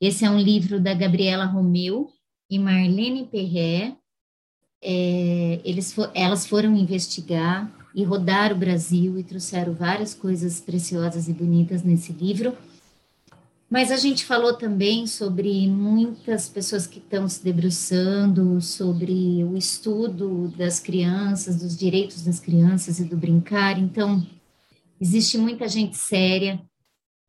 Esse 0.00 0.24
é 0.24 0.30
um 0.30 0.38
livro 0.38 0.78
da 0.78 0.92
Gabriela 0.92 1.46
Romeu 1.46 2.08
e 2.50 2.58
Marlene 2.58 3.26
Perré. 3.26 3.96
É, 4.82 5.60
eles 5.64 5.92
for, 5.92 6.10
elas 6.14 6.46
foram 6.46 6.76
investigar 6.76 7.72
e 7.94 8.04
rodar 8.04 8.52
o 8.52 8.58
Brasil 8.58 9.18
e 9.18 9.24
trouxeram 9.24 9.72
várias 9.72 10.12
coisas 10.12 10.60
preciosas 10.60 11.28
e 11.28 11.32
bonitas 11.32 11.82
nesse 11.82 12.12
livro. 12.12 12.56
Mas 13.72 13.90
a 13.90 13.96
gente 13.96 14.26
falou 14.26 14.54
também 14.54 15.06
sobre 15.06 15.66
muitas 15.66 16.46
pessoas 16.46 16.86
que 16.86 16.98
estão 16.98 17.26
se 17.26 17.42
debruçando 17.42 18.60
sobre 18.60 19.42
o 19.44 19.56
estudo 19.56 20.48
das 20.48 20.78
crianças, 20.78 21.56
dos 21.56 21.74
direitos 21.74 22.22
das 22.22 22.38
crianças 22.38 23.00
e 23.00 23.04
do 23.06 23.16
brincar. 23.16 23.78
Então, 23.78 24.26
existe 25.00 25.38
muita 25.38 25.66
gente 25.68 25.96
séria, 25.96 26.62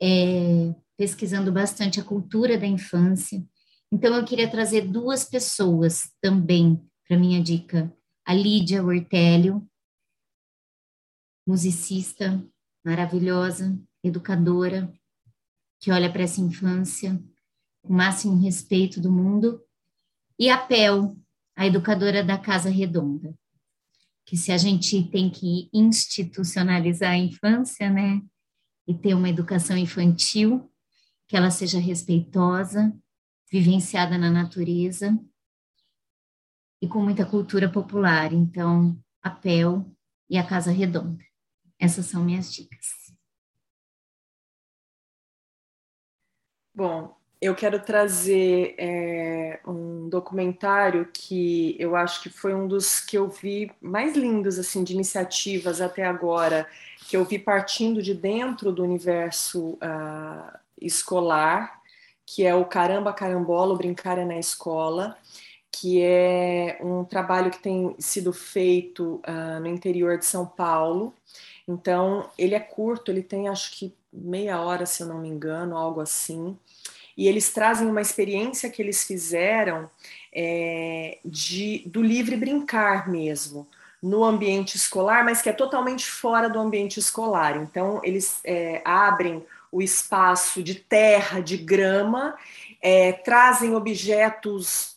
é, 0.02 0.76
pesquisando 0.98 1.50
bastante 1.50 2.02
a 2.02 2.04
cultura 2.04 2.58
da 2.58 2.68
infância. 2.68 3.42
Então, 3.90 4.14
eu 4.14 4.26
queria 4.26 4.52
trazer 4.52 4.82
duas 4.82 5.24
pessoas 5.24 6.12
também 6.20 6.78
para 7.08 7.18
minha 7.18 7.42
dica. 7.42 7.90
A 8.28 8.34
Lídia 8.34 8.84
Ortélio, 8.84 9.66
musicista 11.48 12.46
maravilhosa, 12.86 13.80
educadora, 14.04 14.94
que 15.84 15.92
olha 15.92 16.10
para 16.10 16.24
essa 16.24 16.40
infância 16.40 17.22
com 17.82 17.92
o 17.92 17.98
máximo 17.98 18.42
respeito 18.42 19.02
do 19.02 19.12
mundo. 19.12 19.62
E 20.40 20.50
a 20.50 20.58
Pel, 20.58 21.22
a 21.58 21.68
educadora 21.68 22.24
da 22.24 22.38
Casa 22.38 22.70
Redonda, 22.70 23.38
que 24.26 24.38
se 24.38 24.54
a 24.54 24.58
gente 24.58 25.04
tem 25.10 25.30
que 25.30 25.70
institucionalizar 25.74 27.12
a 27.12 27.18
infância, 27.18 27.90
né, 27.90 28.22
e 28.88 28.94
ter 28.94 29.14
uma 29.14 29.28
educação 29.28 29.76
infantil, 29.76 30.72
que 31.28 31.36
ela 31.36 31.52
seja 31.52 31.80
respeitosa, 31.80 32.98
vivenciada 33.52 34.18
na 34.18 34.32
natureza 34.32 35.20
e 36.82 36.88
com 36.88 37.04
muita 37.04 37.26
cultura 37.26 37.70
popular. 37.70 38.32
Então, 38.32 38.98
a 39.22 39.30
PEL 39.30 39.94
e 40.30 40.38
a 40.38 40.48
Casa 40.48 40.72
Redonda. 40.72 41.26
Essas 41.78 42.06
são 42.06 42.24
minhas 42.24 42.54
dicas. 42.54 43.03
Bom, 46.76 47.16
eu 47.40 47.54
quero 47.54 47.80
trazer 47.80 48.74
é, 48.80 49.60
um 49.68 50.10
documentário 50.10 51.08
que 51.14 51.76
eu 51.78 51.96
acho 51.96 52.24
que 52.24 52.30
foi 52.30 52.56
um 52.56 52.68
dos 52.68 53.00
que 53.00 53.18
eu 53.18 53.30
vi 53.30 53.72
mais 53.80 54.16
lindos 54.16 54.58
assim 54.58 54.84
de 54.84 54.94
iniciativas 54.94 55.82
até 55.82 56.04
agora, 56.04 56.68
que 57.08 57.16
eu 57.16 57.26
vi 57.26 57.38
partindo 57.38 58.02
de 58.02 58.14
dentro 58.14 58.72
do 58.72 58.84
universo 58.84 59.72
uh, 59.74 60.58
escolar, 60.82 61.82
que 62.26 62.44
é 62.44 62.56
o 62.56 62.66
Caramba 62.66 63.14
Carambola, 63.14 63.74
o 63.74 63.78
Brincar 63.78 64.18
é 64.18 64.26
na 64.26 64.40
Escola, 64.40 65.16
que 65.72 66.02
é 66.02 66.80
um 66.82 67.04
trabalho 67.04 67.52
que 67.52 67.60
tem 67.60 67.96
sido 68.00 68.34
feito 68.34 69.22
uh, 69.28 69.60
no 69.60 69.68
interior 69.68 70.18
de 70.18 70.26
São 70.26 70.46
Paulo. 70.46 71.14
Então, 71.68 72.30
ele 72.38 72.56
é 72.56 72.60
curto, 72.60 73.12
ele 73.12 73.24
tem 73.24 73.48
acho 73.48 73.78
que 73.78 73.94
meia 74.12 74.62
hora, 74.62 74.86
se 74.86 75.02
eu 75.02 75.08
não 75.08 75.20
me 75.20 75.30
engano, 75.30 75.78
algo 75.78 76.02
assim. 76.02 76.58
E 77.16 77.28
eles 77.28 77.52
trazem 77.54 77.88
uma 77.88 78.02
experiência 78.02 78.70
que 78.70 78.82
eles 78.82 79.04
fizeram 79.04 79.90
é, 80.34 81.20
de, 81.24 81.84
do 81.86 82.02
livre 82.02 82.36
brincar 82.36 83.10
mesmo, 83.10 83.68
no 84.02 84.24
ambiente 84.24 84.76
escolar, 84.76 85.24
mas 85.24 85.42
que 85.42 85.50
é 85.50 85.54
totalmente 85.54 86.10
fora 86.10 86.50
do 86.50 86.60
ambiente 86.60 87.00
escolar. 87.00 87.56
Então, 87.56 88.02
eles 88.04 88.40
é, 88.44 88.82
abrem 88.84 89.46
o 89.72 89.82
espaço 89.82 90.62
de 90.62 90.76
terra, 90.76 91.40
de 91.40 91.58
grama, 91.58 92.36
é, 92.82 93.12
trazem 93.12 93.74
objetos. 93.76 94.93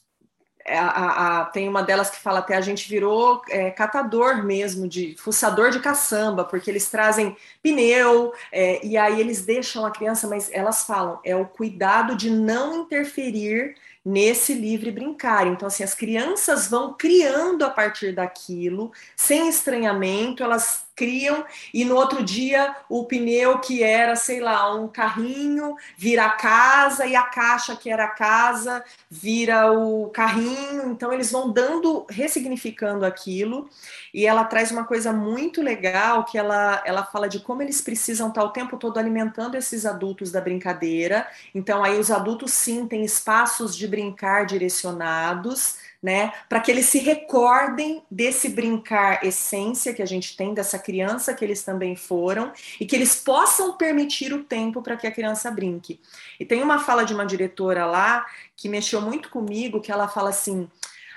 É, 0.67 0.77
a, 0.79 1.43
a, 1.43 1.45
tem 1.45 1.69
uma 1.69 1.83
delas 1.83 2.11
que 2.11 2.19
fala 2.19 2.41
até 2.41 2.57
a 2.57 2.61
gente 2.61 2.89
virou 2.89 3.41
é, 3.49 3.71
catador 3.71 4.45
mesmo, 4.45 4.89
de 4.89 5.14
fuçador 5.17 5.71
de 5.71 5.79
caçamba, 5.79 6.45
porque 6.45 6.69
eles 6.69 6.89
trazem 6.91 7.37
pneu 7.62 8.33
é, 8.51 8.85
e 8.85 8.97
aí 8.97 9.21
eles 9.21 9.45
deixam 9.45 9.87
a 9.87 9.93
criança, 9.93 10.27
mas 10.27 10.51
elas 10.53 10.85
falam 10.85 11.21
é 11.25 11.37
o 11.37 11.47
cuidado 11.47 12.17
de 12.17 12.29
não 12.31 12.83
interferir 12.83 13.77
nesse 14.05 14.55
livre 14.55 14.91
brincar. 14.91 15.47
Então, 15.47 15.67
assim, 15.67 15.83
as 15.83 15.95
crianças 15.95 16.69
vão 16.69 16.95
criando 16.95 17.64
a 17.64 17.71
partir 17.71 18.12
daquilo, 18.12 18.93
sem 19.17 19.49
estranhamento, 19.49 20.45
elas 20.45 20.86
criam 20.97 21.45
e 21.73 21.85
no 21.85 21.95
outro 21.95 22.25
dia 22.25 22.75
o 22.89 23.05
pneu 23.05 23.59
que 23.59 23.83
era, 23.83 24.17
sei 24.17 24.41
lá, 24.41 24.75
um 24.75 24.89
carrinho 24.89 25.77
vira 25.97 26.31
casa 26.31 27.07
e 27.07 27.15
a 27.15 27.23
caixa 27.23 27.77
que 27.77 27.91
era 27.91 28.09
casa 28.09 28.83
vira 29.11 29.71
o 29.71 30.09
carrinho. 30.09 30.91
Então 30.91 31.13
eles 31.13 31.31
vão 31.31 31.53
dando, 31.53 32.07
ressignificando 32.09 33.05
aquilo 33.05 33.69
e 34.13 34.27
ela 34.27 34.45
traz 34.45 34.73
uma 34.73 34.85
coisa 34.85 35.13
muito 35.13 35.61
legal 35.61 36.25
que 36.25 36.39
ela, 36.39 36.83
ela 36.87 37.05
fala 37.05 37.29
de 37.29 37.41
como 37.41 37.63
eles 37.63 37.83
precisam 37.83 38.29
estar 38.29 38.43
o 38.43 38.51
tempo 38.51 38.79
todo 38.79 38.99
alimentando 38.99 39.57
esses 39.57 39.85
adultos 39.85 40.33
da 40.33 40.41
brincadeira. 40.41 41.29
Então 41.55 41.85
aí 41.85 41.99
os 41.99 42.11
adultos 42.11 42.53
sim 42.53 42.87
têm 42.87 43.05
espaços 43.05 43.77
de 43.77 43.87
brincar 43.87 44.47
direcionados 44.47 45.77
né? 46.07 46.33
Para 46.49 46.61
que 46.61 46.71
eles 46.71 46.87
se 46.87 47.01
recordem 47.01 48.01
desse 48.09 48.49
brincar 48.49 49.27
essência 49.27 49.93
que 49.93 50.01
a 50.01 50.07
gente 50.07 50.37
tem, 50.37 50.55
dessa 50.55 50.79
criança 50.79 51.35
que 51.35 51.45
eles 51.45 51.65
também 51.65 51.97
foram, 51.97 52.53
e 52.79 52.87
que 52.87 52.95
eles 52.95 53.17
possam 53.17 53.77
permitir 53.77 54.33
o 54.33 54.45
tempo 54.45 54.81
para 54.81 54.97
que 54.97 55.05
a 55.05 55.11
criança 55.11 55.51
brinque. 55.51 56.01
E 56.39 56.45
tem 56.45 56.63
uma 56.63 56.79
fala 56.79 57.03
de 57.03 57.13
uma 57.13 57.27
diretora 57.27 57.85
lá 57.87 58.25
que 58.57 58.69
mexeu 58.69 59.01
muito 59.01 59.31
comigo, 59.31 59.81
que 59.81 59.91
ela 59.91 60.07
fala 60.07 60.31
assim: 60.31 60.71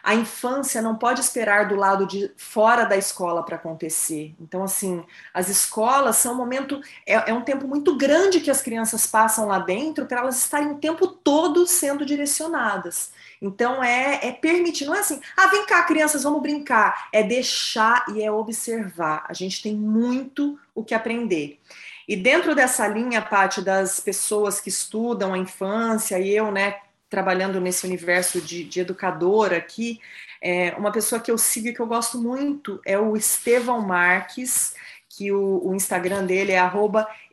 a 0.03 0.15
infância 0.15 0.81
não 0.81 0.95
pode 0.95 1.21
esperar 1.21 1.67
do 1.67 1.75
lado 1.75 2.05
de 2.05 2.31
fora 2.37 2.85
da 2.85 2.97
escola 2.97 3.43
para 3.43 3.55
acontecer. 3.55 4.33
Então, 4.39 4.63
assim, 4.63 5.03
as 5.33 5.49
escolas 5.49 6.17
são 6.17 6.33
um 6.33 6.37
momento, 6.37 6.81
é, 7.05 7.29
é, 7.29 7.33
um 7.33 7.41
tempo 7.41 7.67
muito 7.67 7.95
grande 7.97 8.39
que 8.39 8.51
as 8.51 8.61
crianças 8.61 9.05
passam 9.05 9.47
lá 9.47 9.59
dentro 9.59 10.05
para 10.05 10.21
elas 10.21 10.37
estarem 10.37 10.71
o 10.71 10.77
tempo 10.77 11.07
todo 11.07 11.67
sendo 11.67 12.05
direcionadas. 12.05 13.11
Então, 13.41 13.83
é, 13.83 14.19
é 14.27 14.31
permitir, 14.31 14.85
não 14.85 14.95
é 14.95 14.99
assim, 14.99 15.21
ah, 15.37 15.47
vem 15.47 15.65
cá, 15.65 15.83
crianças, 15.83 16.23
vamos 16.23 16.41
brincar. 16.41 17.07
É 17.13 17.23
deixar 17.23 18.05
e 18.13 18.21
é 18.21 18.31
observar. 18.31 19.25
A 19.27 19.33
gente 19.33 19.61
tem 19.61 19.75
muito 19.75 20.59
o 20.75 20.83
que 20.83 20.93
aprender. 20.93 21.59
E 22.07 22.15
dentro 22.15 22.55
dessa 22.55 22.87
linha, 22.87 23.21
Paty, 23.21 23.61
das 23.61 23.99
pessoas 23.99 24.59
que 24.59 24.69
estudam 24.69 25.33
a 25.33 25.37
infância, 25.37 26.19
e 26.19 26.35
eu, 26.35 26.51
né, 26.51 26.77
trabalhando 27.09 27.59
nesse 27.59 27.85
universo 27.85 28.39
de, 28.39 28.63
de 28.63 28.79
educadora 28.79 29.57
aqui, 29.57 29.99
é, 30.41 30.73
uma 30.77 30.91
pessoa 30.91 31.19
que 31.19 31.31
eu 31.31 31.37
sigo 31.37 31.67
e 31.67 31.73
que 31.73 31.79
eu 31.79 31.87
gosto 31.87 32.17
muito 32.17 32.79
é 32.85 32.97
o 32.97 33.17
Estevão 33.17 33.81
Marques, 33.81 34.73
que 35.09 35.31
o, 35.31 35.67
o 35.67 35.75
Instagram 35.75 36.25
dele 36.25 36.53
é 36.53 36.71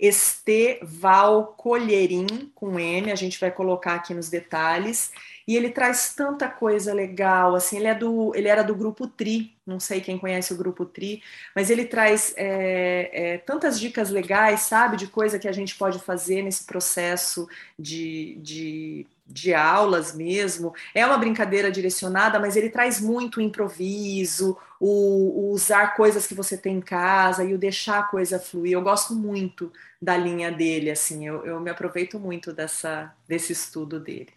estevalcolherim, 0.01 2.51
com 2.55 2.81
M, 2.81 3.13
a 3.13 3.15
gente 3.15 3.39
vai 3.39 3.51
colocar 3.51 3.95
aqui 3.95 4.13
nos 4.13 4.29
detalhes, 4.29 5.13
e 5.47 5.57
ele 5.57 5.71
traz 5.71 6.13
tanta 6.13 6.49
coisa 6.49 6.93
legal, 6.93 7.55
assim, 7.55 7.77
ele, 7.77 7.87
é 7.87 7.95
do, 7.95 8.35
ele 8.35 8.49
era 8.49 8.65
do 8.65 8.75
Grupo 8.75 9.07
Tri, 9.07 9.55
não 9.65 9.79
sei 9.79 10.01
quem 10.01 10.19
conhece 10.19 10.53
o 10.53 10.57
Grupo 10.57 10.85
Tri, 10.85 11.23
mas 11.55 11.71
ele 11.71 11.85
traz 11.85 12.35
é, 12.37 13.11
é, 13.13 13.39
tantas 13.39 13.79
dicas 13.79 14.11
legais, 14.11 14.63
sabe, 14.63 14.97
de 14.97 15.07
coisa 15.07 15.39
que 15.39 15.47
a 15.47 15.53
gente 15.53 15.77
pode 15.77 16.01
fazer 16.01 16.43
nesse 16.43 16.65
processo 16.65 17.49
de, 17.79 18.37
de 18.41 19.07
de 19.27 19.53
aulas 19.53 20.15
mesmo. 20.15 20.75
É 20.95 21.05
uma 21.05 21.19
brincadeira 21.19 21.71
direcionada, 21.71 22.39
mas 22.39 22.57
ele 22.57 22.71
traz 22.71 23.01
muito 23.01 23.39
o 23.39 23.43
improviso, 23.43 24.57
o, 24.79 25.49
o, 25.49 25.51
usar 25.53 25.97
coisas 25.97 26.27
que 26.27 26.35
você 26.35 26.57
tem 26.57 26.77
em 26.77 26.81
casa 26.81 27.45
e 27.45 27.53
o 27.53 27.59
deixar 27.59 27.99
a 28.01 28.05
coisa 28.05 28.39
fluir. 28.39 28.73
Eu 28.73 28.83
gosto 28.83 29.15
muito 29.15 29.73
da 30.01 30.17
linha 30.17 30.53
dele, 30.53 30.91
assim, 30.91 31.27
eu, 31.27 31.45
eu 31.45 31.61
me 31.61 31.71
aproveito 31.71 32.19
muito 32.19 32.53
dessa, 32.53 33.13
desse 33.27 33.53
estudo 33.53 33.99
dele. 33.99 34.31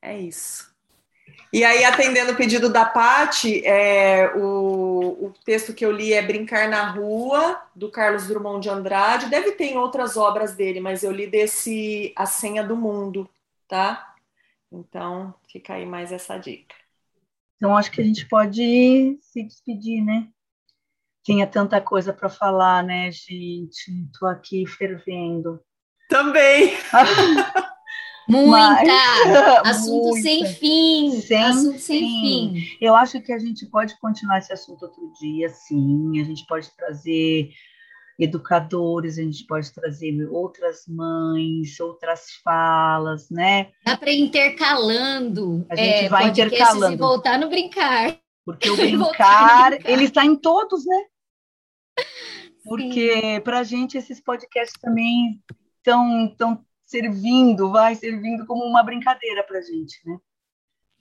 É 0.00 0.18
isso. 0.18 0.72
E 1.52 1.64
aí, 1.64 1.84
atendendo 1.84 2.32
o 2.32 2.36
pedido 2.36 2.70
da 2.70 2.84
Pati, 2.84 3.64
é, 3.66 4.32
o, 4.34 5.26
o 5.26 5.34
texto 5.44 5.74
que 5.74 5.84
eu 5.84 5.92
li 5.92 6.12
é 6.12 6.22
Brincar 6.22 6.68
na 6.68 6.90
Rua, 6.90 7.60
do 7.74 7.90
Carlos 7.90 8.26
Drummond 8.26 8.62
de 8.62 8.70
Andrade. 8.70 9.28
Deve 9.28 9.52
ter 9.52 9.76
outras 9.76 10.16
obras 10.16 10.54
dele, 10.54 10.80
mas 10.80 11.02
eu 11.02 11.12
li 11.12 11.26
desse 11.26 12.12
A 12.16 12.24
Senha 12.24 12.64
do 12.64 12.74
Mundo, 12.74 13.28
tá? 13.68 14.11
Então, 14.72 15.34
fica 15.50 15.74
aí 15.74 15.84
mais 15.84 16.10
essa 16.10 16.38
dica. 16.38 16.74
Então, 17.56 17.76
acho 17.76 17.90
que 17.90 18.00
a 18.00 18.04
gente 18.04 18.26
pode 18.26 19.18
se 19.20 19.42
despedir, 19.44 20.02
né? 20.02 20.28
Tinha 21.22 21.46
tanta 21.46 21.80
coisa 21.80 22.12
para 22.12 22.28
falar, 22.28 22.82
né, 22.82 23.10
gente? 23.12 23.88
Estou 24.12 24.28
aqui 24.28 24.66
fervendo. 24.66 25.60
Também! 26.08 26.72
Muita! 28.28 28.86
Mas, 29.64 29.76
assunto 29.76 30.08
muita. 30.08 30.22
sem 30.22 30.46
fim! 30.46 31.20
Sem 31.20 31.42
assunto 31.42 31.78
sem 31.78 32.00
fim. 32.00 32.54
fim. 32.54 32.76
Eu 32.80 32.94
acho 32.94 33.20
que 33.20 33.32
a 33.32 33.38
gente 33.38 33.66
pode 33.66 33.98
continuar 34.00 34.38
esse 34.38 34.52
assunto 34.52 34.84
outro 34.84 35.12
dia, 35.20 35.48
sim. 35.48 36.20
A 36.20 36.24
gente 36.24 36.46
pode 36.46 36.70
trazer 36.76 37.50
educadores, 38.24 39.18
a 39.18 39.22
gente 39.22 39.46
pode 39.46 39.72
trazer 39.72 40.28
outras 40.30 40.86
mães, 40.86 41.78
outras 41.80 42.26
falas, 42.42 43.30
né? 43.30 43.70
Dá 43.84 43.96
para 43.96 44.12
intercalando. 44.12 45.66
A 45.68 45.76
gente 45.76 46.04
é, 46.04 46.08
vai 46.08 46.28
intercalando. 46.28 46.94
E 46.94 46.96
voltar 46.96 47.38
no 47.38 47.48
brincar. 47.48 48.18
Porque 48.44 48.70
o 48.70 48.76
brincar, 48.76 49.70
brincar, 49.70 49.90
ele 49.90 50.04
está 50.04 50.24
em 50.24 50.36
todos, 50.36 50.84
né? 50.86 51.04
Porque 52.64 53.40
para 53.44 53.58
a 53.58 53.64
gente 53.64 53.98
esses 53.98 54.20
podcasts 54.20 54.80
também 54.80 55.42
estão 55.78 56.32
tão 56.38 56.64
servindo, 56.84 57.72
vai 57.72 57.94
servindo 57.94 58.46
como 58.46 58.64
uma 58.64 58.82
brincadeira 58.82 59.42
para 59.42 59.58
a 59.58 59.62
gente, 59.62 59.98
né? 60.04 60.16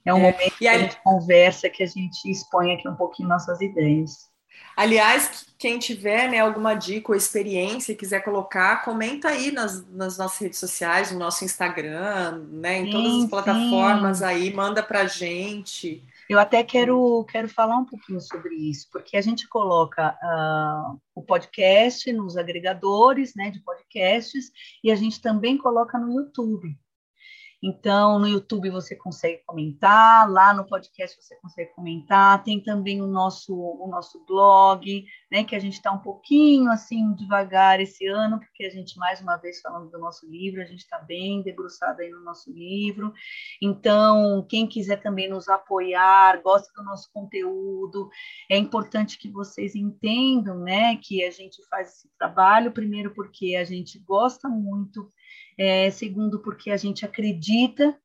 É 0.03 0.13
um 0.13 0.17
é. 0.17 0.31
momento 0.31 0.57
que 0.57 0.67
a 0.67 0.77
gente 0.77 0.97
conversa, 1.03 1.69
que 1.69 1.83
a 1.83 1.87
gente 1.87 2.29
expõe 2.29 2.73
aqui 2.73 2.87
um 2.87 2.95
pouquinho 2.95 3.29
nossas 3.29 3.61
ideias. 3.61 4.30
Aliás, 4.75 5.45
quem 5.57 5.77
tiver 5.77 6.29
né, 6.29 6.39
alguma 6.39 6.73
dica 6.73 7.11
ou 7.11 7.15
experiência 7.15 7.91
e 7.91 7.95
quiser 7.95 8.23
colocar, 8.23 8.83
comenta 8.83 9.29
aí 9.29 9.51
nas, 9.51 9.85
nas 9.89 10.17
nossas 10.17 10.39
redes 10.39 10.59
sociais, 10.59 11.11
no 11.11 11.19
nosso 11.19 11.45
Instagram, 11.45 12.45
né, 12.49 12.79
em 12.79 12.85
sim, 12.85 12.91
todas 12.91 13.23
as 13.23 13.29
plataformas 13.29 14.17
sim. 14.19 14.23
aí, 14.23 14.53
manda 14.53 14.81
pra 14.81 15.05
gente. 15.05 16.03
Eu 16.27 16.39
até 16.39 16.63
quero, 16.63 17.25
quero 17.29 17.49
falar 17.49 17.77
um 17.77 17.85
pouquinho 17.85 18.21
sobre 18.21 18.55
isso, 18.55 18.87
porque 18.91 19.17
a 19.17 19.21
gente 19.21 19.47
coloca 19.47 20.17
uh, 20.23 20.99
o 21.13 21.21
podcast 21.21 22.11
nos 22.13 22.37
agregadores 22.37 23.33
né, 23.35 23.51
de 23.51 23.59
podcasts 23.59 24.49
e 24.83 24.91
a 24.91 24.95
gente 24.95 25.21
também 25.21 25.57
coloca 25.57 25.99
no 25.99 26.13
YouTube. 26.13 26.75
Então, 27.63 28.17
no 28.17 28.27
YouTube 28.27 28.71
você 28.71 28.95
consegue 28.95 29.43
comentar, 29.45 30.27
lá 30.29 30.51
no 30.51 30.65
podcast 30.65 31.21
você 31.21 31.35
consegue 31.35 31.71
comentar. 31.73 32.43
Tem 32.43 32.59
também 32.59 33.01
o 33.01 33.07
nosso, 33.07 33.55
o 33.55 33.87
nosso 33.87 34.25
blog, 34.25 35.05
né, 35.31 35.43
que 35.43 35.55
a 35.55 35.59
gente 35.59 35.73
está 35.73 35.91
um 35.91 35.99
pouquinho 35.99 36.71
assim 36.71 37.13
devagar 37.13 37.79
esse 37.79 38.07
ano, 38.07 38.39
porque 38.39 38.65
a 38.65 38.69
gente, 38.69 38.97
mais 38.97 39.21
uma 39.21 39.37
vez, 39.37 39.61
falando 39.61 39.91
do 39.91 39.99
nosso 39.99 40.27
livro, 40.27 40.61
a 40.61 40.65
gente 40.65 40.79
está 40.79 40.97
bem 40.97 41.43
debruçado 41.43 42.01
aí 42.01 42.09
no 42.09 42.23
nosso 42.23 42.51
livro. 42.51 43.13
Então, 43.61 44.43
quem 44.49 44.67
quiser 44.67 44.99
também 45.01 45.29
nos 45.29 45.47
apoiar, 45.47 46.41
gosta 46.41 46.71
do 46.75 46.83
nosso 46.83 47.09
conteúdo, 47.13 48.09
é 48.49 48.57
importante 48.57 49.19
que 49.19 49.29
vocês 49.29 49.75
entendam 49.75 50.59
né, 50.59 50.97
que 50.97 51.23
a 51.23 51.29
gente 51.29 51.63
faz 51.69 51.89
esse 51.89 52.09
trabalho, 52.17 52.71
primeiro 52.71 53.13
porque 53.13 53.55
a 53.55 53.63
gente 53.63 53.99
gosta 53.99 54.49
muito 54.49 55.07
é, 55.61 55.91
segundo, 55.91 56.39
porque 56.39 56.71
a 56.71 56.77
gente 56.77 57.05
acredita 57.05 57.95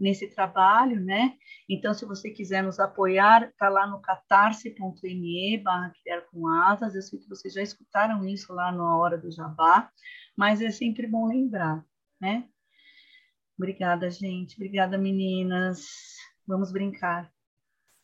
nesse 0.00 0.26
trabalho, 0.28 0.98
né? 0.98 1.34
Então, 1.68 1.92
se 1.92 2.06
você 2.06 2.30
quiser 2.30 2.62
nos 2.62 2.80
apoiar, 2.80 3.52
tá 3.58 3.68
lá 3.68 3.86
no 3.86 4.00
catarse.me 4.00 5.58
barra 5.58 5.92
criar 6.02 6.22
com 6.22 6.48
asas. 6.48 6.94
Eu 6.94 7.02
sei 7.02 7.18
que 7.18 7.28
vocês 7.28 7.52
já 7.52 7.60
escutaram 7.60 8.26
isso 8.26 8.54
lá 8.54 8.72
na 8.72 8.96
hora 8.96 9.18
do 9.18 9.30
jabá, 9.30 9.90
mas 10.34 10.62
é 10.62 10.70
sempre 10.70 11.06
bom 11.06 11.28
lembrar, 11.28 11.84
né? 12.18 12.44
Obrigada, 13.58 14.10
gente. 14.10 14.56
Obrigada, 14.56 14.96
meninas. 14.96 15.84
Vamos 16.48 16.72
brincar. 16.72 17.30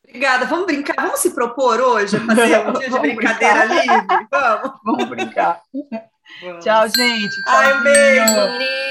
Obrigada. 0.05 0.45
Vamos 0.45 0.67
brincar. 0.67 0.97
Vamos 0.97 1.21
se 1.21 1.35
propor 1.35 1.81
hoje 1.81 2.15
a 2.19 2.21
fazer 2.21 2.69
um 2.69 2.73
dia 2.75 2.91
de 2.91 2.99
brincadeira 3.01 3.67
brincar. 3.67 4.03
livre? 4.03 4.29
Vamos. 4.31 4.81
Vamos 4.85 5.09
brincar. 5.09 5.63
Vamos. 6.43 6.63
Tchau, 6.63 6.89
gente. 6.91 7.43
Tchau. 7.43 7.55
Ai, 7.57 7.75
um 7.75 7.83
beijo. 7.83 8.88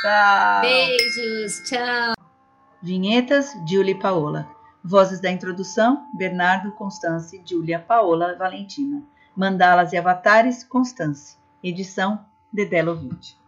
Tchau. 0.00 0.60
Beijos, 0.62 1.60
tchau. 1.68 2.14
Vinhetas, 2.82 3.54
Julie 3.68 3.94
Paola. 3.94 4.48
Vozes 4.82 5.20
da 5.20 5.30
introdução, 5.30 6.08
Bernardo, 6.14 6.72
Constance, 6.72 7.42
Julia, 7.44 7.78
Paola, 7.78 8.34
Valentina. 8.34 9.02
Mandalas 9.36 9.92
e 9.92 9.98
avatares, 9.98 10.64
Constance. 10.64 11.36
Edição, 11.62 12.24
Dedé 12.50 12.82
Lovinte. 12.82 13.39